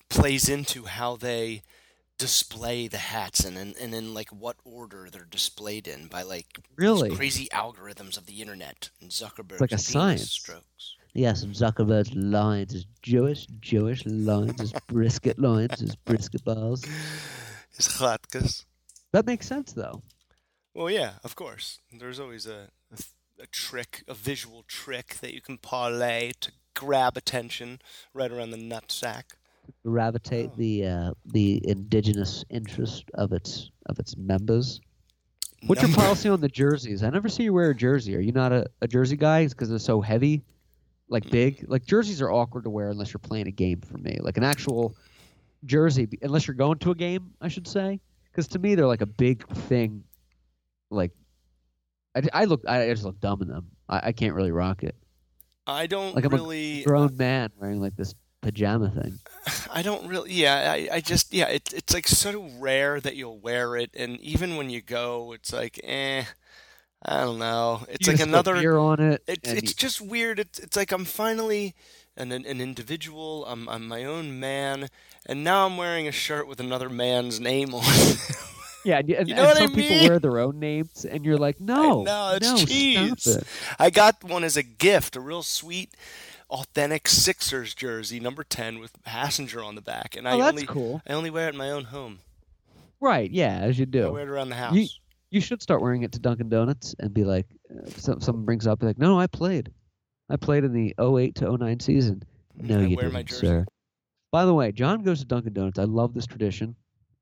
[0.09, 1.61] plays into how they
[2.21, 6.45] display the hats and and, and in like what order they're displayed in by like
[6.75, 7.09] Really?
[7.15, 10.31] crazy algorithms of the internet and Zuckerberg's like a science.
[10.31, 10.95] strokes.
[11.13, 16.85] Yes, and Zuckerberg's lines is Jewish, Jewish lines is brisket lines is brisket balls.
[17.75, 18.65] His chatkas.
[19.11, 20.01] That makes sense though.
[20.73, 21.79] Well, yeah, of course.
[21.91, 23.03] There's always a, a,
[23.43, 27.79] a trick, a visual trick that you can parlay to grab attention
[28.13, 29.23] right around the nutsack.
[29.85, 30.57] Gravitate Oh.
[30.57, 34.79] the uh, the indigenous interest of its of its members.
[35.67, 37.03] What's your policy on the jerseys?
[37.03, 38.15] I never see you wear a jersey.
[38.15, 40.43] Are you not a, a jersey guy because they're so heavy,
[41.07, 41.65] like big?
[41.67, 43.81] Like jerseys are awkward to wear unless you're playing a game.
[43.81, 44.95] For me, like an actual
[45.65, 47.99] jersey, unless you're going to a game, I should say.
[48.31, 50.03] Because to me, they're like a big thing.
[50.89, 51.11] Like,
[52.15, 53.67] I, I look, I, I just look dumb in them.
[53.87, 54.95] I, I can't really rock it.
[55.67, 56.83] I don't Like I'm a really.
[56.83, 59.19] Grown man wearing like this pajama thing.
[59.73, 60.33] I don't really.
[60.33, 61.33] Yeah, I, I just.
[61.33, 65.33] Yeah, it, it's like so rare that you'll wear it, and even when you go,
[65.33, 66.23] it's like, eh.
[67.03, 67.81] I don't know.
[67.89, 68.53] It's You like another.
[68.53, 69.23] beer on it.
[69.27, 70.37] It's it's you- just weird.
[70.39, 71.73] It's it's like I'm finally
[72.15, 73.43] an an individual.
[73.47, 74.87] I'm I'm my own man,
[75.25, 77.81] and now I'm wearing a shirt with another man's name on.
[77.83, 78.19] it.
[78.85, 81.25] yeah, and, and, you know and what I some people wear their own names, and
[81.25, 83.25] you're like, no, no, it's no, cheese.
[83.25, 83.43] it.
[83.79, 85.95] I got one as a gift, a real sweet,
[86.51, 90.65] authentic Sixers jersey, number ten, with passenger on the back, and I Oh, that's only
[90.67, 91.01] cool.
[91.07, 92.19] I only wear it in my own home.
[92.99, 93.31] Right?
[93.31, 94.07] Yeah, as you do.
[94.07, 94.75] I wear it around the house.
[94.75, 94.87] You-
[95.33, 98.67] You should start wearing it to Dunkin' Donuts and be like, uh, some, someone brings
[98.67, 99.71] up, be like, no, no, I played.
[100.29, 102.21] I played in the 08 to 09 season.
[102.57, 103.47] No, I you wear didn't, my jersey.
[103.47, 103.65] sir.
[104.29, 105.79] By the way, Jon goes to Dunkin' Donuts.
[105.79, 106.75] I love this tradition.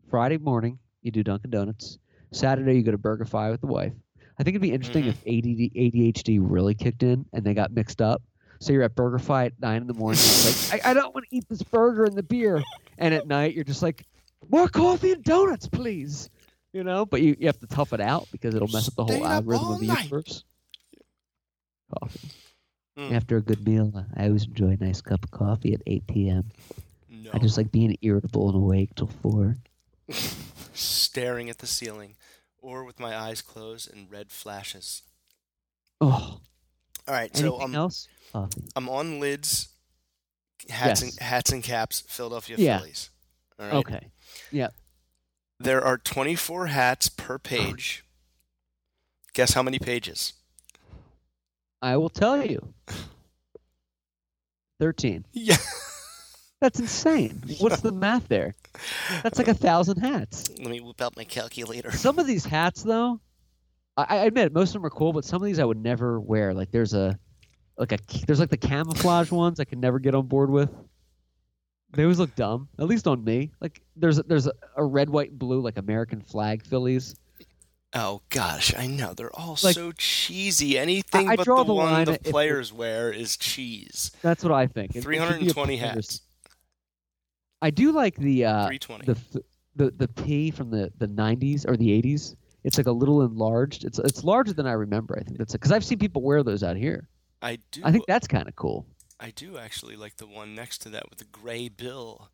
[0.10, 2.00] Friday morning, you do Dunkin' Donuts.
[2.32, 3.94] Saturday, you go to BurgerFi with the wife.
[4.40, 5.10] I think it'd be interesting Mhm.
[5.10, 8.24] if ADD, ADHD really kicked in and they got mixed up.
[8.60, 10.20] So you're at BurgerFi at 9 in the morning.
[10.20, 12.62] It's like, I, I don't want to eat this burger and the beer.
[12.98, 14.06] And at night, you're just like,
[14.50, 16.30] more coffee and donuts, please.
[16.74, 19.06] You know, but you, you have to tough it out because it'll mess up the
[19.06, 20.04] whole algorithm of the night.
[20.04, 20.44] universe.
[22.00, 22.30] Coffee.
[22.98, 23.14] Mm.
[23.14, 26.52] After a good meal, I always enjoy a nice cup of coffee at 8 p.m.
[27.10, 27.32] No.
[27.34, 29.56] I just like being irritable and awake till 4.
[30.74, 32.16] staring at the ceiling,
[32.62, 35.02] or with my eyes closed and red flashes.
[36.02, 36.40] Oh,
[37.10, 38.08] All right, anything so I'm else?
[38.32, 38.62] Coffee.
[38.76, 39.70] I'm on lids,
[40.70, 41.18] hats Yes.
[41.18, 42.78] and hats and caps, Philadelphia Yeah.
[42.78, 43.10] Phillies.
[43.60, 43.76] All right.
[43.78, 44.12] Okay.
[44.52, 44.70] Yeah.
[45.60, 48.06] There are 24 hats per page.
[49.34, 50.34] Guess how many pages?
[51.82, 52.76] I will tell you.
[54.80, 55.26] 13.
[55.34, 55.58] Yeah.
[56.62, 57.42] That's insane.
[57.60, 58.54] What's the math there?
[59.24, 60.48] That's like a thousand hats.
[60.60, 61.92] Let me whip out my calculator.
[61.92, 63.20] Some of these hats, though,
[64.10, 66.20] I, I admit most of them are cool, but some of these I would never
[66.20, 66.54] wear.
[66.54, 67.18] Like there's a,
[67.78, 67.98] like a,
[68.28, 70.70] there's like the camouflage ones I can never get on board with.
[71.94, 73.52] They always look dumb, at least on me.
[73.62, 77.16] Like there's a, there's a, a red, white, and blue like American flag Phillies.
[77.96, 80.78] Oh gosh, I know they're all Like- so cheesy.
[80.78, 84.12] Anything I but draw the, the one the players wear is cheese.
[84.22, 84.92] That's what I think.
[84.92, 86.22] It- it should be a 320 hats.
[87.62, 89.06] I do like the uh, 320.
[89.06, 89.44] the
[89.76, 92.36] the the P from the the 90s or the 80s.
[92.64, 93.86] It's like a little enlarged.
[93.86, 95.18] It's it's larger than I remember.
[95.20, 97.08] I think that's because I've seen people wear those out here.
[97.42, 97.82] I do.
[97.84, 98.86] I think that's kind of cool.
[99.20, 102.30] I do actually like the one next to that with the gray bill.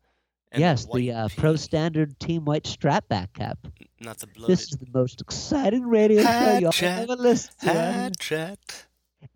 [0.54, 3.58] yes, white the uh, Pro Standard Team White strap back cap.
[4.00, 4.52] not the blooded.
[4.52, 7.72] This is the most exciting radio show y'all ever listened to.
[7.72, 8.86] Hat chat.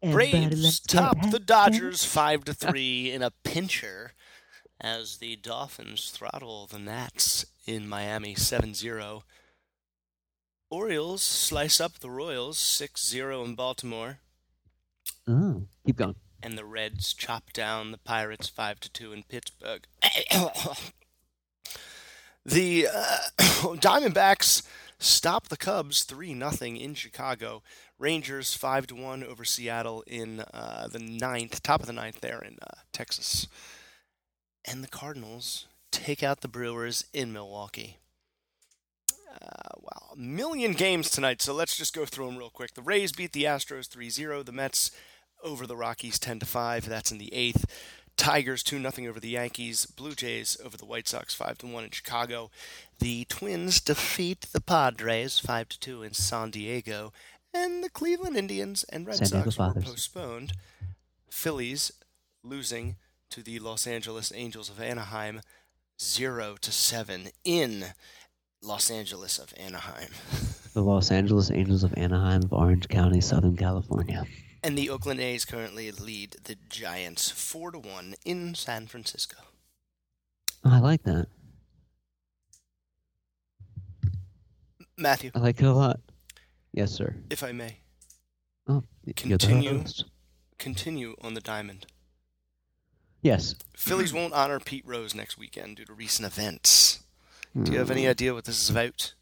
[0.03, 1.39] Braves top the.
[1.39, 4.13] Dodgers five to three in a pincher
[4.81, 9.23] as the Dolphins throttle the Nats in Miami 7-0.
[10.71, 14.19] Orioles slice up the Royals 6-0 in Baltimore,
[15.27, 16.15] Oh, keep going.
[16.43, 19.87] and the Reds chop down the Pirates 5 to 2 in Pittsburgh.
[22.45, 24.63] the uh, Diamondbacks
[24.99, 27.63] stop the Cubs 3 0 in Chicago.
[27.99, 32.41] Rangers 5 to 1 over Seattle in uh, the ninth, top of the ninth there
[32.41, 33.47] in uh, Texas.
[34.65, 37.99] And the Cardinals take out the Brewers in Milwaukee.
[39.43, 42.75] Uh, wow, a million games tonight, so let's just go through them real quick.
[42.75, 44.43] The Rays beat the Astros 3 0.
[44.43, 44.91] The Mets
[45.43, 46.89] over the Rockies 10 to 5.
[46.89, 47.65] That's in the eighth.
[48.17, 49.87] Tigers 2 0 over the Yankees.
[49.87, 52.51] Blue Jays over the White Sox 5 to 1 in Chicago.
[52.99, 57.13] The Twins defeat the Padres 5 to 2 in San Diego.
[57.55, 60.53] And the Cleveland Indians and Red San Sox were postponed.
[61.31, 61.93] Phillies
[62.45, 62.97] losing
[63.31, 65.41] to the Los Angeles Angels of Anaheim
[66.01, 67.87] 0 to 7 in
[68.63, 70.11] Los Angeles of Anaheim.
[70.73, 74.25] The Los Angeles Angels of Anaheim of Orange County, Southern California.
[74.63, 79.37] And the Oakland A's currently lead the Giants 4 to 1 in San Francisco.
[80.65, 81.27] Oh, I like that.
[84.97, 85.99] Matthew, I like it a lot.
[86.73, 87.17] Yes, sir.
[87.31, 87.79] if I may,
[88.69, 88.85] Oh,
[89.17, 89.83] Continue.
[90.59, 91.87] continue on the diamond.
[93.23, 93.57] Yes.
[93.75, 97.00] Phillies won't honor Pete Rose next weekend due to recent events.
[97.55, 98.11] Do you have any Mm.
[98.11, 99.15] idea what this is about?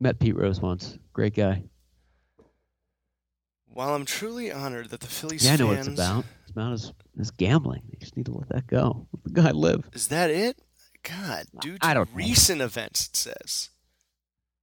[0.00, 0.98] Met Pete Rose once.
[1.12, 1.64] Great guy.
[3.66, 6.24] While I'm truly honored that the Phillies Yeah, I know what it's about.
[6.42, 7.82] It's about his, his gambling.
[7.90, 9.06] You just need to let that go.
[9.12, 9.88] Let the guy live.
[9.92, 10.60] Is that it?
[11.02, 12.16] God, due to I don't know.
[12.16, 13.70] recent events, it says.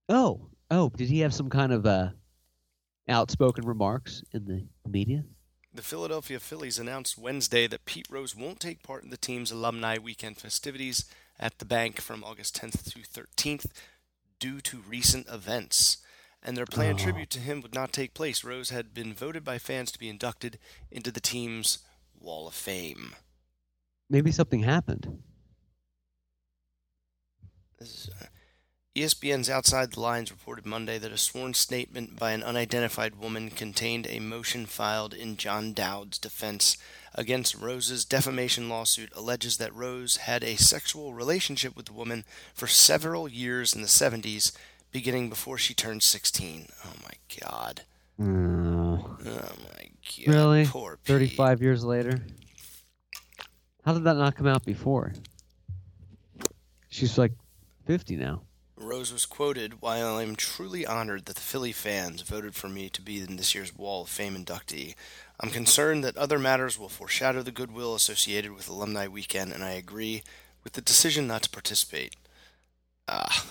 [0.07, 2.09] Oh, oh, did he have some kind of uh,
[3.07, 5.23] outspoken remarks in the media?
[5.73, 9.97] The Philadelphia Phillies announced Wednesday that Pete Rose won't take part in the team's alumni
[9.97, 11.05] weekend festivities
[11.39, 13.67] at the bank from August 10th to 13th
[14.39, 15.97] due to recent events.
[16.41, 17.03] And their planned Oh.
[17.03, 18.43] tribute to him would not take place.
[18.43, 20.57] Rose had been voted by fans to be inducted
[20.89, 21.79] into the team's
[22.17, 23.15] Wall of Fame.
[24.09, 25.21] Maybe something happened.
[27.79, 28.25] Is, uh,
[28.95, 34.07] ESPN's Outside the Lines reported Monday that a sworn statement by an unidentified woman contained
[34.07, 36.77] a motion filed in John Dowd's defense
[37.15, 42.23] against Rose's defamation lawsuit alleges that Rose had a sexual relationship with the woman
[42.53, 44.51] for several years in the 70s,
[44.91, 46.67] beginning before she turned 16.
[46.85, 47.81] Oh my god.
[48.21, 49.89] Oh, Oh my
[50.25, 50.27] god.
[50.27, 50.65] Really?
[50.65, 51.05] Poor Pete.
[51.07, 52.19] 35 years later.
[53.85, 55.13] How did that not come out before?
[56.89, 57.33] She's like
[57.85, 58.41] 50 now.
[58.75, 63.01] Rose was quoted, While I'm truly honored that the Philly fans voted for me to
[63.01, 64.95] be in this year's Wall of Fame inductee,
[65.39, 69.71] I'm concerned that other matters will foreshadow the goodwill associated with Alumni Weekend, and I
[69.71, 70.23] agree
[70.63, 72.15] with the decision not to participate.
[73.07, 73.45] Ah,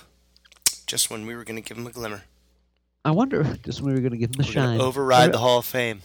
[0.87, 2.23] just when we were going to give him a glimmer.
[3.05, 4.81] I wonder just when we were going to give him the We're shine.
[4.81, 6.03] override the Hall of Fame.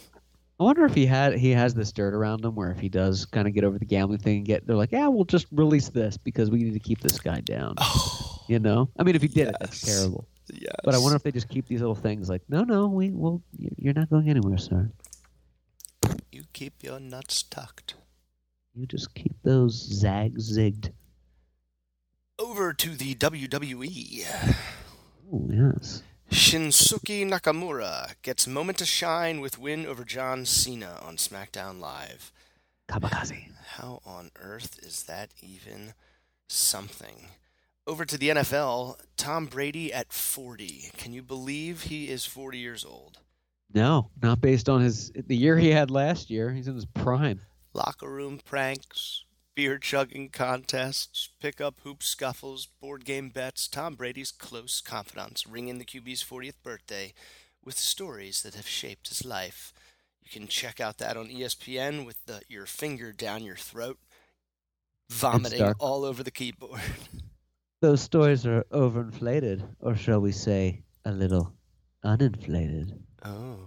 [0.58, 3.26] I wonder if he had he has this dirt around him where if he does
[3.26, 5.88] kind of get over the gambling thing and get they're like, yeah, we'll just release
[5.88, 7.74] this because we need to keep this guy down.
[7.78, 8.88] Oh, You know?
[8.98, 10.28] I mean, if he did it, that's terrible.
[10.52, 10.72] yes.
[10.84, 13.42] But I wonder if they just keep these little things like, no, no, we will.
[13.58, 14.88] You're not going anywhere, sir.
[16.54, 17.96] Keep your nuts tucked.
[18.74, 20.92] You just keep those zags zigged.
[22.38, 24.54] Over to the WWE.
[25.32, 26.02] Oh yes.
[26.30, 32.32] Shinsuke Nakamura gets moment to shine with win over John Cena on SmackDown Live.
[32.88, 33.48] Kamikaze.
[33.76, 35.94] How on earth is that even
[36.48, 37.28] something?
[37.86, 40.90] Over to the NFL, Tom Brady at 40.
[40.96, 43.18] Can you believe he is 40 years old?
[43.74, 46.52] No, not based on his the year he had last year.
[46.52, 47.40] He's in his prime.
[47.72, 49.24] Locker room pranks,
[49.56, 53.66] beer chugging contests, pickup hoop scuffles, board game bets.
[53.66, 57.12] Tom Brady's close confidants ring in the QB's 40th birthday
[57.64, 59.72] with stories that have shaped his life.
[60.22, 63.98] You can check out that on ESPN with the, your finger down your throat,
[65.10, 66.80] vomiting all over the keyboard.
[67.80, 71.52] Those stories are overinflated, or shall we say, a little
[72.04, 72.98] uninflated.
[73.24, 73.58] Oh.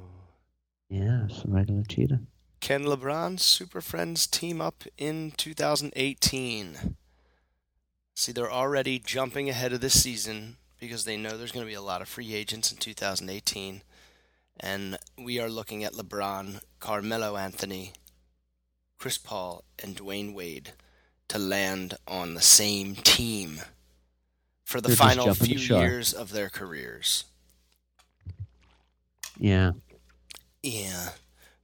[0.89, 2.19] Yeah, some regular cheetah.
[2.59, 6.95] Can LeBron's Super Friends team up in 2018?
[8.15, 11.75] See, they're already jumping ahead of this season because they know there's going to be
[11.75, 13.81] a lot of free agents in 2018.
[14.59, 17.93] And we are looking at LeBron, Carmelo Anthony,
[18.97, 20.71] Chris Paul, and Dwyane Wade
[21.27, 23.61] to land on the same team
[24.63, 27.25] for the They're final few years of their careers.
[29.39, 29.72] Yeah.
[30.64, 31.09] Yeah.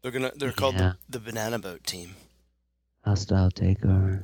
[0.02, 0.94] They're gonna they're called Yeah.
[1.10, 2.16] the, the Banana Boat team.
[3.04, 4.24] Hostile takeover.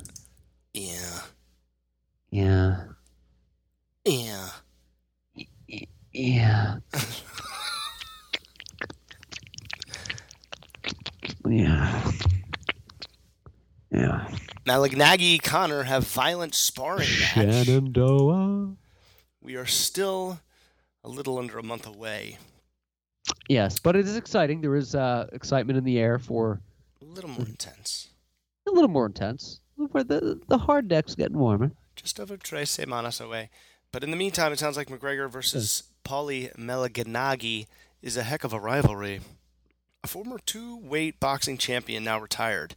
[0.72, 1.20] Yeah.
[2.30, 2.84] Yeah.
[4.04, 4.48] Yeah.
[6.12, 6.76] Yeah.
[11.46, 12.12] yeah.
[13.92, 14.28] Yeah.
[14.66, 17.66] Malignaggi Conor have violent sparring match.
[17.66, 18.76] Shenandoah.
[19.40, 20.40] We are still
[21.02, 22.38] a little under a month away.
[23.48, 24.60] Yes, but it is exciting.
[24.60, 26.60] There is uh, excitement in the air for
[27.02, 28.08] A little more intense.
[28.66, 29.60] a little more intense.
[29.76, 31.72] Where the the hard deck's getting warmer.
[31.96, 33.50] Just over tres semanas away.
[33.92, 37.66] But in the meantime, it sounds like McGregor versus Paulie Malignaggi
[38.02, 39.20] is a heck of a rivalry.
[40.04, 42.74] A former two-weight boxing champion, now retired,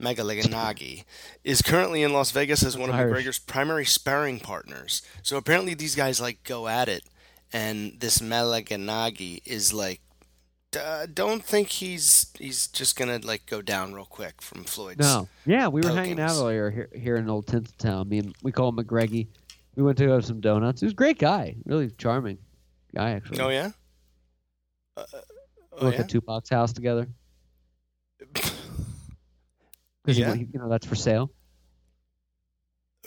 [0.00, 1.04] Malignaggi,
[1.44, 2.96] is currently in Las Vegas as one of.
[2.96, 5.02] McGregor's primary sparring partners.
[5.22, 7.04] So apparently these guys like go at it,
[7.52, 10.00] and this Malignaggi is like,
[10.78, 14.98] uh, don't think he's he's just gonna like go down real quick from Floyd's.
[14.98, 15.28] No.
[15.46, 17.76] Yeah, we were hanging out earlier here, here in Old Tinseltown.
[17.78, 18.08] Town.
[18.08, 19.28] Me and we call him McGreggy.
[19.74, 20.80] We went to have some donuts.
[20.80, 22.38] He was a great guy, really charming
[22.94, 23.40] guy actually.
[23.40, 23.70] Oh yeah.
[24.96, 26.02] Uh, we oh went yeah.
[26.02, 27.08] to Tupac's house together.
[30.06, 30.34] Yeah?
[30.34, 31.32] he- you know that's for sale.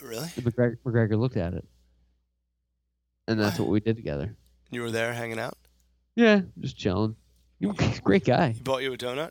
[0.02, 0.28] Really?
[0.36, 1.64] And McGregor, McGregor looked at it,
[3.30, 4.34] and that's what we did together.
[4.70, 5.56] You were there hanging out?
[6.16, 7.16] Yeah, just chilling.
[7.60, 8.50] He's a Great guy.
[8.50, 9.30] He bought you a donut?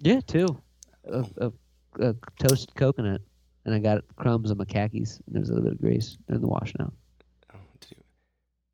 [0.00, 0.60] Yeah, too.
[1.04, 1.52] A, a,
[2.00, 3.22] a toasted coconut,
[3.64, 5.20] and I got crumbs on my khakis.
[5.26, 6.92] And there's a little bit of grease in the wash now.
[7.52, 7.58] Oh,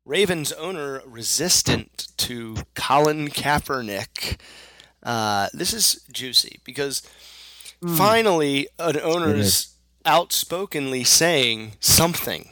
[0.05, 4.37] Ravens owner resistant to Colin Kaepernick.
[5.01, 7.01] Uh, this is juicy because
[7.95, 12.49] finally an owner is outspokenly saying something.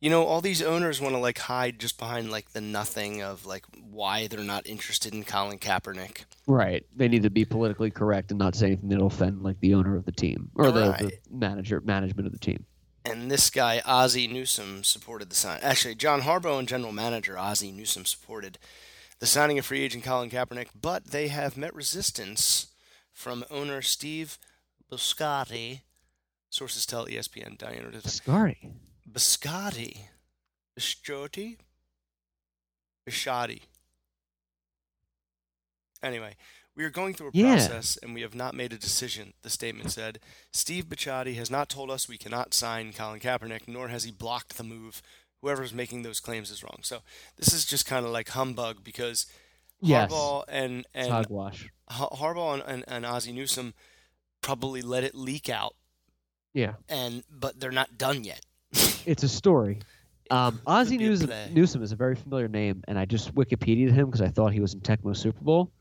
[0.00, 3.44] You know, all these owners want to like hide just behind like the nothing of
[3.44, 6.24] like why they're not interested in Colin Kaepernick.
[6.46, 6.86] Right.
[6.96, 9.96] They need to be politically correct and not say anything that'll offend like the owner
[9.96, 12.64] of the team or the, the manager management of the team.
[13.04, 15.60] and this guy Ozzie Newsome supported the sign.
[15.62, 18.58] Actually, John Harbaugh and general manager Ozzie Newsome supported
[19.18, 22.68] the signing of free agent Colin Kaepernick, but they have met resistance
[23.12, 24.38] from owner Steve
[24.90, 25.82] Biscotti.
[26.48, 27.58] Sources tell ESPN.
[27.58, 28.70] Diana Scardy.
[29.12, 29.96] Biscotti,
[30.78, 31.56] Biscotti,
[33.08, 33.62] Biscotti.
[36.02, 36.36] Anyway,
[36.74, 37.56] we are going through a Yeah.
[37.56, 40.20] process and we have not made a decision, the statement said.
[40.52, 44.56] Steve Biscotti has not told us we cannot sign Colin Kaepernick, nor has he blocked
[44.56, 45.02] the move.
[45.42, 46.80] Whoever's making those claims is wrong.
[46.82, 47.02] So
[47.36, 49.26] this is just kind of like humbug because
[49.82, 50.10] Yes.
[50.10, 51.70] Harbaugh and, and hogwash.
[51.90, 53.72] Harbaugh and, and, and Ozzie Newsome
[54.42, 55.74] probably let it leak out,
[56.52, 56.74] Yeah.
[56.88, 58.44] and but they're not done yet.
[59.06, 59.78] It's a story.
[60.30, 64.06] Um, Ozzie be a Newsome, is a very familiar name, and I just Wikipedia'd him
[64.06, 65.72] because I thought he was in Tecmo Super Bowl,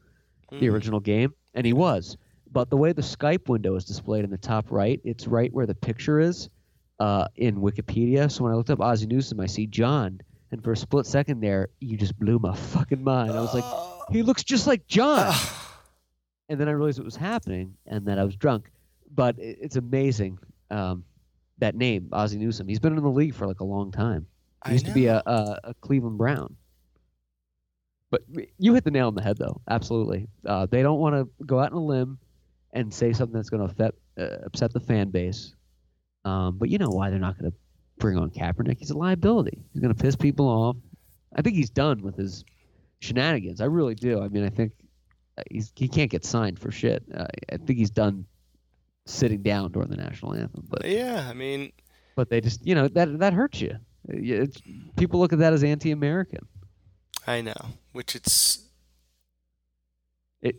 [0.49, 0.71] the Mm.
[0.73, 2.17] original game, and he was.
[2.51, 5.67] But the way the Skype window is displayed in the top right, it's right where
[5.67, 6.49] the picture is
[6.99, 8.31] uh, in Wikipedia.
[8.31, 10.19] So when I looked up Ozzie Newsome, I see Jon,
[10.51, 13.31] and for a split second there, you just blew my fucking mind.
[13.33, 13.65] I was like,
[14.11, 15.31] he looks just like Jon.
[16.49, 18.71] and then I realized what was happening, and that I was drunk.
[19.13, 20.39] But it's amazing
[20.71, 21.03] um,
[21.60, 22.68] that name, Ozzie Newsome.
[22.68, 24.27] He's been in the league for like a long time.
[24.65, 26.56] He I used to be a, a, a Cleveland Brown.
[28.11, 28.23] But
[28.57, 29.61] you hit the nail on the head, though.
[29.69, 30.27] Absolutely.
[30.45, 32.18] Uh, they don't want to go out on a limb
[32.73, 35.53] and say something that's going to upset uh, upset the fan base.
[36.26, 37.57] Um, but you know why they're not going to
[37.98, 38.80] bring on Kaepernick?
[38.80, 39.64] He's a liability.
[39.73, 40.77] He's going to piss people off.
[41.36, 42.44] I think he's done with his
[42.99, 43.61] shenanigans.
[43.61, 44.22] I really do.
[44.22, 44.73] I mean, I think
[45.38, 47.03] uh, he's he can't get signed for shit.
[47.14, 48.26] Uh, I think he's done
[49.10, 50.65] sitting down during the national anthem.
[50.69, 51.72] But Yeah, I mean,
[52.15, 53.77] but they just you know that that hurts you.
[54.07, 54.60] It's,
[54.98, 56.48] people look at that as anti-American.
[57.27, 57.53] I know,
[57.91, 58.64] which it's
[60.41, 60.56] it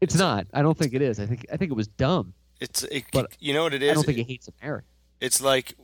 [0.00, 0.46] It's not.
[0.54, 1.18] I don't think it is.
[1.20, 2.34] I think I think it was dumb.
[2.60, 3.90] it's it, But you know what it is.
[3.90, 4.86] I don't think he hates America.
[5.20, 5.74] it's like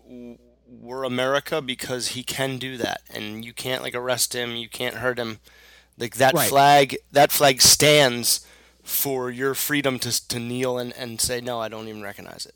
[0.67, 4.97] we're America because he can do that, and you can't like arrest him, you can't
[4.97, 5.41] hurt him.
[5.99, 6.49] Like that Right.
[6.49, 8.47] flag, that flag stands
[8.91, 12.55] for your freedom to to kneel and, and say no, I don't even recognize it.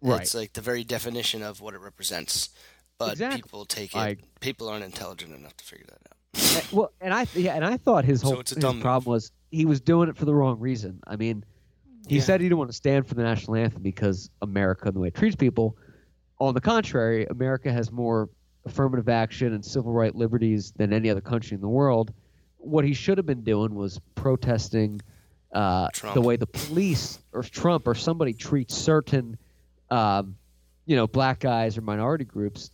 [0.00, 0.20] Right.
[0.22, 2.50] It's like the very definition of what it represents.
[2.98, 3.42] But Exactly.
[3.42, 3.98] people take it.
[3.98, 6.56] I- people aren't intelligent enough to figure that out.
[6.56, 8.80] Uh, well, and I yeah, and I thought his whole a his move.
[8.80, 11.00] problem was he was doing it for the wrong reason.
[11.06, 11.44] I mean,
[12.08, 12.22] he Yeah.
[12.22, 15.08] said he didn't want to stand for the national anthem because America and the way
[15.08, 15.76] it treats people.
[16.40, 18.28] On the contrary, America has more
[18.66, 22.12] affirmative action and civil right liberties than any other country in the world.
[22.58, 25.00] What he should have been doing was protesting
[25.54, 29.38] uh, the way the police or Trump or somebody treats certain,
[29.90, 30.36] um,
[30.86, 32.70] you know, black guys or minority groups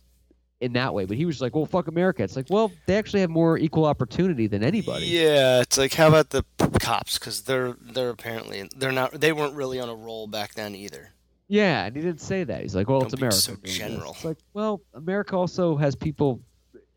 [0.59, 1.05] in that way.
[1.05, 3.85] But he was like, "Well, fuck America." It's like, well, they actually have more equal
[3.85, 5.05] opportunity than anybody.
[5.05, 6.43] Yeah, it's like how about the
[6.79, 7.17] cops?
[7.19, 11.09] Because they're they're apparently they're not they weren't really on a roll back then either.
[11.47, 12.61] Yeah, and he didn't say that.
[12.61, 14.13] He's like, "Well, Don't it's America." so general.
[14.13, 16.39] It's like, well, America also has people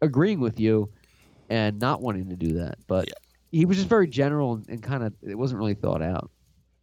[0.01, 0.91] agreeing with you
[1.51, 2.79] and not wanting to do that.
[2.87, 3.15] But Yeah.
[3.55, 6.31] He was just very general and, and kind of it wasn't really thought out.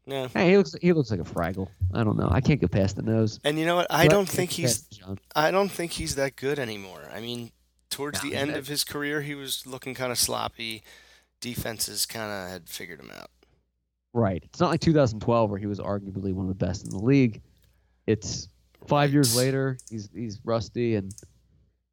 [0.05, 0.27] Yeah.
[0.33, 1.67] Hey, he looks he looks like a Fraggle.
[1.93, 2.29] I don't know.
[2.31, 3.39] I can't get past the nose.
[3.43, 3.87] And you know what?
[3.89, 5.19] I But don't think he's past the John.
[5.35, 7.01] I don't think he's that good anymore.
[7.13, 7.51] I mean,
[7.89, 8.59] towards No, the end not.
[8.59, 10.83] of his career, he was looking kind of sloppy.
[11.41, 13.29] Defenses kind of had figured him out.
[14.13, 14.41] Right.
[14.43, 17.41] It's not like 2012 where he was arguably one of the best in the league.
[18.07, 18.47] It's
[18.87, 19.77] five years later.
[19.89, 21.13] He's he's rusty and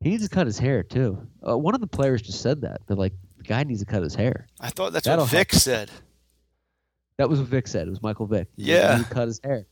[0.00, 1.18] he needs to cut his hair too.
[1.46, 2.80] Uh, one of the players just said that.
[2.86, 4.46] They're like, the guy needs to cut his hair.
[4.60, 5.90] I thought that's That'll what Vic said.
[7.16, 7.86] That was what Vic said.
[7.86, 8.48] It was Michael Vick.
[8.56, 8.98] Yeah.
[8.98, 9.66] He cut his hair,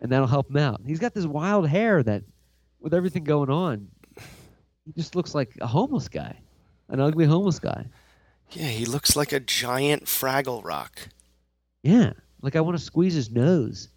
[0.00, 0.80] and that'll help him out.
[0.84, 2.22] He's got this wild hair that,
[2.80, 3.88] with everything going on,
[4.84, 6.36] he just looks like a homeless guy,
[6.88, 7.86] an ugly homeless guy.
[8.50, 11.08] Yeah, he looks like a giant Fraggle Rock.
[11.82, 12.12] Yeah,
[12.42, 13.88] like I want to squeeze his nose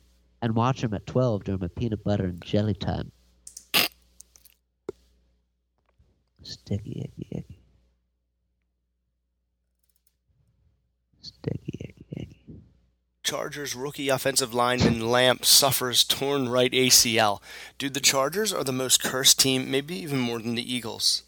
[0.41, 3.11] and watch him at 12 during my peanut butter and jelly time.
[6.43, 7.59] Sticky, icky, icky.
[11.33, 12.61] Sticky, icky, icky.
[13.23, 17.41] Chargers rookie offensive lineman Lamp suffers torn right ACL.
[17.77, 21.23] Dude, the Chargers are the most cursed team, maybe even more than the Eagles.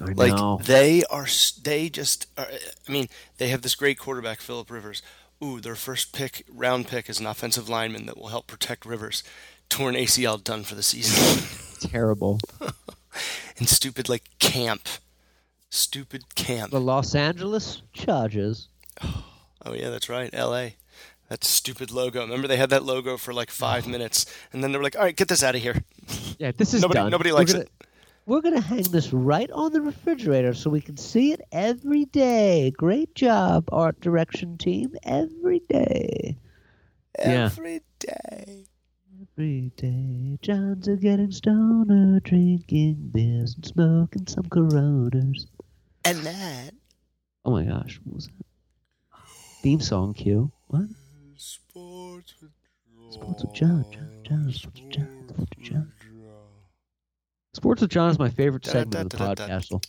[0.00, 0.60] I Like know.
[0.62, 1.26] they are,
[1.62, 2.26] they just.
[2.38, 2.48] Are,
[2.88, 3.08] I mean,
[3.38, 5.02] they have this great quarterback, Philip Rivers.
[5.44, 9.22] Ooh, their first pick, round pick, is an offensive lineman that will help protect Rivers.
[9.68, 11.44] Torn ACL, done for the season.
[11.90, 12.40] Terrible.
[13.58, 14.88] and stupid like camp,
[15.70, 16.70] stupid camp.
[16.70, 18.68] The Los Angeles Chargers.
[19.02, 20.76] Oh yeah, that's right, L.A.
[21.28, 22.20] That stupid logo.
[22.22, 25.02] Remember they had that logo for like five minutes, and then they were like, "All
[25.02, 25.82] right, get this out of here."
[26.38, 27.10] Yeah, this is Nobody, done.
[27.10, 27.70] nobody likes gonna- it.
[28.26, 32.06] We're going to hang this right on the refrigerator so we can see it every
[32.06, 32.72] day.
[32.76, 34.94] Great job, art direction team.
[35.04, 36.36] Every day.
[37.20, 37.44] Yeah.
[37.44, 38.64] Every day.
[39.38, 40.38] Every day.
[40.42, 45.46] Jon's a getting stoner, drinking beers and smoking some coronas.
[46.04, 46.72] And that.
[47.44, 48.45] Oh my gosh, what was that?
[49.66, 50.52] Theme song cue.
[50.68, 50.84] What?
[51.36, 52.52] Sports with
[52.94, 53.10] Jon.
[53.10, 55.92] Sports with Jon, Jon, Jon, Sports with Jon, Sports with Jon.
[57.52, 59.84] Sports with Jon is my favorite segment of the podcast.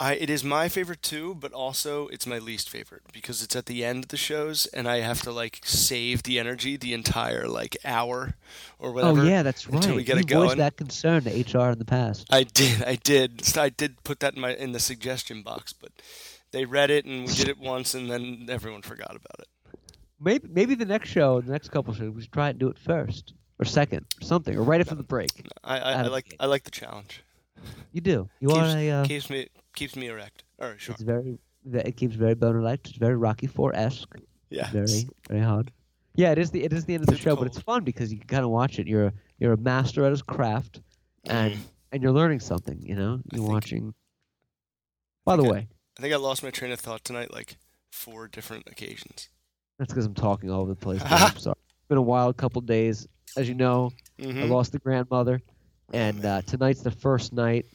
[0.00, 3.66] I, it is my favorite too, but also it's my least favorite because it's at
[3.66, 7.46] the end of the shows, and I have to like save the energy the entire
[7.46, 8.34] like hour
[8.80, 9.20] or oh, whatever.
[9.20, 9.76] Oh yeah, that's right.
[9.76, 10.48] until we get you it going.
[10.48, 12.26] voiced that concern to HR in the past.
[12.30, 15.92] I did, I did, I did put that in my in the suggestion box, but
[16.52, 19.48] they read it and we did it once, and then everyone forgot about it.
[20.20, 22.78] Maybe maybe the next show, the next couple shows, we should try and do it
[22.78, 25.46] first or second or something or right after the break.
[25.64, 26.36] I, I, I like the.
[26.40, 27.22] I like the challenge.
[27.92, 28.28] You do.
[28.40, 28.90] You keeps, are a.
[28.90, 30.44] Uh, keeps me keeps me erect.
[30.58, 30.94] Or sure.
[30.94, 31.38] It's very.
[31.72, 32.86] It keeps very boner like.
[32.88, 34.14] It's very Rocky Four esque.
[34.48, 34.70] Yeah.
[34.70, 35.70] Very very hard.
[36.16, 38.12] Yeah, it is the it is the end of the show, but it's fun because
[38.12, 38.86] you can kind of watch it.
[38.86, 40.80] You're you're a master at his craft,
[41.24, 41.56] and
[41.92, 42.80] and you're learning something.
[42.82, 43.20] You know.
[43.32, 43.94] You're watching.
[45.24, 45.68] By the way,
[46.00, 47.58] I think I lost my train of thought tonight like
[47.92, 49.28] four different occasions.
[49.78, 51.02] that's because I'm talking all over the place.
[51.04, 51.56] I'm sorry.
[51.68, 53.06] It's been a wild couple days.
[53.36, 54.48] As you know, I Mhm.
[54.48, 55.42] lost the grandmother,
[55.92, 56.26] Oh, and man.
[56.26, 57.66] uh, tonight's the first night.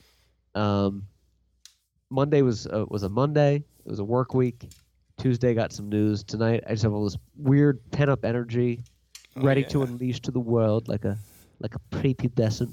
[0.56, 1.04] Um,
[2.10, 3.58] Monday was uh, was a Monday.
[3.58, 4.70] It was a work week.
[5.18, 6.24] Tuesday got some news.
[6.24, 8.82] Tonight I just have all this weird pent up energy.
[9.36, 11.16] ready to Oh, unleash to the world like a
[11.60, 12.72] like a prepubescent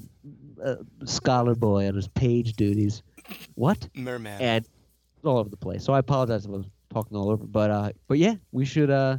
[0.65, 3.03] uh, scholar boy on his page duties.
[3.53, 3.87] What?
[3.93, 4.41] Merman.
[4.41, 4.65] and
[5.23, 5.83] all over the place.
[5.83, 8.89] So I apologize if I was talking all over, but uh, but yeah, we should
[8.89, 9.17] uh,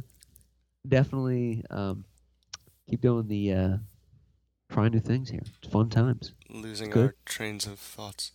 [0.87, 2.05] definitely um,
[2.89, 3.77] keep doing the uh,
[4.71, 5.41] trying new things here.
[5.61, 6.33] It's fun times.
[6.49, 8.31] Losing our trains of thoughts.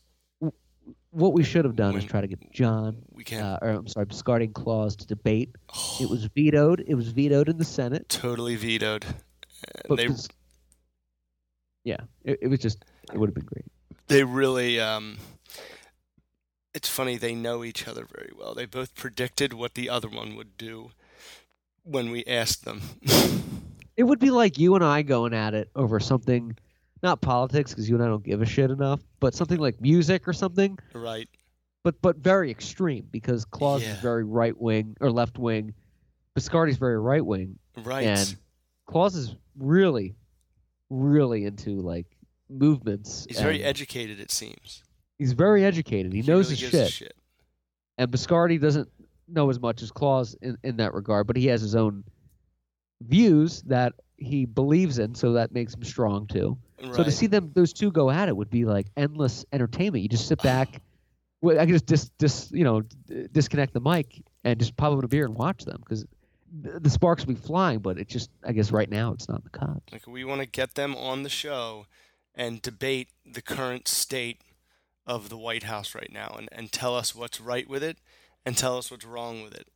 [1.11, 3.89] What we should have done is try to get Jon, We can uh, or I'm
[3.89, 5.51] sorry, Biscardi and Claus to debate.
[6.01, 6.85] It was vetoed.
[6.87, 8.09] It was vetoed in the Senate.
[8.09, 9.05] totally vetoed.
[9.89, 10.09] But they
[11.85, 13.65] yeah, it, it was just it would have been great.
[14.07, 15.19] they really um
[16.75, 18.55] it's funny they know each other very well.
[18.55, 20.91] They both predicted what the other one would do
[21.83, 22.81] when we asked them.
[23.97, 26.57] It would be like you and I going at it over something,
[27.03, 30.27] not politics, because you and I don't give a shit enough, but something like music
[30.27, 30.79] or something.
[30.95, 31.29] right.
[31.83, 35.75] but but very extreme because Claus is very right wing or left wing,
[36.35, 38.05] Biscardi's very right wing, Right.
[38.07, 38.37] and
[38.87, 40.15] Claus is really,
[40.89, 42.07] really into like
[42.49, 43.27] movements.
[43.29, 44.83] He's very educated it seems.
[45.21, 46.13] He's very educated.
[46.13, 46.91] He, knows really his shit.
[46.91, 47.17] shit.
[47.99, 48.89] and Biscardi doesn't
[49.29, 52.03] know as much as Claus in, in that regard, but he has his own
[53.03, 56.59] views that he believes in, so that makes him strong too.
[56.83, 56.95] Right.
[56.95, 60.03] So to see them those two go at it would be like endless entertainment.
[60.03, 60.81] You just sit back.
[61.47, 62.83] I could just dis, dis you know
[63.33, 66.05] disconnect the mic and just pop up a beer and watch them because
[66.53, 67.79] the sparks will be flying.
[67.79, 69.85] But it just I guess right now it's not in the cards.
[69.93, 71.87] Like we want to get them on the show
[72.35, 74.41] and debate the current state
[75.11, 77.99] of the White House right now and, and tell us what's right with it
[78.47, 79.67] and tell us what's wrong with it.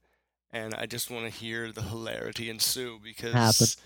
[0.53, 3.77] And I just want to hear the hilarity ensue because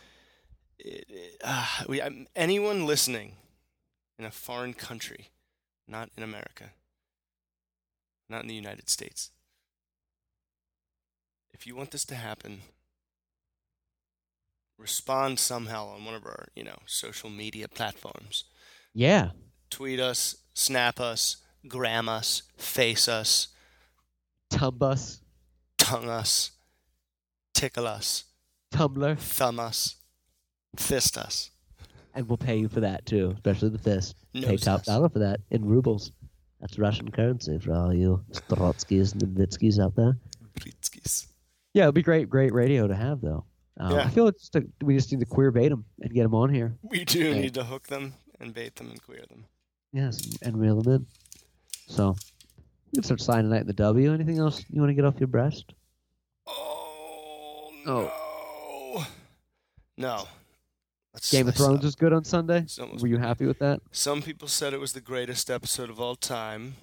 [0.79, 3.33] it, it, uh, we, um, anyone listening
[4.19, 5.31] in a foreign country,
[5.89, 6.73] not in America,
[8.29, 9.31] not in the United States,
[11.55, 12.61] if you want this to happen,
[14.77, 18.45] respond somehow on one of our, you know, social media platforms.
[18.93, 19.31] Yeah,
[19.71, 21.37] Tweet us, snap us,
[21.69, 23.49] gram us, face us,
[24.51, 25.21] tub us,
[25.79, 26.51] tongue us,
[27.55, 28.25] tickle us,
[28.73, 29.97] Tumblr, thumb us,
[30.77, 31.51] fist us.
[32.15, 34.17] and we'll pay you for that too, especially the fist.
[34.35, 34.87] Pay top us.
[34.87, 36.11] dollar for that in rubles.
[36.61, 40.19] That's Russian currency for all you Strotskys and Vitskys out there.
[40.59, 41.27] Blitskis.
[41.73, 43.45] Yeah, it'd be great, great radio to have though.
[43.79, 44.01] Um, Yeah.
[44.05, 46.35] I feel it's just a, we just need to queer bait them and get them
[46.35, 46.77] on here.
[46.83, 49.45] We do need to hook them and bait them and queer them.
[49.99, 51.07] Yes, and reel them in.
[51.89, 52.15] So
[52.93, 54.13] we can start signing tonight in the W.
[54.15, 55.73] Anything else you want to get off your breast?
[56.47, 58.13] Oh, Oh.
[58.95, 59.05] no.
[59.97, 60.29] No.
[61.33, 61.85] Game of Thrones up.
[61.85, 62.59] was good on Sunday.
[62.59, 63.81] It's almost Were you happy with that?
[63.91, 66.77] Some people said it was the greatest episode of all time.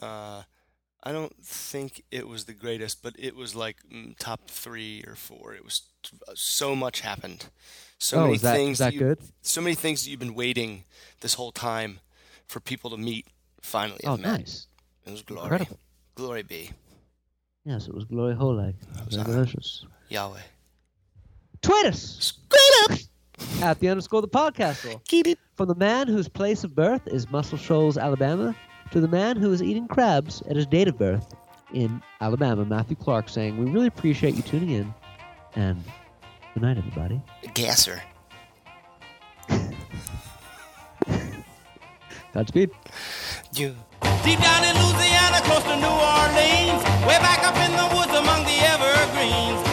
[0.00, 0.44] Uh,
[1.02, 5.14] I don't think it was the greatest, but it was like mm, top three or
[5.14, 5.52] four.
[5.54, 5.82] It was
[6.34, 7.50] so much happened.
[7.98, 9.18] So oh, many is that, things is that you- good?
[9.42, 10.84] So many things that you've been waiting
[11.20, 12.00] this whole time
[12.50, 13.26] for people to meet.
[13.62, 14.66] Finally, Oh, nice.
[15.06, 15.44] It was glory.
[15.44, 15.78] Incredible.
[16.14, 16.70] Glory be
[17.64, 18.34] Yes, it was Glory.
[18.34, 18.72] Hosanna.
[19.24, 19.84] Delicious.
[20.08, 20.40] Yahweh.
[21.62, 22.32] Tweet us
[23.62, 25.00] at the underscore the podcast.
[25.08, 25.38] Keep it.
[25.56, 28.56] From the man whose place of birth is Muscle Shoals, Alabama,
[28.92, 31.34] to the man who is eating crabs at his date of birth
[31.74, 34.94] in Alabama, Matthew Clark, saying, We really appreciate you tuning in.
[35.54, 35.84] And
[36.54, 37.20] good night, everybody.
[37.54, 38.02] Gasser.
[42.32, 42.70] Godspeed.
[43.54, 43.74] You.
[44.24, 48.44] Deep down in Louisiana, close to New Orleans, way back up in the woods among
[48.44, 49.69] the evergreens,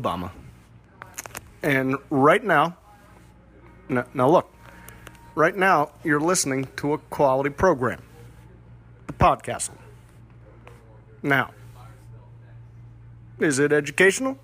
[0.00, 0.30] Obama.
[1.62, 2.76] And right now,
[3.88, 4.52] now, now look,
[5.34, 8.02] right now you're listening to a quality program,
[9.06, 9.76] the Podcastle.
[11.22, 11.50] Now,
[13.38, 14.38] is it educational?